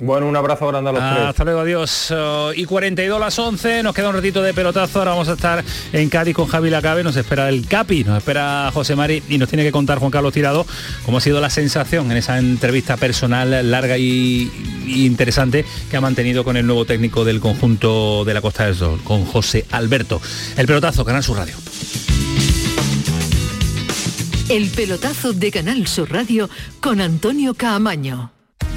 Bueno, 0.00 0.28
un 0.28 0.36
abrazo 0.36 0.68
grande 0.68 0.90
a 0.90 0.92
los 0.92 1.02
tres. 1.02 1.26
Hasta 1.26 1.42
luego, 1.42 1.58
adiós. 1.58 2.12
Uh, 2.12 2.52
y 2.54 2.66
42 2.66 3.18
las 3.18 3.36
11, 3.36 3.82
nos 3.82 3.92
queda 3.92 4.10
un 4.10 4.14
ratito 4.14 4.40
de 4.42 4.54
pelotazo, 4.54 5.00
ahora 5.00 5.10
vamos 5.10 5.28
a 5.28 5.32
estar 5.32 5.64
en 5.92 6.08
Cádiz 6.08 6.36
con 6.36 6.46
Javi 6.46 6.70
Lacabe, 6.70 7.02
nos 7.02 7.16
espera 7.16 7.48
el 7.48 7.66
Capi, 7.66 8.04
nos 8.04 8.18
espera 8.18 8.70
José 8.72 8.94
Mari 8.94 9.24
y 9.28 9.38
nos 9.38 9.48
tiene 9.48 9.64
que 9.64 9.72
contar 9.72 9.98
Juan 9.98 10.12
Carlos 10.12 10.32
Tirado 10.32 10.64
cómo 11.04 11.18
ha 11.18 11.20
sido 11.20 11.40
la 11.40 11.50
sensación 11.50 12.12
en 12.12 12.16
esa 12.16 12.38
entrevista 12.38 12.96
personal 12.96 13.68
larga 13.72 13.98
y, 13.98 14.52
y 14.86 15.04
interesante 15.04 15.64
que 15.90 15.96
ha 15.96 16.00
mantenido 16.00 16.44
con 16.44 16.56
el 16.56 16.64
nuevo 16.64 16.84
técnico 16.84 17.24
del 17.24 17.40
conjunto 17.40 18.24
de 18.24 18.34
la 18.34 18.40
Costa 18.40 18.66
del 18.66 18.76
Sol, 18.76 19.00
con 19.02 19.24
José 19.24 19.66
Alberto. 19.72 20.22
El 20.56 20.68
pelotazo, 20.68 21.04
Canal 21.04 21.24
Sur 21.24 21.38
Radio. 21.38 21.56
El 24.48 24.68
pelotazo 24.70 25.32
de 25.32 25.50
Canal 25.50 25.88
Sur 25.88 26.12
Radio 26.12 26.48
con 26.80 27.00
Antonio 27.00 27.54
Caamaño. 27.54 28.37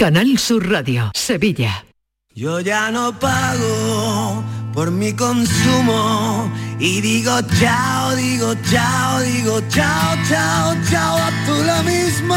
Canal 0.00 0.38
Sur 0.38 0.70
Radio, 0.70 1.10
Sevilla. 1.12 1.84
Yo 2.32 2.60
ya 2.60 2.92
no 2.92 3.18
pago 3.18 4.44
por 4.72 4.92
mi 4.92 5.12
consumo 5.12 6.48
y 6.78 7.00
digo 7.00 7.32
chao, 7.58 8.14
digo 8.14 8.54
chao, 8.70 9.20
digo 9.22 9.60
chao, 9.68 10.16
chao, 10.28 10.76
chao, 10.88 11.16
a 11.18 11.30
tú 11.44 11.54
lo 11.64 11.82
mismo. 11.82 12.36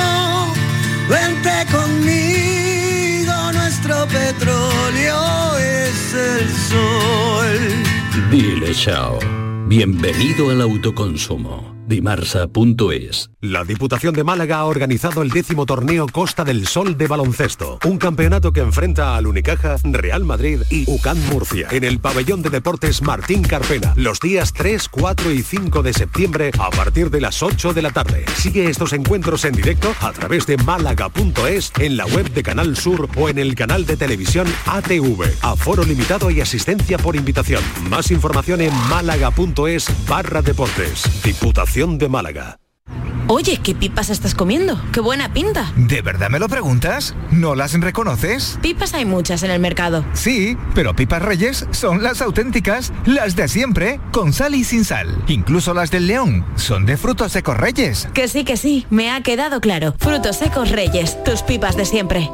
Vente 1.08 1.68
conmigo, 1.72 3.52
nuestro 3.54 4.08
petróleo 4.08 5.56
es 5.60 6.14
el 6.16 6.50
sol. 6.68 7.60
Dile 8.32 8.74
chao. 8.74 9.20
Bienvenido 9.68 10.50
al 10.50 10.62
autoconsumo. 10.62 11.81
Dimarsa.es. 11.92 13.32
La 13.42 13.66
Diputación 13.66 14.14
de 14.14 14.24
Málaga 14.24 14.60
ha 14.60 14.66
organizado 14.66 15.22
el 15.22 15.30
décimo 15.30 15.66
torneo 15.66 16.08
Costa 16.08 16.46
del 16.46 16.66
Sol 16.66 16.98
de 16.98 17.08
baloncesto, 17.08 17.80
un 17.84 17.98
campeonato 17.98 18.54
que 18.54 18.62
enfrenta 18.62 19.18
al 19.18 19.28
Unicaja, 19.28 19.76
Real 19.84 20.24
Madrid 20.24 20.62
y 20.70 20.90
UCAN 20.90 21.20
Murcia, 21.28 21.68
en 21.70 21.84
el 21.84 22.00
pabellón 22.00 22.44
de 22.44 22.50
deportes 22.50 23.02
Martín 23.02 23.42
Carpena, 23.42 23.94
los 23.98 24.22
días 24.22 24.54
3, 24.54 24.88
4 24.88 25.32
y 25.32 25.44
5 25.44 25.84
de 25.84 25.94
septiembre 25.94 26.52
a 26.58 26.70
partir 26.70 27.10
de 27.10 27.20
las 27.20 27.44
8 27.44 27.74
de 27.74 27.82
la 27.82 27.92
tarde. 27.92 28.24
Sigue 28.38 28.70
estos 28.70 28.94
encuentros 28.94 29.44
en 29.44 29.54
directo 29.54 29.94
a 30.00 30.14
través 30.14 30.48
de 30.48 30.56
málaga.es, 30.56 31.74
en 31.78 31.98
la 31.98 32.06
web 32.06 32.32
de 32.32 32.44
Canal 32.44 32.78
Sur 32.78 33.10
o 33.18 33.28
en 33.28 33.38
el 33.38 33.54
canal 33.56 33.86
de 33.86 33.98
televisión 33.98 34.48
ATV. 34.66 35.26
Aforo 35.42 35.84
limitado 35.84 36.32
y 36.32 36.40
asistencia 36.40 36.98
por 36.98 37.18
invitación. 37.18 37.62
Más 37.90 38.12
información 38.12 38.62
en 38.62 38.74
málaga.es 38.88 39.88
barra 40.08 40.42
deportes. 40.42 41.04
Diputación 41.24 41.81
de 41.82 42.10
Málaga. 42.10 42.60
Oye, 43.28 43.60
¿qué 43.64 43.74
pipas 43.74 44.10
estás 44.10 44.36
comiendo? 44.36 44.80
¡Qué 44.92 45.00
buena 45.00 45.34
pinta! 45.34 45.72
¿De 45.76 46.02
verdad 46.02 46.30
me 46.30 46.38
lo 46.38 46.48
preguntas? 46.48 47.16
¿No 47.32 47.56
las 47.56 47.74
reconoces? 47.80 48.60
Pipas 48.62 48.94
hay 48.94 49.06
muchas 49.06 49.42
en 49.42 49.50
el 49.50 49.60
mercado. 49.60 50.06
Sí, 50.14 50.58
pero 50.76 50.96
pipas 50.96 51.24
reyes 51.24 51.66
son 51.72 52.04
las 52.04 52.22
auténticas, 52.22 52.94
las 53.06 53.36
de 53.36 53.48
siempre, 53.48 54.00
con 54.12 54.32
sal 54.32 54.54
y 54.54 54.64
sin 54.64 54.86
sal. 54.86 55.24
Incluso 55.28 55.74
las 55.74 55.90
del 55.90 56.06
león 56.08 56.46
son 56.56 56.86
de 56.86 56.98
frutos 56.98 57.32
secos 57.32 57.58
reyes. 57.58 58.08
Que 58.14 58.28
sí, 58.28 58.44
que 58.44 58.58
sí, 58.58 58.86
me 58.92 59.10
ha 59.10 59.22
quedado 59.22 59.60
claro. 59.60 59.96
Frutos 59.98 60.36
secos 60.36 60.70
reyes, 60.70 61.24
tus 61.24 61.42
pipas 61.42 61.76
de 61.76 61.86
siempre. 61.86 62.30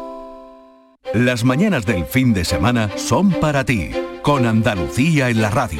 Las 1.13 1.45
mañanas 1.45 1.85
del 1.85 2.05
fin 2.05 2.33
de 2.33 2.43
semana 2.43 2.89
son 2.97 3.31
para 3.31 3.63
ti, 3.63 3.91
con 4.23 4.45
Andalucía 4.45 5.29
en 5.29 5.41
la 5.41 5.49
radio, 5.49 5.79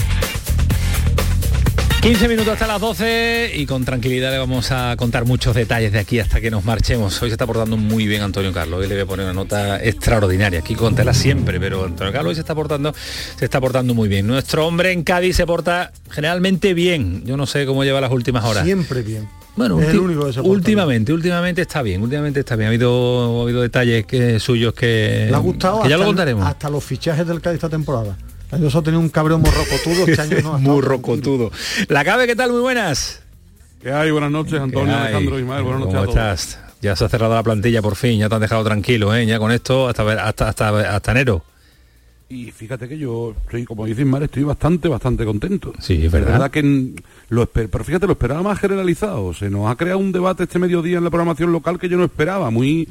15 2.01 2.27
minutos 2.27 2.53
hasta 2.53 2.65
las 2.65 2.81
12 2.81 3.51
y 3.53 3.67
con 3.67 3.85
tranquilidad 3.85 4.31
le 4.31 4.39
vamos 4.39 4.71
a 4.71 4.95
contar 4.97 5.25
muchos 5.25 5.53
detalles 5.53 5.91
de 5.91 5.99
aquí 5.99 6.17
hasta 6.19 6.41
que 6.41 6.49
nos 6.49 6.65
marchemos. 6.65 7.21
Hoy 7.21 7.29
se 7.29 7.33
está 7.35 7.45
portando 7.45 7.77
muy 7.77 8.07
bien 8.07 8.23
Antonio 8.23 8.51
Carlos, 8.51 8.79
hoy 8.79 8.87
le 8.87 8.95
voy 8.95 9.03
a 9.03 9.05
poner 9.05 9.25
una 9.25 9.35
nota 9.35 9.79
extraordinaria. 9.83 10.61
Aquí 10.61 10.73
contela 10.73 11.13
siempre, 11.13 11.59
pero 11.59 11.85
Antonio 11.85 12.11
Carlos 12.11 12.31
hoy 12.31 12.35
se 12.35 12.41
está 12.41 12.55
portando, 12.55 12.95
se 13.37 13.45
está 13.45 13.61
portando 13.61 13.93
muy 13.93 14.09
bien. 14.09 14.25
Nuestro 14.25 14.65
hombre 14.65 14.93
en 14.93 15.03
Cádiz 15.03 15.35
se 15.35 15.45
porta 15.45 15.91
generalmente 16.09 16.73
bien. 16.73 17.23
Yo 17.23 17.37
no 17.37 17.45
sé 17.45 17.67
cómo 17.67 17.83
lleva 17.83 18.01
las 18.01 18.11
últimas 18.11 18.45
horas. 18.45 18.65
Siempre 18.65 19.03
bien. 19.03 19.29
Bueno, 19.55 19.79
Es 19.79 19.89
el 19.89 19.99
único 19.99 20.25
que 20.25 20.33
se 20.33 20.41
últimamente, 20.41 21.13
últimamente 21.13 21.61
está 21.61 21.83
bien, 21.83 22.01
últimamente 22.01 22.39
está 22.39 22.55
bien. 22.55 22.65
Ha 22.65 22.69
habido, 22.69 23.41
ha 23.41 23.43
habido 23.43 23.61
detalles 23.61 24.07
que, 24.07 24.39
suyos 24.39 24.73
que, 24.73 25.27
Le 25.29 25.35
ha 25.35 25.39
gustado 25.39 25.83
que 25.83 25.89
ya 25.89 25.97
lo 25.97 26.05
contaremos. 26.05 26.47
Hasta 26.47 26.67
los 26.67 26.83
fichajes 26.83 27.27
del 27.27 27.41
Cádiz 27.41 27.57
esta 27.57 27.69
temporada. 27.69 28.17
Año 28.51 28.65
pasado 28.65 28.83
tenía 28.83 28.99
un 28.99 29.09
cabreo 29.09 29.39
morrocotudo, 29.39 30.05
este 30.07 30.21
año 30.21 30.37
no. 30.43 30.59
Muy 30.59 30.81
rocotudo. 30.81 31.51
La 31.87 32.03
cabe, 32.03 32.27
¿qué 32.27 32.35
tal? 32.35 32.51
Muy 32.51 32.61
buenas. 32.61 33.21
¿Qué 33.81 33.91
hay? 33.91 34.11
Buenas 34.11 34.31
noches, 34.31 34.59
Antonio. 34.59 34.95
Alejandro, 34.95 35.39
Ismael. 35.39 35.63
Buenas 35.63 35.79
noches 35.81 35.95
¿Cómo 35.95 36.11
a 36.11 36.13
todos. 36.13 36.39
estás? 36.39 36.59
Ya 36.81 36.95
se 36.95 37.05
ha 37.05 37.09
cerrado 37.09 37.33
la 37.35 37.43
plantilla 37.43 37.81
por 37.81 37.95
fin, 37.95 38.19
ya 38.19 38.27
te 38.27 38.35
han 38.35 38.41
dejado 38.41 38.63
tranquilo, 38.63 39.15
¿eh? 39.15 39.25
Ya 39.25 39.37
con 39.39 39.51
esto 39.51 39.87
hasta 39.87 40.03
ver- 40.03 40.19
hasta 40.19 40.49
hasta, 40.49 40.95
hasta 40.95 41.11
enero. 41.11 41.43
Y 42.27 42.49
fíjate 42.51 42.87
que 42.87 42.97
yo 42.97 43.35
estoy, 43.43 43.65
como 43.65 43.85
dice 43.85 44.01
Ismael, 44.01 44.23
estoy 44.23 44.43
bastante, 44.43 44.87
bastante 44.87 45.25
contento. 45.25 45.73
Sí, 45.79 46.05
es 46.05 46.11
verdad. 46.11 46.49
que 46.49 46.61
lo 47.29 47.43
esper- 47.43 47.67
pero 47.69 47.83
fíjate, 47.83 48.05
lo 48.07 48.13
esperaba 48.13 48.41
más 48.41 48.57
generalizado. 48.59 49.33
Se 49.33 49.49
nos 49.49 49.69
ha 49.69 49.75
creado 49.75 49.99
un 49.99 50.11
debate 50.11 50.43
este 50.43 50.57
mediodía 50.57 50.97
en 50.97 51.03
la 51.03 51.09
programación 51.09 51.51
local 51.51 51.77
que 51.77 51.89
yo 51.89 51.97
no 51.97 52.05
esperaba, 52.05 52.49
muy, 52.49 52.87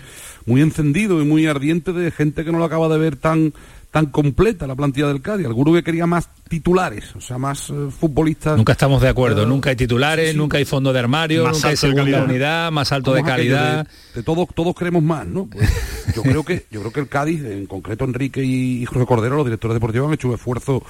muy 0.46 0.60
encendido 0.60 1.20
y 1.22 1.24
muy 1.24 1.46
ardiente 1.46 1.92
de 1.92 2.10
gente 2.10 2.44
que 2.44 2.52
no 2.52 2.58
lo 2.58 2.64
acaba 2.64 2.88
de 2.88 2.98
ver 2.98 3.16
tan 3.16 3.54
tan 3.90 4.06
completa 4.06 4.66
la 4.66 4.76
plantilla 4.76 5.08
del 5.08 5.20
Cádiz. 5.20 5.46
Alguno 5.46 5.72
que 5.72 5.82
quería 5.82 6.06
más 6.06 6.28
titulares, 6.48 7.14
o 7.16 7.20
sea, 7.20 7.38
más 7.38 7.70
eh, 7.70 7.88
futbolistas. 7.90 8.56
Nunca 8.56 8.72
estamos 8.72 9.02
de 9.02 9.08
acuerdo, 9.08 9.46
nunca 9.46 9.70
hay 9.70 9.76
titulares, 9.76 10.32
sí. 10.32 10.36
nunca 10.36 10.58
hay 10.58 10.64
fondo 10.64 10.92
de 10.92 10.98
armario, 11.00 11.44
Más 11.44 11.54
nunca 11.54 11.68
hay 11.68 11.72
alto 11.72 11.86
de 11.86 11.92
segunda 11.92 12.18
calidad. 12.18 12.30
unidad, 12.30 12.72
más 12.72 12.92
alto 12.92 13.12
de 13.12 13.20
¿Cómo 13.20 13.28
es 13.28 13.34
aquello 13.34 13.54
calidad. 13.56 13.86
De, 14.14 14.20
de 14.20 14.22
todos, 14.22 14.48
todos 14.54 14.74
queremos 14.74 15.02
más, 15.02 15.26
¿no? 15.26 15.46
Pues 15.46 15.68
yo 16.14 16.22
creo 16.22 16.44
que, 16.44 16.66
yo 16.70 16.80
creo 16.80 16.92
que 16.92 17.00
el 17.00 17.08
Cádiz, 17.08 17.44
en 17.44 17.66
concreto 17.66 18.04
Enrique 18.04 18.44
y, 18.44 18.82
y 18.82 18.86
José 18.86 19.04
Cordero, 19.06 19.36
los 19.36 19.46
directores 19.46 19.74
deportivos, 19.74 20.08
han 20.08 20.14
hecho 20.14 20.28
un 20.28 20.34
esfuerzo 20.34 20.82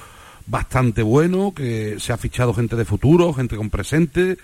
bastante 0.45 1.01
bueno, 1.01 1.53
que 1.55 1.95
se 1.99 2.13
ha 2.13 2.17
fichado 2.17 2.53
gente 2.53 2.75
de 2.75 2.85
futuro, 2.85 3.33
gente 3.33 3.55
con 3.55 3.69
presente. 3.69 4.37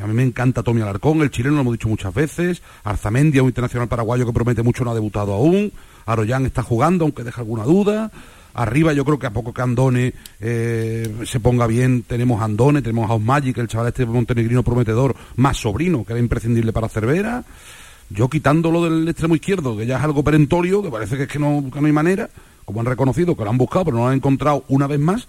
A 0.00 0.06
mí 0.06 0.14
me 0.14 0.22
encanta 0.22 0.62
Tommy 0.62 0.80
Alarcón, 0.80 1.20
el 1.20 1.30
chileno, 1.30 1.56
lo 1.56 1.60
hemos 1.62 1.74
dicho 1.74 1.88
muchas 1.88 2.14
veces. 2.14 2.62
Arzamendia, 2.84 3.42
un 3.42 3.48
internacional 3.48 3.88
paraguayo 3.88 4.24
que 4.24 4.32
promete 4.32 4.62
mucho, 4.62 4.84
no 4.84 4.90
ha 4.90 4.94
debutado 4.94 5.34
aún. 5.34 5.72
Aroyán 6.06 6.46
está 6.46 6.62
jugando, 6.62 7.04
aunque 7.04 7.24
deja 7.24 7.40
alguna 7.40 7.64
duda. 7.64 8.10
Arriba 8.54 8.92
yo 8.92 9.04
creo 9.04 9.18
que 9.18 9.26
a 9.26 9.32
poco 9.32 9.54
que 9.54 9.62
Andone 9.62 10.12
eh, 10.40 11.10
se 11.24 11.40
ponga 11.40 11.66
bien, 11.66 12.02
tenemos 12.02 12.42
Andone, 12.42 12.82
tenemos 12.82 13.10
a 13.10 13.14
Osmagic, 13.14 13.56
el 13.58 13.68
chaval 13.68 13.88
este 13.88 14.04
montenegrino 14.04 14.62
prometedor, 14.62 15.16
más 15.36 15.56
sobrino, 15.56 16.04
que 16.04 16.12
era 16.12 16.20
imprescindible 16.20 16.72
para 16.72 16.88
Cervera. 16.88 17.44
Yo 18.10 18.28
quitándolo 18.28 18.84
del 18.84 19.08
extremo 19.08 19.34
izquierdo, 19.34 19.76
que 19.76 19.86
ya 19.86 19.96
es 19.96 20.04
algo 20.04 20.22
perentorio, 20.22 20.82
que 20.82 20.90
parece 20.90 21.16
que 21.16 21.22
es 21.22 21.28
que 21.28 21.38
no, 21.38 21.70
que 21.72 21.80
no 21.80 21.86
hay 21.86 21.92
manera, 21.92 22.28
como 22.66 22.80
han 22.80 22.86
reconocido, 22.86 23.34
que 23.34 23.44
lo 23.44 23.50
han 23.50 23.56
buscado, 23.56 23.86
pero 23.86 23.96
no 23.96 24.02
lo 24.02 24.08
han 24.10 24.16
encontrado 24.16 24.64
una 24.68 24.86
vez 24.86 25.00
más, 25.00 25.28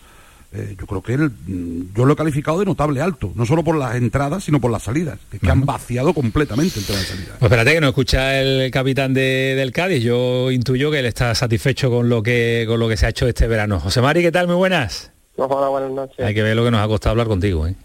eh, 0.54 0.76
yo 0.80 0.86
creo 0.86 1.02
que 1.02 1.14
él, 1.14 1.32
mm, 1.48 1.96
yo 1.96 2.06
lo 2.06 2.14
he 2.14 2.16
calificado 2.16 2.60
de 2.60 2.66
notable 2.66 3.02
alto, 3.02 3.32
no 3.36 3.46
solo 3.46 3.64
por 3.64 3.76
las 3.76 3.96
entradas, 3.96 4.44
sino 4.44 4.62
por 4.62 4.72
las 4.72 4.84
salidas, 4.84 5.18
que, 5.32 5.38
es 5.38 5.42
que 5.42 5.50
han 5.50 5.66
vaciado 5.66 6.14
completamente 6.14 6.80
el 6.80 6.86
tema 6.86 7.00
de 7.00 7.06
salida. 7.06 7.36
Pues 7.40 7.52
espérate 7.52 7.74
que 7.74 7.82
no 7.82 7.88
escucha 7.88 8.40
el 8.40 8.70
capitán 8.72 9.14
de- 9.14 9.56
del 9.58 9.72
Cádiz. 9.72 10.04
Yo 10.04 10.52
intuyo 10.52 10.92
que 10.92 11.00
él 11.00 11.06
está 11.06 11.34
satisfecho 11.36 11.90
con 11.90 12.08
lo 12.10 12.22
que 12.24 12.66
con 12.68 12.80
lo 12.80 12.88
que 12.88 12.98
se 12.98 13.06
ha 13.06 13.10
hecho 13.10 13.28
este 13.28 13.48
verano. 13.48 13.80
José 13.80 14.02
Mari, 14.02 14.22
¿qué 14.22 14.32
tal? 14.32 14.48
Muy 14.48 14.56
buenas. 14.56 15.12
Hola, 15.36 15.68
buenas 15.70 15.92
noches. 15.92 16.20
Hay 16.24 16.34
que 16.36 16.44
ver 16.44 16.56
lo 16.56 16.64
que 16.64 16.70
nos 16.72 16.82
ha 16.82 16.88
costado 16.88 17.12
hablar 17.12 17.28
contigo, 17.28 17.66
¿eh? 17.68 17.76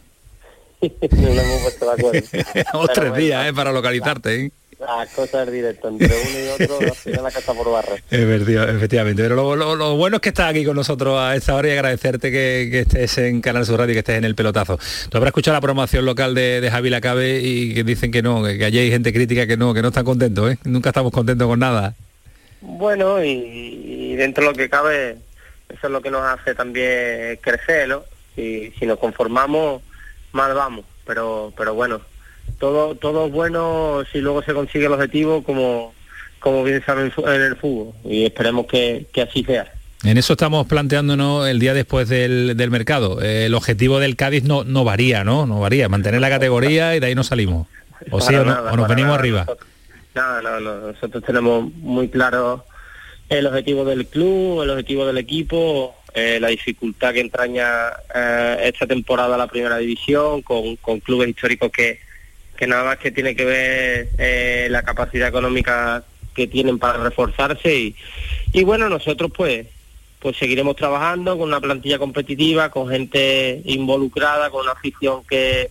no 0.83 0.89
nos 1.09 1.39
hemos 1.45 1.61
puesto 1.63 1.87
de 1.87 1.93
acuerdo. 1.93 2.29
Dos, 2.75 2.91
tres 2.95 3.15
días, 3.17 3.49
¿eh? 3.49 3.53
Para 3.55 3.73
localizarte, 3.73 4.45
¿eh? 4.45 4.53
Las 4.81 5.09
cosas 5.11 5.45
del 5.47 5.55
directo, 5.57 5.89
entre 5.89 6.07
uno 6.07 6.39
y 6.39 6.63
otro, 6.63 6.79
al 6.81 6.95
final 6.95 7.23
la 7.25 7.31
casa 7.33 7.53
por 7.53 7.71
barra. 7.73 7.97
Es 8.11 8.27
verdad, 8.27 8.77
efectivamente. 8.77 9.23
Pero 9.23 9.35
lo, 9.35 9.57
lo- 9.57 9.75
lo 9.75 9.97
bueno 9.97 10.17
es 10.17 10.23
que 10.23 10.29
estás 10.29 10.51
aquí 10.51 10.65
con 10.65 10.77
nosotros 10.77 11.19
a 11.19 11.35
esta 11.35 11.55
hora 11.57 11.69
y 11.69 11.73
agradecerte 11.73 12.31
que, 12.31 12.69
que 12.71 12.81
estés 12.81 13.19
en 13.19 13.41
Canal 13.41 13.67
Sur 13.67 13.79
Radio 13.81 13.91
y 13.91 13.95
que 13.95 13.99
estés 14.01 14.19
en 14.19 14.25
el 14.25 14.37
pelotazo. 14.37 14.79
Tú 15.11 15.17
habrás 15.17 15.31
escuchado 15.31 15.57
la 15.57 15.61
promoción 15.61 16.05
local 16.05 16.33
de, 16.35 16.61
de 16.61 16.71
Javi 16.71 16.91
Lacabe 16.91 17.41
y 17.43 17.75
que 17.75 17.83
dicen 17.83 18.13
que 18.13 18.23
no, 18.23 18.45
que, 18.45 18.57
que 18.57 18.65
allí 18.67 18.79
hay 18.79 18.91
gente 18.91 19.13
crítica 19.13 19.49
que 19.49 19.57
no, 19.57 19.75
que 19.75 19.83
no 19.83 19.89
están 19.89 20.05
contentos, 20.05 20.53
¿eh? 20.53 20.59
Nunca 20.65 20.91
estamos 20.91 21.11
contentos 21.13 21.49
con 21.49 21.59
nada. 21.59 21.95
Bueno, 22.61 23.23
y, 23.25 23.31
y 23.31 24.15
dentro 24.17 24.45
de 24.45 24.51
lo 24.51 24.57
que 24.57 24.69
cabe, 24.69 25.17
eso 25.69 25.87
es 25.89 25.91
lo 25.91 26.01
que 26.01 26.11
nos 26.11 26.23
hace 26.23 26.55
también 26.55 27.37
crecer, 27.41 27.89
¿no? 27.89 28.05
Si, 28.37 28.71
si 28.79 28.87
nos 28.87 28.99
conformamos, 29.01 29.83
mal 30.31 30.55
vamos. 30.55 30.85
Pero, 31.05 31.53
pero 31.57 31.75
bueno, 31.75 32.01
todo 32.59 32.95
todo 32.95 33.27
es 33.27 33.33
bueno 33.33 34.03
si 34.13 34.19
luego 34.19 34.43
se 34.43 34.55
consigue 34.55 34.87
el 34.87 34.93
objetivo 34.93 35.43
como 35.43 35.95
como 36.41 36.63
bien 36.65 36.83
saben 36.87 37.13
en 37.17 37.43
el 37.43 37.57
fútbol 37.57 37.95
y 38.05 38.25
esperemos 38.25 38.67
que, 38.67 39.07
que 39.13 39.23
así 39.23 39.43
sea. 39.45 39.73
En 40.05 40.17
eso 40.17 40.35
estamos 40.35 40.67
planteándonos 40.69 41.49
el 41.49 41.59
día 41.59 41.75
después 41.75 42.09
del, 42.09 42.57
del 42.57 42.71
mercado. 42.71 43.21
Eh, 43.21 43.47
el 43.47 43.55
objetivo 43.55 43.99
del 43.99 44.15
Cádiz 44.15 44.45
no, 44.45 44.63
no 44.63 44.85
varía, 44.85 45.25
¿no? 45.25 45.45
No 45.47 45.59
varía, 45.59 45.89
mantener 45.89 46.21
la 46.21 46.29
categoría 46.31 46.95
y 46.95 47.01
de 47.01 47.07
ahí 47.09 47.17
nos 47.17 47.27
salimos. 47.27 47.67
O 48.13 48.21
sí, 48.21 48.33
o, 48.37 48.45
no- 48.45 48.53
nada, 48.55 48.73
o 48.73 48.77
nos 48.77 48.87
venimos 48.87 49.09
nada. 49.09 49.19
arriba. 49.19 49.47
No, 50.15 50.41
no, 50.43 50.61
no. 50.61 50.93
Nosotros 50.93 51.25
tenemos 51.25 51.73
muy 51.75 52.07
claro 52.09 52.65
el 53.29 53.45
objetivo 53.49 53.85
del 53.85 54.07
club, 54.07 54.63
el 54.63 54.71
objetivo 54.71 55.05
del 55.05 55.19
equipo, 55.19 55.97
eh, 56.15 56.39
la 56.41 56.47
dificultad 56.49 57.13
que 57.13 57.21
entraña 57.21 57.89
eh, 58.15 58.59
esta 58.73 58.87
temporada 58.87 59.37
la 59.37 59.49
primera 59.49 59.79
división 59.79 60.43
con, 60.43 60.77
con 60.77 61.01
clubes 61.01 61.29
históricos 61.31 61.73
que, 61.73 61.99
que 62.59 62.67
nada 62.67 62.83
más 62.85 62.99
que 62.99 63.13
tiene 63.13 63.37
que 63.37 63.45
ver 63.45 64.09
eh, 64.19 64.67
la 64.71 64.83
capacidad 64.83 65.29
económica 65.29 66.03
que 66.35 66.47
tienen 66.49 66.79
para 66.79 66.99
reforzarse 67.03 67.75
y, 67.75 67.97
y 68.53 68.65
bueno, 68.65 68.89
nosotros 68.89 69.31
pues 69.35 69.67
pues 70.21 70.37
seguiremos 70.37 70.75
trabajando 70.75 71.39
con 71.39 71.47
una 71.49 71.61
plantilla 71.61 71.99
competitiva, 72.01 72.71
con 72.71 72.89
gente 72.89 73.63
involucrada, 73.65 74.51
con 74.51 74.63
una 74.63 74.73
afición 74.73 75.23
que, 75.31 75.71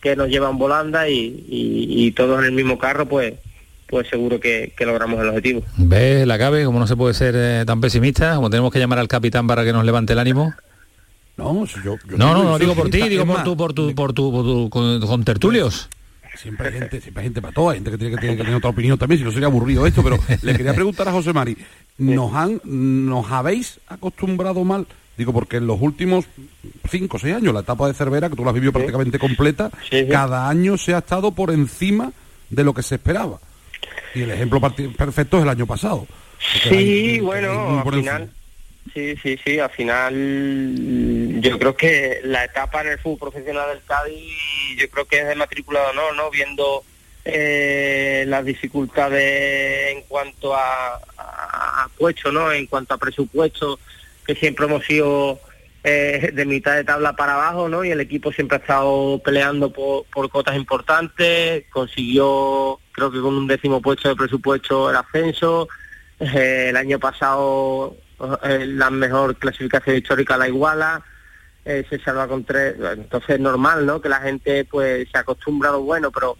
que 0.00 0.14
nos 0.14 0.28
lleva 0.28 0.48
en 0.48 0.56
volanda 0.58 1.08
y, 1.08 1.44
y- 1.48 2.06
y 2.06 2.12
todos 2.12 2.38
en 2.38 2.44
el 2.44 2.52
mismo 2.52 2.78
carro, 2.78 3.06
pues 3.06 3.34
pues 3.88 4.06
seguro 4.08 4.38
que, 4.38 4.72
que 4.76 4.84
logramos 4.86 5.18
el 5.20 5.28
objetivo. 5.30 5.62
¿Ves 5.78 6.26
la 6.26 6.38
cabe? 6.38 6.64
Como 6.64 6.78
no 6.78 6.86
se 6.86 6.94
puede 6.94 7.14
ser 7.14 7.34
eh, 7.36 7.64
tan 7.66 7.80
pesimista, 7.80 8.36
como 8.36 8.50
tenemos 8.50 8.70
que 8.72 8.78
llamar 8.78 8.98
al 9.00 9.08
capitán 9.08 9.46
para 9.48 9.64
que 9.64 9.72
nos 9.72 9.84
levante 9.84 10.12
el 10.12 10.18
ánimo. 10.20 10.54
No, 11.38 11.66
si 11.66 11.82
yo, 11.82 11.98
yo 12.08 12.18
No, 12.18 12.34
no, 12.34 12.44
no 12.44 12.58
digo 12.58 12.74
por 12.76 12.90
ti, 12.90 13.08
digo 13.08 13.24
por 13.26 13.42
tu, 13.44 13.56
por 13.56 13.72
tu, 13.72 13.94
por 13.94 14.12
tu, 14.12 14.30
por 14.30 14.44
tu- 14.44 14.70
con, 14.70 15.00
con 15.00 15.24
tertulios. 15.24 15.88
Siempre 16.40 16.68
hay 16.68 16.74
gente, 16.74 17.00
siempre 17.00 17.22
hay 17.22 17.26
gente 17.26 17.42
para 17.42 17.52
todo, 17.52 17.70
hay 17.70 17.78
gente 17.78 17.90
que 17.90 17.98
tiene 17.98 18.14
que, 18.14 18.20
tiene 18.20 18.36
que 18.36 18.42
tener 18.42 18.56
otra 18.56 18.70
opinión 18.70 18.96
también, 18.96 19.18
si 19.18 19.24
no 19.24 19.32
sería 19.32 19.48
aburrido 19.48 19.86
esto, 19.86 20.04
pero 20.04 20.18
le 20.42 20.54
quería 20.54 20.72
preguntar 20.72 21.08
a 21.08 21.12
José 21.12 21.32
Mari, 21.32 21.56
¿nos 21.98 22.32
han, 22.32 22.60
nos 22.64 23.30
habéis 23.30 23.80
acostumbrado 23.88 24.62
mal? 24.64 24.86
Digo, 25.16 25.32
porque 25.32 25.56
en 25.56 25.66
los 25.66 25.80
últimos 25.80 26.26
cinco 26.88 27.16
o 27.16 27.20
seis 27.20 27.34
años, 27.34 27.52
la 27.52 27.60
etapa 27.60 27.88
de 27.88 27.94
Cervera, 27.94 28.30
que 28.30 28.36
tú 28.36 28.44
la 28.44 28.50
has 28.50 28.54
vivido 28.54 28.72
prácticamente 28.72 29.18
completa, 29.18 29.68
cada 30.08 30.48
año 30.48 30.78
se 30.78 30.94
ha 30.94 30.98
estado 30.98 31.32
por 31.32 31.50
encima 31.50 32.12
de 32.50 32.62
lo 32.62 32.72
que 32.72 32.84
se 32.84 32.94
esperaba. 32.94 33.40
Y 34.14 34.22
el 34.22 34.30
ejemplo 34.30 34.60
perfecto 34.60 35.38
es 35.38 35.42
el 35.42 35.48
año 35.48 35.66
pasado. 35.66 36.06
Sí, 36.68 37.18
bueno, 37.18 37.82
al 37.84 37.94
final, 37.94 38.30
sí, 38.98 39.16
sí, 39.22 39.40
sí, 39.44 39.58
al 39.58 39.70
final 39.70 41.40
yo 41.40 41.58
creo 41.58 41.76
que 41.76 42.20
la 42.24 42.44
etapa 42.44 42.80
en 42.82 42.88
el 42.88 42.98
fútbol 42.98 43.30
profesional 43.30 43.68
del 43.68 43.84
Cádiz, 43.84 44.36
yo 44.76 44.88
creo 44.90 45.04
que 45.04 45.20
es 45.20 45.28
de 45.28 45.34
matriculado 45.34 45.92
no, 45.92 46.12
¿no? 46.12 46.30
Viendo 46.30 46.82
eh, 47.24 48.24
las 48.26 48.44
dificultades 48.44 49.92
en 49.94 50.02
cuanto 50.02 50.54
a, 50.54 51.00
a, 51.16 51.88
puesto, 51.96 52.32
¿no? 52.32 52.52
En 52.52 52.66
cuanto 52.66 52.94
a 52.94 52.98
presupuesto, 52.98 53.78
que 54.26 54.34
siempre 54.34 54.66
hemos 54.66 54.84
sido 54.84 55.40
eh, 55.84 56.30
de 56.32 56.44
mitad 56.44 56.74
de 56.74 56.84
tabla 56.84 57.14
para 57.14 57.34
abajo, 57.34 57.68
¿no? 57.68 57.84
Y 57.84 57.90
el 57.90 58.00
equipo 58.00 58.32
siempre 58.32 58.56
ha 58.56 58.60
estado 58.60 59.20
peleando 59.24 59.72
por, 59.72 60.04
por 60.06 60.28
cotas 60.30 60.56
importantes, 60.56 61.64
consiguió, 61.70 62.80
creo 62.92 63.10
que 63.10 63.20
con 63.20 63.34
un 63.34 63.46
décimo 63.46 63.80
puesto 63.80 64.08
de 64.08 64.16
presupuesto 64.16 64.90
el 64.90 64.96
ascenso, 64.96 65.68
eh, 66.20 66.66
el 66.70 66.76
año 66.76 66.98
pasado 66.98 67.96
la 68.18 68.90
mejor 68.90 69.36
clasificación 69.36 69.96
histórica 69.96 70.36
la 70.36 70.48
iguala, 70.48 71.04
eh, 71.64 71.84
se 71.88 71.98
salva 72.00 72.26
con 72.26 72.44
tres, 72.44 72.76
entonces 72.96 73.30
es 73.30 73.40
normal, 73.40 73.84
¿no? 73.84 74.00
Que 74.00 74.08
la 74.08 74.20
gente 74.20 74.64
pues 74.64 75.08
se 75.10 75.18
acostumbra 75.18 75.68
a 75.68 75.72
lo 75.72 75.82
bueno, 75.82 76.10
pero 76.10 76.36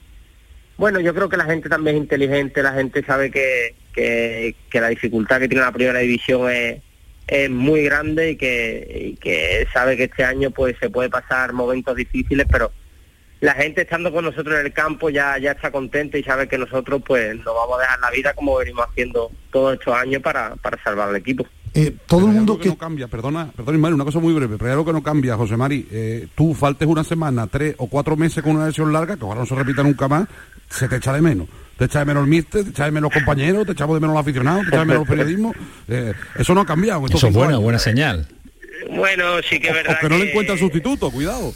bueno, 0.77 1.01
yo 1.01 1.15
creo 1.15 1.29
que 1.29 1.37
la 1.37 1.45
gente 1.45 1.69
también 1.69 1.97
es 1.97 2.03
inteligente, 2.03 2.63
la 2.63 2.73
gente 2.73 3.05
sabe 3.05 3.31
que, 3.31 3.75
que, 3.93 4.81
la 4.81 4.89
dificultad 4.89 5.41
que 5.41 5.49
tiene 5.49 5.65
la 5.65 5.73
primera 5.73 5.99
división 5.99 6.51
es, 6.51 6.81
es 7.27 7.51
muy 7.51 7.83
grande 7.83 8.31
y 8.31 8.37
que, 8.37 9.17
que 9.21 9.67
sabe 9.73 9.97
que 9.97 10.05
este 10.05 10.25
año 10.25 10.51
pues 10.51 10.77
se 10.81 10.89
puede 10.89 11.11
pasar 11.11 11.53
momentos 11.53 11.97
difíciles, 11.97 12.47
pero 12.51 12.73
la 13.41 13.55
gente 13.55 13.83
estando 13.83 14.13
con 14.13 14.25
nosotros 14.25 14.59
en 14.59 14.67
el 14.67 14.73
campo 14.73 15.11
ya, 15.11 15.39
ya 15.39 15.53
está 15.53 15.71
contenta 15.71 16.17
y 16.19 16.25
sabe 16.25 16.49
que 16.49 16.59
nosotros 16.59 17.03
pues 17.07 17.37
nos 17.37 17.55
vamos 17.55 17.79
a 17.79 17.83
dejar 17.83 18.01
la 18.01 18.11
vida 18.11 18.33
como 18.35 18.57
venimos 18.57 18.87
haciendo 18.89 19.31
todos 19.53 19.75
estos 19.75 19.95
años 19.95 20.23
para, 20.23 20.57
para 20.57 20.83
salvar 20.83 21.09
al 21.09 21.17
equipo. 21.17 21.47
Eh, 21.75 21.95
todo 22.07 22.21
el 22.21 22.27
Pero 22.27 22.37
mundo 22.37 22.53
algo 22.55 22.63
que... 22.63 22.69
no 22.69 22.79
cambia, 22.79 23.09
perdona, 23.09 23.51
perdona 23.55 23.77
Ismael, 23.77 23.95
una 23.95 24.05
cosa 24.05 24.19
muy 24.19 24.33
breve, 24.33 24.57
pero 24.57 24.67
hay 24.67 24.73
algo 24.73 24.85
que 24.85 24.93
no 24.93 25.03
cambia, 25.03 25.37
José 25.37 25.57
Mari. 25.57 25.87
Eh, 25.91 26.27
tú 26.35 26.55
faltes 26.55 26.89
una 26.89 27.05
semana, 27.05 27.47
tres 27.47 27.75
o 27.79 27.89
cuatro 27.89 28.17
meses 28.17 28.43
con 28.43 28.57
una 28.57 28.67
lesión 28.67 28.93
larga, 28.93 29.17
que 29.17 29.25
ojalá 29.25 29.41
no 29.41 29.47
se 29.47 29.55
repita 29.55 29.83
nunca 29.83 30.09
más, 30.09 30.27
se 30.71 30.89
te 30.89 30.97
echa 30.97 31.13
de 31.13 31.21
menos. 31.21 31.49
Te 31.77 31.85
echa 31.85 32.01
de 32.01 32.05
menos 32.07 32.25
el 32.25 32.31
míster, 32.31 32.65
te 32.65 32.71
echa 32.71 32.85
de 32.87 32.91
menos 32.91 33.13
los 33.13 33.23
compañeros, 33.23 33.65
te 33.67 33.73
echamos 33.73 33.95
de 33.97 34.01
menos 34.01 34.15
los 34.15 34.23
aficionados, 34.23 34.63
te 34.63 34.69
echa 34.71 34.81
de 34.81 34.85
menos 34.87 35.03
el 35.03 35.09
periodismo. 35.09 35.55
Eh, 35.89 36.13
eso 36.37 36.55
no 36.55 36.63
ha 36.63 36.67
cambiado. 36.67 37.07
Eso 37.07 37.29
es 37.29 37.33
buena, 37.33 37.51
años. 37.51 37.63
buena 37.63 37.79
señal. 37.79 38.27
Bueno, 38.91 39.43
sí 39.49 39.61
que 39.61 39.69
es 39.69 39.73
O 39.73 39.77
verdad 39.77 39.99
que 40.01 40.09
no 40.09 40.19
le 40.19 40.31
encuentra 40.31 40.57
sustituto, 40.57 41.11
cuidado. 41.11 41.53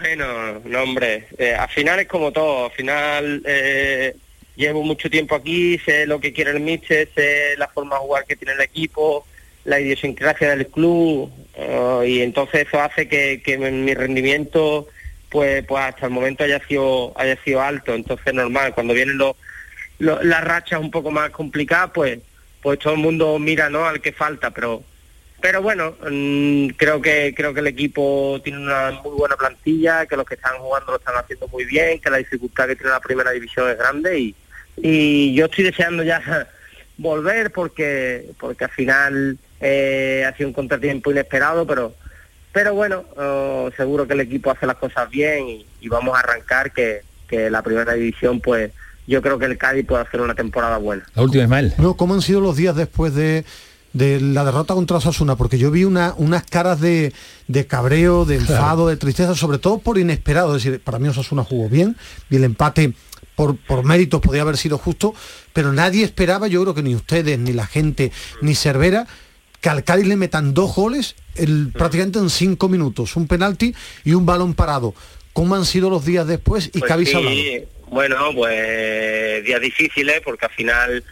Bueno, 0.00 0.24
no 0.64 0.82
hombre, 0.82 1.28
eh, 1.38 1.54
al 1.54 1.68
final 1.68 2.00
es 2.00 2.08
como 2.08 2.32
todo, 2.32 2.66
al 2.66 2.70
final 2.72 3.42
eh, 3.44 4.16
llevo 4.56 4.82
mucho 4.82 5.10
tiempo 5.10 5.34
aquí, 5.34 5.78
sé 5.84 6.06
lo 6.06 6.20
que 6.20 6.32
quiere 6.32 6.50
el 6.52 6.60
míster, 6.60 7.08
sé 7.14 7.54
la 7.58 7.68
forma 7.68 7.96
de 7.96 8.00
jugar 8.02 8.24
que 8.24 8.36
tiene 8.36 8.52
el 8.54 8.60
equipo, 8.60 9.26
la 9.64 9.80
idiosincrasia 9.80 10.50
del 10.50 10.66
club 10.68 11.30
eh, 11.56 12.04
y 12.06 12.20
entonces 12.20 12.66
eso 12.68 12.80
hace 12.80 13.08
que, 13.08 13.42
que 13.44 13.56
mi 13.58 13.94
rendimiento 13.94 14.86
pues 15.30 15.64
pues 15.66 15.82
hasta 15.82 16.06
el 16.06 16.12
momento 16.12 16.44
haya 16.44 16.60
sido 16.66 17.12
haya 17.18 17.36
sido 17.42 17.60
alto, 17.62 17.94
entonces 17.94 18.32
normal, 18.34 18.74
cuando 18.74 18.94
vienen 18.94 19.18
los, 19.18 19.34
los- 19.98 20.24
las 20.24 20.44
rachas 20.44 20.78
un 20.80 20.90
poco 20.90 21.10
más 21.10 21.30
complicadas 21.30 21.90
pues 21.94 22.18
pues 22.62 22.78
todo 22.78 22.94
el 22.94 23.00
mundo 23.00 23.38
mira 23.38 23.68
no 23.70 23.84
al 23.86 24.00
que 24.00 24.12
falta, 24.12 24.50
pero 24.50 24.82
pero 25.40 25.60
bueno, 25.60 25.94
mm, 26.10 26.68
creo 26.68 27.02
que 27.02 27.34
creo 27.36 27.52
que 27.52 27.60
el 27.60 27.66
equipo 27.66 28.40
tiene 28.42 28.58
una 28.60 28.92
muy 29.02 29.12
buena 29.16 29.36
plantilla, 29.36 30.06
que 30.06 30.16
los 30.16 30.24
que 30.24 30.36
están 30.36 30.56
jugando 30.58 30.92
lo 30.92 30.98
están 30.98 31.16
haciendo 31.16 31.48
muy 31.48 31.64
bien, 31.66 32.00
que 32.00 32.08
la 32.08 32.16
dificultad 32.18 32.66
que 32.68 32.76
tiene 32.76 32.92
la 32.92 33.00
primera 33.00 33.30
división 33.30 33.68
es 33.70 33.76
grande 33.76 34.18
y, 34.18 34.34
y 34.76 35.34
yo 35.34 35.46
estoy 35.46 35.64
deseando 35.64 36.02
ya 36.02 36.48
volver 36.98 37.50
porque 37.52 38.30
porque 38.38 38.64
al 38.64 38.70
final 38.70 39.38
eh, 39.60 40.24
ha 40.26 40.36
sido 40.36 40.48
un 40.48 40.54
contratiempo 40.54 41.10
inesperado, 41.10 41.66
pero 41.66 41.94
pero 42.52 42.74
bueno, 42.74 43.04
eh, 43.18 43.70
seguro 43.76 44.06
que 44.06 44.14
el 44.14 44.20
equipo 44.20 44.50
hace 44.50 44.66
las 44.66 44.76
cosas 44.76 45.10
bien 45.10 45.48
y, 45.48 45.66
y 45.80 45.88
vamos 45.88 46.16
a 46.16 46.20
arrancar 46.20 46.72
que, 46.72 47.02
que 47.26 47.50
la 47.50 47.62
primera 47.62 47.94
división 47.94 48.40
pues 48.40 48.70
yo 49.06 49.20
creo 49.20 49.38
que 49.38 49.46
el 49.46 49.58
Cádiz 49.58 49.86
puede 49.86 50.02
hacer 50.02 50.20
una 50.20 50.34
temporada 50.34 50.78
buena. 50.78 51.04
La 51.14 51.22
última, 51.22 51.44
Ismael. 51.44 51.74
No, 51.78 51.94
¿cómo 51.94 52.14
han 52.14 52.22
sido 52.22 52.40
los 52.40 52.56
días 52.56 52.74
después 52.74 53.14
de, 53.14 53.44
de 53.94 54.20
la 54.20 54.44
derrota 54.44 54.74
contra 54.74 54.98
Osasuna? 54.98 55.36
Porque 55.36 55.56
yo 55.56 55.70
vi 55.70 55.84
una, 55.84 56.14
unas 56.18 56.44
caras 56.44 56.80
de, 56.80 57.14
de 57.48 57.66
cabreo, 57.66 58.26
de 58.26 58.36
enfado, 58.36 58.88
de 58.88 58.98
tristeza, 58.98 59.34
sobre 59.34 59.58
todo 59.58 59.78
por 59.78 59.96
inesperado. 59.96 60.54
Es 60.54 60.62
decir, 60.62 60.80
para 60.80 60.98
mí 60.98 61.08
Osasuna 61.08 61.44
jugó 61.44 61.70
bien 61.70 61.96
y 62.28 62.36
el 62.36 62.44
empate 62.44 62.92
por, 63.34 63.56
por 63.56 63.84
méritos 63.84 64.20
podía 64.20 64.42
haber 64.42 64.56
sido 64.56 64.76
justo, 64.76 65.14
pero 65.52 65.72
nadie 65.72 66.04
esperaba, 66.04 66.48
yo 66.48 66.62
creo 66.62 66.74
que 66.74 66.82
ni 66.82 66.94
ustedes, 66.94 67.38
ni 67.38 67.52
la 67.52 67.66
gente, 67.66 68.12
ni 68.42 68.54
Cervera, 68.54 69.06
que 69.60 69.68
al 69.70 69.82
Cádiz 69.82 70.06
le 70.06 70.16
metan 70.16 70.52
dos 70.52 70.74
goles 70.74 71.16
el, 71.36 71.70
prácticamente 71.72 72.18
en 72.18 72.30
cinco 72.30 72.68
minutos, 72.68 73.16
un 73.16 73.26
penalti 73.26 73.74
y 74.04 74.12
un 74.12 74.26
balón 74.26 74.54
parado. 74.54 74.94
¿Cómo 75.32 75.54
han 75.54 75.64
sido 75.64 75.90
los 75.90 76.04
días 76.04 76.26
después 76.26 76.66
y 76.66 76.78
Pues 76.78 76.84
qué 76.84 76.92
habéis 76.92 77.08
sí, 77.08 77.16
hablado? 77.16 77.36
Bueno, 77.88 78.16
pues 78.34 79.44
días 79.44 79.60
difíciles 79.60 80.20
porque 80.24 80.46
al 80.46 80.52
final 80.52 81.04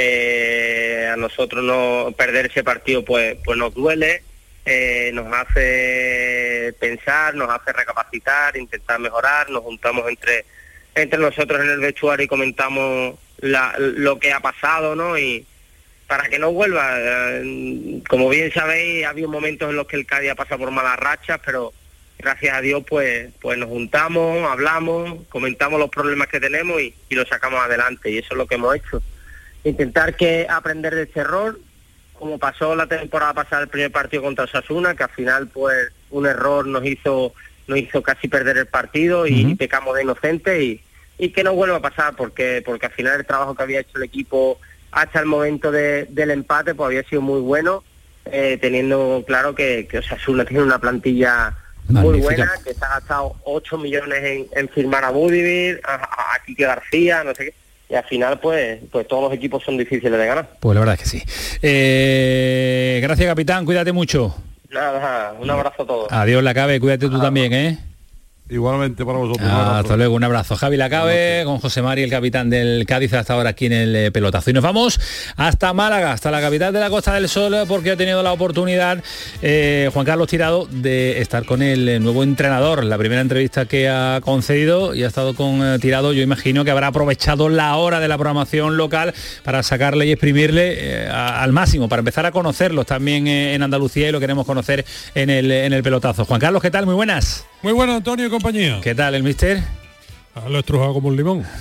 eh, 0.00 1.08
a 1.12 1.16
nosotros 1.16 1.64
no 1.64 2.14
perder 2.16 2.46
ese 2.46 2.62
partido 2.62 3.04
pues 3.04 3.36
pues 3.44 3.58
nos 3.58 3.74
duele, 3.74 4.22
eh, 4.64 5.10
nos 5.12 5.26
hace 5.32 6.72
pensar, 6.78 7.34
nos 7.34 7.50
hace 7.50 7.72
recapacitar, 7.72 8.56
intentar 8.56 9.00
mejorar, 9.00 9.50
nos 9.50 9.62
juntamos 9.64 10.08
entre 10.08 10.44
entre 10.94 11.18
nosotros 11.18 11.60
en 11.60 11.70
el 11.70 11.80
vestuario 11.80 12.24
y 12.24 12.28
comentamos 12.28 13.18
la- 13.38 13.74
lo 13.78 14.18
que 14.18 14.32
ha 14.32 14.40
pasado, 14.40 14.94
¿no? 14.96 15.18
Y 15.18 15.44
para 16.06 16.28
que 16.28 16.38
no 16.38 16.52
vuelva, 16.52 16.94
eh, 16.98 18.00
como 18.08 18.28
bien 18.28 18.52
sabéis, 18.52 19.04
ha 19.04 19.10
habido 19.10 19.28
momentos 19.28 19.68
en 19.68 19.76
los 19.76 19.86
que 19.86 19.96
el 19.96 20.06
Cádiz 20.06 20.30
ha 20.30 20.34
pasado 20.36 20.58
por 20.60 20.70
malas 20.70 20.96
rachas, 20.98 21.40
pero 21.44 21.72
gracias 22.18 22.54
a 22.56 22.60
Dios 22.60 22.82
pues 22.88 23.30
pues 23.40 23.58
nos 23.58 23.68
juntamos, 23.68 24.48
hablamos, 24.48 25.26
comentamos 25.28 25.78
los 25.80 25.90
problemas 25.90 26.28
que 26.28 26.40
tenemos 26.40 26.80
y, 26.80 26.94
y 27.08 27.14
los 27.16 27.28
sacamos 27.28 27.60
adelante 27.60 28.10
y 28.10 28.18
eso 28.18 28.28
es 28.32 28.36
lo 28.38 28.46
que 28.46 28.54
hemos 28.56 28.74
hecho. 28.76 29.02
Intentar 29.68 30.16
que 30.16 30.46
aprender 30.48 30.94
de 30.94 31.02
este 31.02 31.20
error, 31.20 31.58
como 32.18 32.38
pasó 32.38 32.74
la 32.74 32.86
temporada 32.86 33.34
pasada 33.34 33.62
el 33.62 33.68
primer 33.68 33.92
partido 33.92 34.22
contra 34.22 34.44
Osasuna, 34.44 34.94
que 34.94 35.04
al 35.04 35.10
final 35.10 35.48
pues 35.48 35.88
un 36.10 36.26
error 36.26 36.66
nos 36.66 36.84
hizo 36.84 37.32
nos 37.66 37.78
hizo 37.78 38.02
casi 38.02 38.28
perder 38.28 38.56
el 38.56 38.66
partido 38.66 39.26
y 39.26 39.54
pecamos 39.56 39.94
de 39.94 40.02
inocente 40.02 40.62
y, 40.64 40.80
y 41.18 41.30
que 41.30 41.44
no 41.44 41.52
vuelva 41.52 41.76
a 41.76 41.80
pasar 41.82 42.16
porque 42.16 42.62
porque 42.64 42.86
al 42.86 42.92
final 42.92 43.20
el 43.20 43.26
trabajo 43.26 43.54
que 43.54 43.62
había 43.62 43.80
hecho 43.80 43.98
el 43.98 44.04
equipo 44.04 44.58
hasta 44.90 45.20
el 45.20 45.26
momento 45.26 45.70
de- 45.70 46.06
del 46.08 46.30
empate 46.30 46.74
pues 46.74 46.86
había 46.86 47.02
sido 47.04 47.20
muy 47.20 47.40
bueno 47.42 47.84
eh, 48.24 48.56
teniendo 48.60 49.22
claro 49.26 49.54
que, 49.54 49.86
que 49.86 49.98
Osasuna 49.98 50.44
tiene 50.46 50.62
una 50.62 50.78
plantilla 50.78 51.54
muy 51.88 52.20
buena, 52.20 52.52
que 52.64 52.74
se 52.74 52.84
ha 52.84 52.88
gastado 52.88 53.36
8 53.44 53.78
millones 53.78 54.22
en, 54.24 54.46
en 54.52 54.68
firmar 54.70 55.04
a 55.04 55.10
Budivir, 55.10 55.80
a, 55.84 55.94
a, 56.34 56.38
Quique 56.44 56.64
García, 56.64 57.22
no 57.24 57.34
sé 57.34 57.44
qué 57.46 57.54
y 57.88 57.94
al 57.94 58.04
final 58.04 58.38
pues 58.40 58.80
pues 58.90 59.06
todos 59.08 59.24
los 59.24 59.32
equipos 59.32 59.62
son 59.64 59.76
difíciles 59.76 60.18
de 60.18 60.26
ganar. 60.26 60.48
Pues 60.60 60.74
la 60.74 60.80
verdad 60.80 60.94
es 60.94 61.00
que 61.00 61.18
sí. 61.18 61.22
Eh, 61.62 63.00
gracias 63.02 63.26
capitán, 63.28 63.64
cuídate 63.64 63.92
mucho. 63.92 64.34
Nada, 64.70 65.34
un 65.40 65.50
abrazo 65.50 65.82
a 65.82 65.86
todos. 65.86 66.12
Adiós 66.12 66.42
la 66.42 66.52
cabe, 66.52 66.78
cuídate 66.78 67.08
tú 67.08 67.20
también, 67.20 67.52
¿eh? 67.52 67.78
Igualmente 68.50 69.04
para 69.04 69.18
vosotros. 69.18 69.46
Ah, 69.50 69.80
hasta 69.80 69.96
luego, 69.96 70.14
un 70.14 70.24
abrazo. 70.24 70.56
Javi 70.56 70.76
Lacabe, 70.78 71.42
con 71.44 71.58
José 71.58 71.82
Mari, 71.82 72.02
el 72.02 72.10
capitán 72.10 72.48
del 72.48 72.84
Cádiz, 72.86 73.12
hasta 73.12 73.34
ahora 73.34 73.50
aquí 73.50 73.66
en 73.66 73.72
el 73.74 73.94
eh, 73.96 74.10
pelotazo. 74.10 74.50
Y 74.50 74.52
nos 74.54 74.62
vamos 74.62 74.98
hasta 75.36 75.72
Málaga, 75.74 76.12
hasta 76.12 76.30
la 76.30 76.40
capital 76.40 76.72
de 76.72 76.80
la 76.80 76.88
Costa 76.88 77.12
del 77.14 77.28
Sol, 77.28 77.54
porque 77.68 77.90
ha 77.90 77.96
tenido 77.96 78.22
la 78.22 78.32
oportunidad 78.32 79.02
eh, 79.42 79.90
Juan 79.92 80.06
Carlos 80.06 80.28
Tirado 80.28 80.66
de 80.70 81.20
estar 81.20 81.44
con 81.44 81.60
el 81.62 81.88
eh, 81.88 82.00
nuevo 82.00 82.22
entrenador. 82.22 82.84
La 82.84 82.96
primera 82.96 83.20
entrevista 83.20 83.66
que 83.66 83.88
ha 83.88 84.20
concedido 84.22 84.94
y 84.94 85.04
ha 85.04 85.08
estado 85.08 85.34
con 85.34 85.62
eh, 85.62 85.78
Tirado, 85.78 86.12
yo 86.14 86.22
imagino 86.22 86.64
que 86.64 86.70
habrá 86.70 86.86
aprovechado 86.86 87.48
la 87.50 87.76
hora 87.76 88.00
de 88.00 88.08
la 88.08 88.16
programación 88.16 88.76
local 88.78 89.12
para 89.44 89.62
sacarle 89.62 90.06
y 90.06 90.12
exprimirle 90.12 91.04
eh, 91.04 91.08
a- 91.10 91.42
al 91.42 91.52
máximo, 91.52 91.88
para 91.88 92.00
empezar 92.00 92.24
a 92.24 92.32
conocerlos 92.32 92.86
también 92.86 93.26
en 93.28 93.62
Andalucía 93.62 94.08
y 94.08 94.12
lo 94.12 94.20
queremos 94.20 94.46
conocer 94.46 94.86
en 95.14 95.28
el, 95.28 95.50
en 95.52 95.72
el 95.74 95.82
pelotazo. 95.82 96.24
Juan 96.24 96.40
Carlos, 96.40 96.62
¿qué 96.62 96.70
tal? 96.70 96.86
Muy 96.86 96.94
buenas. 96.94 97.44
Muy 97.62 97.72
bueno, 97.72 97.94
Antonio 97.94 98.26
y 98.26 98.30
compañía. 98.30 98.80
¿Qué 98.82 98.94
tal, 98.94 99.14
el 99.14 99.22
mister? 99.22 99.62
Ah, 100.34 100.48
lo 100.48 100.56
he 100.58 100.60
estrujado 100.60 100.92
como 100.94 101.08
un 101.08 101.16
limón. 101.16 101.44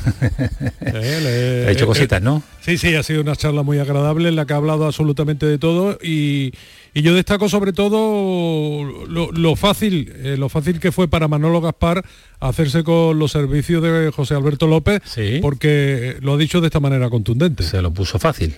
Eh, 0.81 1.19
le- 1.21 1.67
Ha 1.67 1.71
hecho 1.71 1.83
eh, 1.83 1.87
cositas, 1.87 2.21
¿no? 2.21 2.41
Sí, 2.61 2.77
sí, 2.77 2.95
ha 2.95 3.03
sido 3.03 3.21
una 3.21 3.35
charla 3.35 3.61
muy 3.61 3.77
agradable 3.79 4.29
en 4.29 4.35
la 4.35 4.45
que 4.45 4.53
ha 4.53 4.55
hablado 4.57 4.85
absolutamente 4.85 5.45
de 5.45 5.57
todo 5.57 5.97
y, 6.01 6.53
y 6.93 7.01
yo 7.01 7.13
destaco 7.13 7.49
sobre 7.49 7.73
todo 7.73 8.83
lo, 9.07 9.31
lo 9.31 9.55
fácil, 9.55 10.11
eh, 10.15 10.35
lo 10.37 10.49
fácil 10.49 10.79
que 10.79 10.91
fue 10.91 11.07
para 11.07 11.27
Manolo 11.27 11.59
Gaspar 11.61 12.03
hacerse 12.39 12.83
con 12.83 13.19
los 13.19 13.31
servicios 13.31 13.83
de 13.83 14.11
José 14.15 14.33
Alberto 14.35 14.65
López, 14.67 15.01
porque 15.41 16.17
lo 16.21 16.33
ha 16.33 16.37
dicho 16.37 16.61
de 16.61 16.67
esta 16.67 16.79
manera 16.79 17.09
contundente. 17.09 17.63
Se 17.63 17.81
lo 17.81 17.91
puso 17.91 18.17
fácil. 18.17 18.55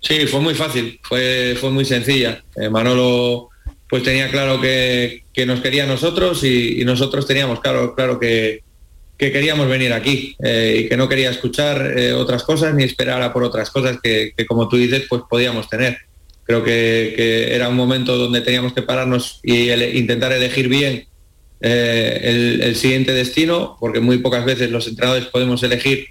Sí, 0.00 0.26
fue 0.26 0.40
muy 0.40 0.54
fácil, 0.54 1.00
fue, 1.02 1.56
fue 1.58 1.70
muy 1.70 1.84
sencilla. 1.86 2.42
Eh, 2.56 2.68
Manolo 2.68 3.48
pues 3.94 4.02
tenía 4.02 4.28
claro 4.28 4.60
que, 4.60 5.22
que 5.32 5.46
nos 5.46 5.60
quería 5.60 5.86
nosotros 5.86 6.42
y, 6.42 6.84
nosotros 6.84 7.28
teníamos 7.28 7.60
claro, 7.60 7.94
claro 7.94 8.18
que, 8.18 8.64
que 9.16 9.30
queríamos 9.30 9.68
venir 9.68 9.92
aquí 9.92 10.34
eh, 10.42 10.80
y 10.80 10.88
que 10.88 10.96
no 10.96 11.08
quería 11.08 11.30
escuchar 11.30 11.96
eh, 11.96 12.12
otras 12.12 12.42
cosas 12.42 12.74
ni 12.74 12.82
esperar 12.82 13.22
a 13.22 13.32
por 13.32 13.44
otras 13.44 13.70
cosas 13.70 13.98
que, 14.02 14.32
que, 14.36 14.46
como 14.46 14.68
tú 14.68 14.78
dices 14.78 15.04
pues 15.08 15.22
podíamos 15.30 15.68
tener. 15.68 15.96
Creo 16.42 16.64
que, 16.64 17.14
que 17.16 17.54
era 17.54 17.68
un 17.68 17.76
momento 17.76 18.18
donde 18.18 18.40
teníamos 18.40 18.72
que 18.72 18.82
pararnos 18.82 19.38
y 19.44 19.70
intentar 19.70 20.32
elegir 20.32 20.68
bien 20.68 21.06
eh, 21.60 22.20
el, 22.24 22.62
el 22.62 22.74
siguiente 22.74 23.12
destino, 23.12 23.76
porque 23.78 24.00
muy 24.00 24.18
pocas 24.18 24.44
veces 24.44 24.72
los 24.72 24.88
entrenadores 24.88 25.26
podemos 25.26 25.62
elegir 25.62 26.08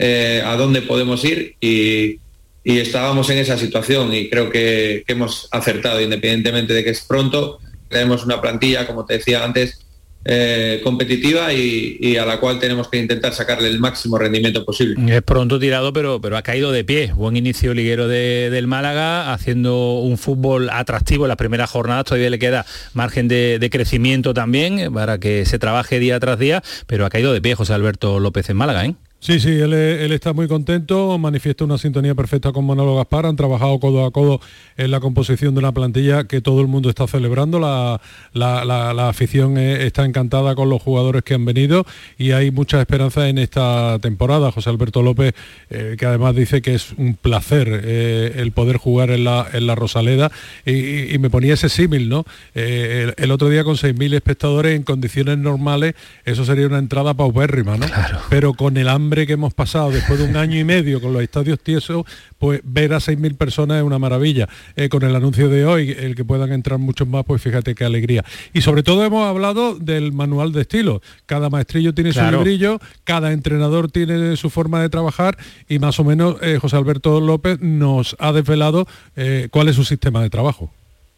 a 0.00 0.56
dónde 0.56 0.80
podemos 0.80 1.22
ir 1.26 1.56
y, 1.60 2.20
y 2.64 2.78
estábamos 2.78 3.30
en 3.30 3.38
esa 3.38 3.56
situación 3.56 4.12
y 4.12 4.28
creo 4.28 4.50
que, 4.50 5.04
hemos 5.06 5.48
acertado, 5.52 6.00
independientemente 6.00 6.74
de 6.74 6.84
que 6.84 6.90
es 6.90 7.00
pronto. 7.00 7.58
Tenemos 7.88 8.24
una 8.24 8.40
plantilla, 8.40 8.86
como 8.86 9.06
te 9.06 9.14
decía 9.14 9.42
antes, 9.44 9.80
eh, 10.24 10.80
competitiva 10.84 11.54
y, 11.54 11.96
y 12.00 12.16
a 12.18 12.26
la 12.26 12.38
cual 12.38 12.58
tenemos 12.58 12.88
que 12.88 12.98
intentar 12.98 13.32
sacarle 13.32 13.68
el 13.68 13.78
máximo 13.78 14.18
rendimiento 14.18 14.64
posible. 14.66 14.96
Es 15.14 15.22
pronto 15.22 15.58
tirado, 15.58 15.92
pero, 15.94 16.20
pero 16.20 16.36
ha 16.36 16.42
caído 16.42 16.70
de 16.72 16.84
pie. 16.84 17.12
Buen 17.14 17.36
inicio 17.38 17.72
liguero 17.72 18.08
de- 18.08 18.50
del 18.50 18.66
Málaga, 18.66 19.32
haciendo 19.32 20.00
un 20.00 20.18
fútbol 20.18 20.68
atractivo 20.70 21.24
en 21.24 21.28
las 21.28 21.38
primeras 21.38 21.70
jornadas. 21.70 22.04
Todavía 22.04 22.28
le 22.28 22.38
queda 22.38 22.66
margen 22.92 23.28
de, 23.28 23.58
de 23.58 23.70
crecimiento 23.70 24.34
también 24.34 24.78
eh, 24.78 24.90
para 24.90 25.18
que 25.18 25.46
se 25.46 25.58
trabaje 25.58 25.98
día 25.98 26.20
tras 26.20 26.38
día, 26.38 26.62
pero 26.86 27.06
ha 27.06 27.10
caído 27.10 27.32
de 27.32 27.40
pie 27.40 27.54
José 27.54 27.72
Alberto 27.72 28.20
López 28.20 28.50
en 28.50 28.56
Málaga, 28.58 28.84
¿eh? 28.84 28.94
Sí, 29.20 29.40
sí, 29.40 29.48
él, 29.48 29.72
él 29.74 30.12
está 30.12 30.32
muy 30.32 30.46
contento, 30.46 31.18
manifiesta 31.18 31.64
una 31.64 31.76
sintonía 31.76 32.14
perfecta 32.14 32.52
con 32.52 32.64
Manolo 32.64 32.94
Gaspar, 32.94 33.26
han 33.26 33.34
trabajado 33.34 33.80
codo 33.80 34.04
a 34.06 34.12
codo 34.12 34.40
en 34.76 34.92
la 34.92 35.00
composición 35.00 35.54
de 35.54 35.58
una 35.58 35.72
plantilla 35.72 36.22
que 36.24 36.40
todo 36.40 36.60
el 36.60 36.68
mundo 36.68 36.88
está 36.88 37.08
celebrando, 37.08 37.58
la, 37.58 38.00
la- 38.32 38.64
la- 38.64 38.94
la 38.94 39.08
afición 39.08 39.58
eh, 39.58 39.84
está 39.86 40.04
encantada 40.04 40.54
con 40.54 40.70
los 40.70 40.80
jugadores 40.80 41.24
que 41.24 41.34
han 41.34 41.44
venido 41.44 41.84
y 42.16 42.30
hay 42.30 42.52
mucha 42.52 42.80
esperanza 42.80 43.28
en 43.28 43.38
esta 43.38 43.98
temporada. 44.00 44.52
José 44.52 44.70
Alberto 44.70 45.02
López, 45.02 45.34
eh, 45.68 45.96
que 45.98 46.06
además 46.06 46.36
dice 46.36 46.62
que 46.62 46.74
es 46.76 46.92
un 46.96 47.14
placer 47.14 47.68
eh, 47.84 48.34
el 48.36 48.52
poder 48.52 48.76
jugar 48.76 49.10
en 49.10 49.24
la, 49.24 49.48
en 49.52 49.66
Rosaleda 49.74 50.30
y, 50.64 51.18
me 51.18 51.28
ponía 51.28 51.54
ese 51.54 51.68
símil, 51.68 52.08
¿no? 52.08 52.24
Eh, 52.54 53.12
el, 53.18 53.24
el 53.24 53.30
otro 53.32 53.48
día 53.48 53.64
con 53.64 53.74
6.000 53.74 54.14
espectadores 54.14 54.76
en 54.76 54.84
condiciones 54.84 55.38
normales, 55.38 55.96
eso 56.24 56.44
sería 56.44 56.68
una 56.68 56.78
entrada 56.78 57.14
paupérrima, 57.14 57.76
¿no? 57.76 57.86
Pero 58.30 58.54
con 58.54 58.76
el 58.76 58.88
hambre 58.88 59.07
que 59.10 59.32
hemos 59.32 59.54
pasado 59.54 59.90
después 59.90 60.18
de 60.18 60.24
un 60.26 60.36
año 60.36 60.58
y 60.58 60.64
medio 60.64 61.00
con 61.00 61.12
los 61.12 61.22
estadios 61.22 61.58
tiesos, 61.60 62.04
pues 62.38 62.60
ver 62.64 62.92
a 62.92 62.98
6.000 62.98 63.36
personas 63.36 63.78
es 63.78 63.82
una 63.82 63.98
maravilla. 63.98 64.48
Eh, 64.76 64.88
con 64.88 65.02
el 65.02 65.14
anuncio 65.16 65.48
de 65.48 65.64
hoy, 65.66 65.90
el 65.98 66.14
que 66.14 66.24
puedan 66.24 66.52
entrar 66.52 66.78
muchos 66.78 67.08
más, 67.08 67.24
pues 67.24 67.42
fíjate 67.42 67.74
qué 67.74 67.84
alegría. 67.84 68.24
Y 68.52 68.60
sobre 68.60 68.82
todo 68.82 69.04
hemos 69.04 69.26
hablado 69.26 69.74
del 69.76 70.12
manual 70.12 70.52
de 70.52 70.60
estilo. 70.62 71.02
Cada 71.26 71.50
maestrillo 71.50 71.94
tiene 71.94 72.12
Claro. 72.12 72.38
su 72.38 72.44
librillo, 72.44 72.80
cada 73.04 73.32
entrenador 73.32 73.90
tiene 73.90 74.36
su 74.36 74.50
forma 74.50 74.80
de 74.82 74.88
trabajar 74.88 75.36
y 75.68 75.78
más 75.78 75.98
o 76.00 76.04
menos 76.04 76.36
eh, 76.42 76.58
José 76.60 76.76
Alberto 76.76 77.20
López 77.20 77.60
nos 77.60 78.16
ha 78.18 78.32
desvelado 78.32 78.86
eh, 79.16 79.48
cuál 79.50 79.68
es 79.68 79.76
su 79.76 79.84
sistema 79.84 80.22
de 80.22 80.30
trabajo. 80.30 80.72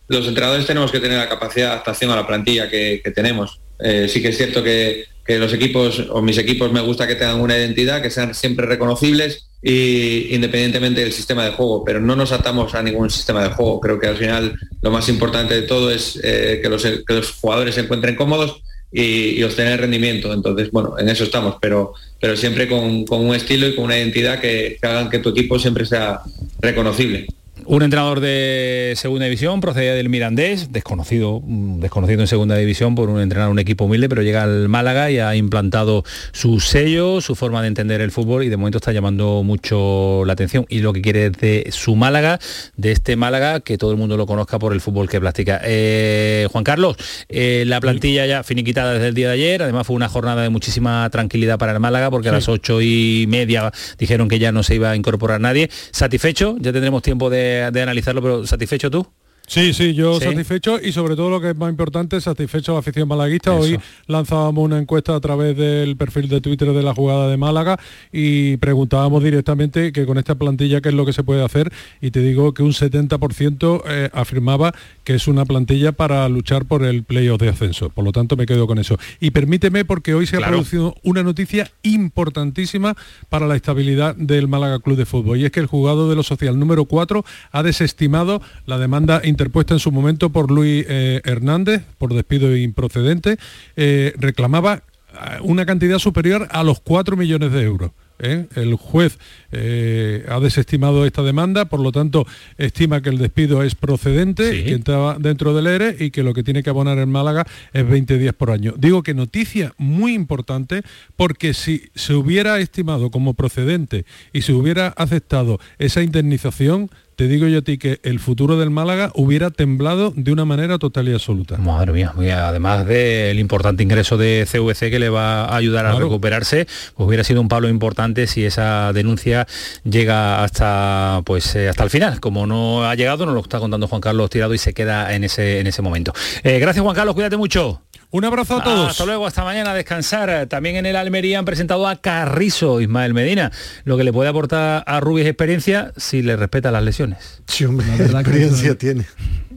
los 0.08 0.26
entrenadores 0.26 0.66
tenemos 0.66 0.90
que 0.90 0.98
tener 1.00 1.18
la 1.18 1.28
capacidad 1.28 1.66
de 1.66 1.72
adaptación 1.72 2.10
a 2.10 2.16
la 2.16 2.26
plantilla 2.26 2.68
que, 2.68 3.00
que 3.04 3.10
tenemos. 3.12 3.60
Eh, 3.82 4.08
sí 4.08 4.22
que 4.22 4.28
es 4.28 4.36
cierto 4.36 4.62
que, 4.62 5.08
los 5.28 5.52
equipos 5.52 6.08
o 6.10 6.20
mis 6.22 6.38
equipos 6.38 6.72
me 6.72 6.80
gusta 6.80 7.06
que 7.06 7.14
tengan 7.14 7.40
una 7.40 7.56
identidad, 7.56 8.02
que 8.02 8.10
sean 8.10 8.34
siempre 8.34 8.66
reconocibles 8.66 9.46
y 9.62 10.34
independientemente 10.34 11.02
del 11.02 11.12
sistema 11.12 11.44
de 11.44 11.52
juego, 11.52 11.84
pero 11.84 12.00
no 12.00 12.16
nos 12.16 12.32
atamos 12.32 12.74
a 12.74 12.82
ningún 12.82 13.10
sistema 13.10 13.44
de 13.44 13.50
juego. 13.50 13.78
Creo 13.78 14.00
que 14.00 14.08
al 14.08 14.16
final 14.16 14.58
lo 14.82 14.90
más 14.90 15.08
importante 15.08 15.54
de 15.54 15.62
todo 15.62 15.92
es 15.92 16.18
eh, 16.24 16.58
que, 16.60 16.68
los, 16.68 17.30
jugadores 17.40 17.76
se 17.76 17.82
encuentren 17.82 18.16
cómodos 18.16 18.60
y, 18.90 19.38
y 19.38 19.44
obtener 19.44 19.80
rendimiento. 19.80 20.34
Entonces, 20.34 20.72
bueno, 20.72 20.98
en 20.98 21.08
eso 21.08 21.22
estamos, 21.22 21.58
pero, 21.60 21.94
siempre 22.34 22.66
con, 22.66 23.04
un 23.08 23.34
estilo 23.36 23.68
y 23.68 23.76
con 23.76 23.84
una 23.84 23.98
identidad 23.98 24.40
que 24.40 24.78
hagan 24.82 25.10
que 25.10 25.20
tu 25.20 25.28
equipo 25.28 25.60
siempre 25.60 25.86
sea 25.86 26.22
reconocible. 26.60 27.28
Un 27.70 27.84
entrenador 27.84 28.18
de 28.18 28.94
segunda 28.96 29.26
división, 29.26 29.60
procedía 29.60 29.94
del 29.94 30.08
Mirandés, 30.08 30.72
desconocido, 30.72 31.40
mm, 31.40 31.78
desconocido 31.78 32.20
en 32.20 32.26
segunda 32.26 32.56
división 32.56 32.96
por 32.96 33.08
un 33.10 33.20
entrenar 33.20 33.48
un 33.48 33.60
equipo 33.60 33.84
humilde, 33.84 34.08
pero 34.08 34.22
llega 34.22 34.42
al 34.42 34.68
Málaga 34.68 35.08
y 35.12 35.20
ha 35.20 35.36
implantado 35.36 36.02
su 36.32 36.58
sello, 36.58 37.20
su 37.20 37.36
forma 37.36 37.62
de 37.62 37.68
entender 37.68 38.00
el 38.00 38.10
fútbol 38.10 38.42
y 38.42 38.48
de 38.48 38.56
momento 38.56 38.78
está 38.78 38.90
llamando 38.90 39.44
mucho 39.44 40.24
la 40.26 40.32
atención. 40.32 40.66
Y 40.68 40.80
lo 40.80 40.92
que 40.92 41.00
quiere 41.00 41.26
es 41.26 41.32
de 41.34 41.68
su 41.70 41.94
Málaga, 41.94 42.40
de 42.76 42.90
este 42.90 43.14
Málaga, 43.14 43.60
que 43.60 43.78
todo 43.78 43.92
el 43.92 43.96
mundo 43.96 44.16
lo 44.16 44.26
conozca 44.26 44.58
por 44.58 44.72
el 44.72 44.80
fútbol 44.80 45.08
que 45.08 45.20
practica. 45.20 45.60
Eh, 45.62 46.48
Juan 46.50 46.64
Carlos, 46.64 46.96
eh, 47.28 47.62
la 47.68 47.80
plantilla 47.80 48.26
ya 48.26 48.42
finiquitada 48.42 48.94
desde 48.94 49.06
el 49.06 49.14
día 49.14 49.28
de 49.28 49.34
ayer, 49.34 49.62
además 49.62 49.86
fue 49.86 49.94
una 49.94 50.08
jornada 50.08 50.42
de 50.42 50.48
muchísima 50.48 51.08
tranquilidad 51.10 51.56
para 51.56 51.70
el 51.70 51.78
Málaga, 51.78 52.10
porque 52.10 52.30
a 52.30 52.32
las 52.32 52.48
ocho 52.48 52.82
y 52.82 53.26
media 53.28 53.70
dijeron 53.96 54.26
que 54.26 54.40
ya 54.40 54.50
no 54.50 54.64
se 54.64 54.74
iba 54.74 54.90
a 54.90 54.96
incorporar 54.96 55.40
nadie. 55.40 55.70
¿Satisfecho? 55.92 56.56
Ya 56.58 56.72
tendremos 56.72 57.02
tiempo 57.02 57.30
de, 57.30 57.59
de 57.70 57.82
analizarlo, 57.82 58.22
pero 58.22 58.46
¿satisfecho 58.46 58.90
tú? 58.90 59.06
Sí, 59.50 59.74
sí, 59.74 59.94
yo 59.94 60.20
Sí. 60.20 60.26
satisfecho 60.26 60.78
y 60.80 60.92
sobre 60.92 61.16
todo 61.16 61.28
lo 61.28 61.40
que 61.40 61.50
es 61.50 61.56
más 61.56 61.70
importante, 61.70 62.20
satisfecho 62.20 62.70
a 62.70 62.74
la 62.74 62.78
afición 62.78 63.08
malaguista. 63.08 63.52
Hoy 63.52 63.80
lanzábamos 64.06 64.64
una 64.64 64.78
encuesta 64.78 65.16
a 65.16 65.20
través 65.20 65.56
del 65.56 65.96
perfil 65.96 66.28
de 66.28 66.40
Twitter 66.40 66.72
de 66.72 66.84
la 66.84 66.94
jugada 66.94 67.26
de 67.28 67.36
Málaga 67.36 67.76
y 68.12 68.58
preguntábamos 68.58 69.24
directamente 69.24 69.90
que 69.90 70.06
con 70.06 70.18
esta 70.18 70.36
plantilla 70.36 70.80
qué 70.80 70.90
es 70.90 70.94
lo 70.94 71.04
que 71.04 71.12
se 71.12 71.24
puede 71.24 71.42
hacer 71.44 71.72
y 72.00 72.12
te 72.12 72.20
digo 72.20 72.54
que 72.54 72.62
un 72.62 72.72
70% 72.72 73.82
eh, 73.88 74.08
afirmaba 74.12 74.72
que 75.02 75.14
es 75.16 75.26
una 75.26 75.44
plantilla 75.44 75.90
para 75.90 76.28
luchar 76.28 76.66
por 76.66 76.84
el 76.84 77.02
playoff 77.02 77.40
de 77.40 77.48
ascenso. 77.48 77.90
Por 77.90 78.04
lo 78.04 78.12
tanto 78.12 78.36
me 78.36 78.46
quedo 78.46 78.68
con 78.68 78.78
eso. 78.78 78.98
Y 79.18 79.32
permíteme 79.32 79.84
porque 79.84 80.14
hoy 80.14 80.26
se 80.28 80.36
Claro. 80.36 80.46
ha 80.46 80.50
producido 80.58 80.94
una 81.02 81.24
noticia 81.24 81.68
importantísima 81.82 82.94
para 83.28 83.48
la 83.48 83.56
estabilidad 83.56 84.14
del 84.14 84.46
Málaga 84.46 84.78
Club 84.78 84.96
de 84.96 85.06
Fútbol 85.06 85.38
y 85.38 85.44
es 85.44 85.50
que 85.50 85.58
el 85.58 85.66
juzgado 85.66 86.08
de 86.08 86.14
lo 86.14 86.22
social 86.22 86.56
número 86.56 86.84
4 86.84 87.24
ha 87.50 87.62
desestimado 87.64 88.40
la 88.66 88.78
demanda 88.78 89.20
interpuesta 89.40 89.72
en 89.72 89.80
su 89.80 89.90
momento 89.90 90.28
por 90.28 90.50
Luis 90.50 90.84
eh, 90.86 91.22
Hernández 91.24 91.82
por 91.96 92.12
despido 92.12 92.54
improcedente. 92.54 93.38
Eh, 93.74 94.12
reclamaba 94.18 94.82
eh, 95.14 95.38
una 95.42 95.64
cantidad 95.64 95.98
superior 95.98 96.46
a 96.50 96.62
los 96.62 96.80
4 96.80 97.16
millones 97.16 97.50
de 97.50 97.62
euros. 97.62 97.90
¿eh? 98.18 98.46
El 98.54 98.74
juez 98.74 99.18
eh, 99.50 100.24
ha 100.28 100.40
desestimado 100.40 101.06
esta 101.06 101.22
demanda, 101.22 101.64
por 101.64 101.80
lo 101.80 101.90
tanto 101.90 102.26
estima 102.58 103.00
que 103.00 103.08
el 103.08 103.18
despido 103.18 103.62
es 103.62 103.74
procedente, 103.74 104.64
que 104.64 104.72
entraba 104.72 105.16
dentro 105.18 105.54
del 105.54 105.66
ERE 105.66 105.96
y 105.98 106.10
que 106.10 106.22
lo 106.22 106.34
que 106.34 106.42
tiene 106.42 106.62
que 106.62 106.70
abonar 106.70 106.98
en 106.98 107.10
Málaga 107.10 107.46
es 107.72 107.88
20 107.88 108.18
días 108.18 108.34
por 108.34 108.50
año. 108.50 108.74
Digo 108.76 109.02
que 109.02 109.14
noticia 109.14 109.72
muy 109.78 110.14
importante 110.14 110.82
porque 111.16 111.54
si 111.54 111.90
se 111.94 112.14
hubiera 112.14 112.58
estimado 112.58 113.10
como 113.10 113.34
procedente 113.34 114.04
y 114.32 114.42
se 114.42 114.52
hubiera 114.52 114.88
aceptado 114.88 115.58
esa 115.78 116.02
indemnización, 116.02 116.90
te 117.20 117.28
digo 117.28 117.46
yo 117.48 117.58
a 117.58 117.60
ti 117.60 117.76
que 117.76 118.00
el 118.02 118.18
futuro 118.18 118.56
del 118.56 118.70
Málaga 118.70 119.12
hubiera 119.14 119.50
temblado 119.50 120.10
de 120.16 120.32
una 120.32 120.46
manera 120.46 120.78
total 120.78 121.06
y 121.06 121.12
absoluta. 121.12 121.58
Madre 121.58 121.92
mía, 121.92 122.14
además 122.48 122.86
del 122.86 123.38
importante 123.38 123.82
ingreso 123.82 124.16
de 124.16 124.48
CVC 124.50 124.90
que 124.90 124.98
le 124.98 125.10
va 125.10 125.44
a 125.44 125.54
ayudar 125.54 125.84
a 125.84 125.92
recuperarse, 125.92 126.66
pues 126.96 127.06
hubiera 127.06 127.22
sido 127.22 127.42
un 127.42 127.48
palo 127.48 127.68
importante 127.68 128.26
si 128.26 128.46
esa 128.46 128.94
denuncia 128.94 129.46
llega 129.84 130.42
hasta 130.42 131.20
pues 131.26 131.54
eh, 131.56 131.68
hasta 131.68 131.84
el 131.84 131.90
final. 131.90 132.20
Como 132.20 132.46
no 132.46 132.88
ha 132.88 132.94
llegado, 132.94 133.26
nos 133.26 133.34
lo 133.34 133.42
está 133.42 133.58
contando 133.58 133.86
Juan 133.86 134.00
Carlos 134.00 134.30
Tirado 134.30 134.54
y 134.54 134.58
se 134.58 134.72
queda 134.72 135.14
en 135.14 135.24
ese 135.24 135.60
en 135.60 135.66
ese 135.66 135.82
momento. 135.82 136.14
Eh, 136.42 136.58
gracias 136.58 136.82
Juan 136.82 136.96
Carlos, 136.96 137.14
cuídate 137.14 137.36
mucho. 137.36 137.82
Un 138.12 138.24
abrazo 138.24 138.56
a 138.58 138.64
todos. 138.64 138.90
Hasta 138.90 139.04
luego, 139.06 139.26
hasta 139.26 139.44
mañana, 139.44 139.70
a 139.70 139.74
descansar. 139.74 140.46
También 140.46 140.76
en 140.76 140.86
el 140.86 140.96
Almería 140.96 141.38
han 141.38 141.44
presentado 141.44 141.86
a 141.86 141.96
Carrizo, 141.96 142.80
Ismael 142.80 143.14
Medina, 143.14 143.52
lo 143.84 143.96
que 143.96 144.02
le 144.04 144.12
puede 144.12 144.28
aportar 144.28 144.82
a 144.86 144.98
Rubí 145.00 145.22
es 145.22 145.28
experiencia 145.28 145.92
si 145.96 146.22
le 146.22 146.34
respeta 146.36 146.70
las 146.72 146.82
lesiones. 146.82 147.40
Sí, 147.46 147.64
hombre, 147.64 147.86
experiencia 147.98 148.76
tiene. 148.76 149.06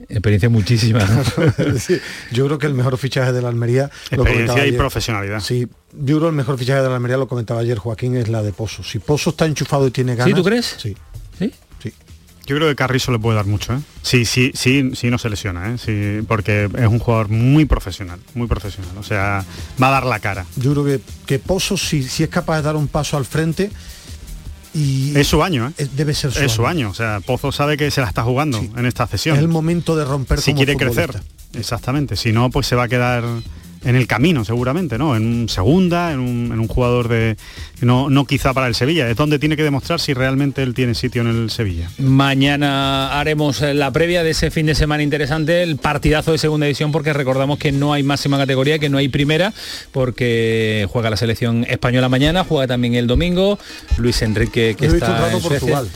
Experiencia 0.08 0.48
muchísima. 0.50 1.00
¿no? 1.04 1.24
Sí, 1.78 1.98
yo 2.30 2.46
creo 2.46 2.58
que 2.58 2.66
el 2.66 2.74
mejor 2.74 2.96
fichaje 2.98 3.32
de 3.32 3.42
la 3.42 3.48
Almería 3.48 3.84
lo 4.10 4.22
Experiencia 4.22 4.24
comentaba 4.34 4.58
y 4.60 4.62
ayer. 4.68 4.76
profesionalidad. 4.78 5.40
Sí, 5.40 5.66
yo 5.92 6.16
creo 6.18 6.20
que 6.20 6.26
el 6.28 6.32
mejor 6.34 6.58
fichaje 6.58 6.82
de 6.82 6.88
la 6.88 6.94
Almería 6.94 7.16
lo 7.16 7.26
comentaba 7.26 7.60
ayer 7.60 7.78
Joaquín 7.78 8.16
es 8.16 8.28
la 8.28 8.42
de 8.42 8.52
Pozo. 8.52 8.84
Si 8.84 8.98
Pozo 9.00 9.30
está 9.30 9.46
enchufado 9.46 9.86
y 9.88 9.90
tiene 9.90 10.14
ganas. 10.14 10.34
tú 10.34 10.44
crees? 10.44 10.76
Sí. 10.78 10.94
Yo 12.46 12.56
creo 12.56 12.68
que 12.68 12.76
Carrizo 12.76 13.10
le 13.10 13.18
puede 13.18 13.36
dar 13.36 13.46
mucho, 13.46 13.72
¿eh? 13.74 13.78
Sí, 14.02 14.24
sí, 14.26 14.50
sí, 14.54 14.90
sí 14.94 15.08
no 15.10 15.16
se 15.18 15.30
lesiona, 15.30 15.70
¿eh? 15.72 15.78
Sí, 15.78 16.24
porque 16.28 16.68
es 16.76 16.86
un 16.86 16.98
jugador 16.98 17.28
muy 17.30 17.64
profesional, 17.64 18.20
muy 18.34 18.46
profesional. 18.46 18.90
O 18.98 19.02
sea, 19.02 19.44
va 19.82 19.88
a 19.88 19.90
dar 19.90 20.04
la 20.04 20.18
cara. 20.20 20.44
Yo 20.56 20.72
creo 20.72 20.84
que, 20.84 21.00
que 21.26 21.38
Pozo 21.38 21.76
si, 21.78 22.02
si 22.02 22.22
es 22.22 22.28
capaz 22.28 22.56
de 22.56 22.62
dar 22.62 22.76
un 22.76 22.86
paso 22.88 23.16
al 23.16 23.24
frente 23.24 23.70
y 24.74 25.16
Es 25.16 25.28
su 25.28 25.42
año, 25.42 25.68
¿eh? 25.68 25.72
es- 25.78 25.96
debe 25.96 26.12
ser 26.14 26.32
su 26.32 26.40
Es 26.40 26.52
su 26.52 26.66
año. 26.66 26.86
año. 26.86 26.90
O 26.90 26.94
sea, 26.94 27.20
Pozo 27.24 27.50
sabe 27.52 27.76
que 27.76 27.90
se 27.90 28.00
la 28.00 28.08
está 28.08 28.22
jugando 28.24 28.58
en 28.76 28.86
esta 28.86 29.06
cesión. 29.06 29.36
Es 29.36 29.42
el 29.42 29.48
momento 29.48 29.96
de 29.96 30.04
romper 30.04 30.40
si 30.40 30.50
como 30.52 30.56
quiere 30.64 30.72
futbolista. 30.74 31.20
crecer. 31.20 31.22
Exactamente. 31.58 32.16
Si 32.16 32.32
no, 32.32 32.50
pues 32.50 32.66
se 32.66 32.74
va 32.76 32.84
a 32.84 32.88
quedar 32.88 33.24
en 33.84 33.96
el 33.96 34.06
camino 34.06 34.44
seguramente, 34.44 34.98
¿no? 34.98 35.16
En 35.16 35.26
un 35.26 35.48
segunda, 35.48 36.12
en 36.12 36.20
un, 36.20 36.50
en 36.52 36.58
un 36.58 36.68
jugador 36.68 37.08
de... 37.08 37.36
No, 37.80 38.08
no 38.10 38.24
quizá 38.26 38.54
para 38.54 38.66
el 38.66 38.74
Sevilla. 38.74 39.08
Es 39.08 39.16
donde 39.16 39.38
tiene 39.38 39.56
que 39.56 39.62
demostrar 39.62 40.00
si 40.00 40.14
realmente 40.14 40.62
él 40.62 40.74
tiene 40.74 40.94
sitio 40.94 41.22
en 41.22 41.28
el 41.28 41.50
Sevilla. 41.50 41.90
Mañana 41.98 43.18
haremos 43.18 43.60
eh, 43.62 43.74
la 43.74 43.90
previa 43.90 44.22
de 44.22 44.30
ese 44.30 44.50
fin 44.50 44.66
de 44.66 44.74
semana 44.74 45.02
interesante, 45.02 45.62
el 45.62 45.76
partidazo 45.76 46.32
de 46.32 46.38
segunda 46.38 46.66
división, 46.66 46.92
porque 46.92 47.12
recordamos 47.12 47.58
que 47.58 47.72
no 47.72 47.92
hay 47.92 48.02
máxima 48.02 48.38
categoría, 48.38 48.78
que 48.78 48.88
no 48.88 48.98
hay 48.98 49.08
primera, 49.08 49.52
porque 49.92 50.86
juega 50.90 51.10
la 51.10 51.16
selección 51.16 51.64
española 51.68 52.08
mañana, 52.08 52.44
juega 52.44 52.66
también 52.66 52.94
el 52.94 53.06
domingo, 53.06 53.58
Luis 53.98 54.22
Enrique 54.22 54.74
que 54.78 54.86
está 54.86 55.30
en 55.30 55.40
Suecia. 55.40 55.58
Portugal. 55.58 55.88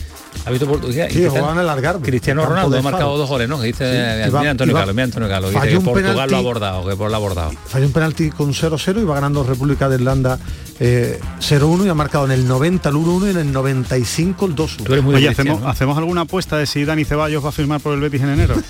¿Ha 0.46 0.50
visto 0.50 0.66
Portugal? 0.66 1.08
Sí, 1.10 1.26
jugaban 1.28 1.58
el 1.58 1.68
Algarve. 1.68 2.00
Cristiano 2.06 2.44
Ronaldo 2.46 2.78
ha 2.78 2.82
marcado 2.82 3.18
dos 3.18 3.28
goles, 3.28 3.48
¿no? 3.48 3.60
Dice 3.60 3.84
Sí, 4.24 4.28
iba- 4.28 4.38
mira 4.40 4.50
Antonio 4.52 4.72
iba- 4.72 4.80
Carlos, 4.80 4.94
mira 4.94 5.04
Antonio 5.04 5.28
Carlos, 5.28 5.50
dice 5.52 5.68
que 5.68 5.74
Portugal 5.80 6.12
penalti. 6.12 6.30
lo 6.30 6.36
ha 6.36 6.40
abordado, 6.40 6.86
que 6.88 6.96
por 6.96 7.08
lo 7.10 7.14
ha 7.14 7.18
abordado. 7.18 7.52
Falló 7.66 7.86
un 7.86 7.92
penalti 7.92 8.30
con 8.30 8.54
0-0 8.54 9.00
y 9.00 9.04
va 9.04 9.14
ganando 9.16 9.42
República 9.44 9.88
de 9.88 9.96
Irlanda 9.96 10.38
eh, 10.80 11.18
0-1 11.40 11.86
y 11.86 11.88
ha 11.88 11.94
marcado 11.94 12.24
en 12.26 12.30
el 12.32 12.46
90 12.46 12.88
el 12.88 12.94
1-1 12.94 13.26
y 13.26 13.30
en 13.30 13.36
el 13.38 13.52
95 13.52 14.46
el 14.46 14.54
2-1. 14.56 15.14
Oye, 15.14 15.28
¿hacemos, 15.28 15.62
¿hacemos 15.64 15.98
alguna 15.98 16.20
apuesta 16.22 16.56
de 16.56 16.66
si 16.66 16.84
Dani 16.84 17.04
Ceballos 17.04 17.44
va 17.44 17.48
a 17.48 17.52
firmar 17.52 17.80
por 17.80 17.94
el 17.94 18.00
Betis 18.00 18.20
en 18.22 18.28
enero? 18.30 18.54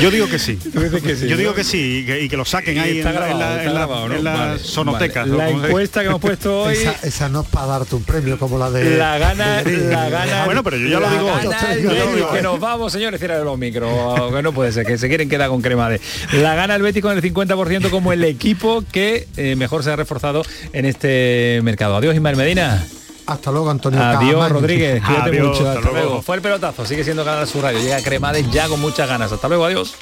Yo 0.00 0.10
digo 0.10 0.28
que 0.28 0.38
sí. 0.38 0.56
que 0.56 1.16
sí, 1.16 1.28
Yo 1.28 1.36
digo 1.36 1.50
¿no? 1.50 1.56
que 1.56 1.64
sí 1.64 1.98
y 2.02 2.06
que, 2.06 2.22
y 2.22 2.28
que 2.28 2.36
lo 2.36 2.44
saquen 2.44 2.78
ahí 2.78 3.00
en, 3.00 3.06
Está 3.06 3.12
la- 3.12 3.30
en 3.30 3.38
grabado, 3.38 3.38
la, 3.38 3.50
está 3.56 3.62
en 3.64 3.74
la- 3.74 3.80
grabado, 3.80 4.08
¿no? 4.08 4.14
en 4.14 4.24
la 4.24 4.34
Vale, 4.36 4.58
sonoteca. 4.60 5.20
vale. 5.20 5.32
¿no? 5.32 5.38
La 5.38 5.50
encuesta 5.50 6.00
que 6.02 6.06
hemos 6.06 6.20
puesto 6.20 6.62
hoy... 6.62 6.74
Esa, 6.74 6.92
esa 7.02 7.28
no 7.28 7.40
es 7.42 7.48
para 7.48 7.66
darte 7.66 7.94
un 7.96 8.04
premio 8.04 8.38
como 8.38 8.58
la 8.58 8.70
de 8.70 8.96
La 8.96 9.18
gana, 9.18 9.62
de- 9.62 9.76
la 9.88 10.08
gana. 10.08 10.44
Bueno, 10.44 10.62
pero 10.62 10.76
yo 10.76 10.88
ya 10.88 11.00
lo 11.00 11.10
digo 11.10 11.26
hoy. 11.26 11.42
gana 11.44 11.72
el 11.72 11.82
Yo 11.82 11.90
ya 11.90 11.98
lo 11.98 12.00
Betis, 12.06 12.14
digo 12.16 12.32
que 12.32 12.42
nos 12.42 12.60
vamos, 12.60 12.92
señores, 12.92 13.18
cierra 13.18 13.40
los 13.40 13.58
micros, 13.58 14.32
que 14.32 14.42
no 14.42 14.52
puede 14.52 14.72
ser, 14.72 14.86
que 14.86 14.96
se 14.98 15.08
quieren 15.08 15.28
quedar 15.28 15.48
con 15.48 15.60
crema 15.60 15.88
de. 15.90 16.00
La 16.34 16.54
gana 16.54 16.76
el 16.76 16.82
Betis 16.82 17.02
con 17.02 17.16
el 17.16 17.22
50% 17.22 17.90
como 17.90 18.12
el 18.12 18.24
equipo 18.24 18.84
que 18.92 18.99
eh, 19.36 19.56
mejor 19.56 19.82
se 19.82 19.90
ha 19.90 19.96
reforzado 19.96 20.42
en 20.72 20.84
este 20.86 21.60
mercado. 21.62 21.96
Adiós, 21.96 22.14
Ismael 22.14 22.36
Medina. 22.36 22.84
Hasta 23.26 23.50
luego, 23.52 23.70
Antonio. 23.70 24.02
Adiós. 24.02 24.50
Rodríguez. 24.50 25.02
Cuídate 25.04 25.30
Adiós, 25.30 25.46
mucho. 25.48 25.58
hasta 25.68 25.78
Hasta 25.78 25.90
luego. 25.92 26.06
luego. 26.08 26.22
Fue 26.22 26.36
el 26.36 26.42
pelotazo. 26.42 26.84
Sigue 26.84 27.04
siendo 27.04 27.24
Canal 27.24 27.46
Sur 27.46 27.62
Radio. 27.62 27.80
Llega 27.80 28.02
Cremades 28.02 28.50
ya 28.50 28.68
con 28.68 28.80
muchas 28.80 29.08
ganas. 29.08 29.30
Hasta 29.30 29.46
luego. 29.48 29.64
Adiós. 29.64 29.94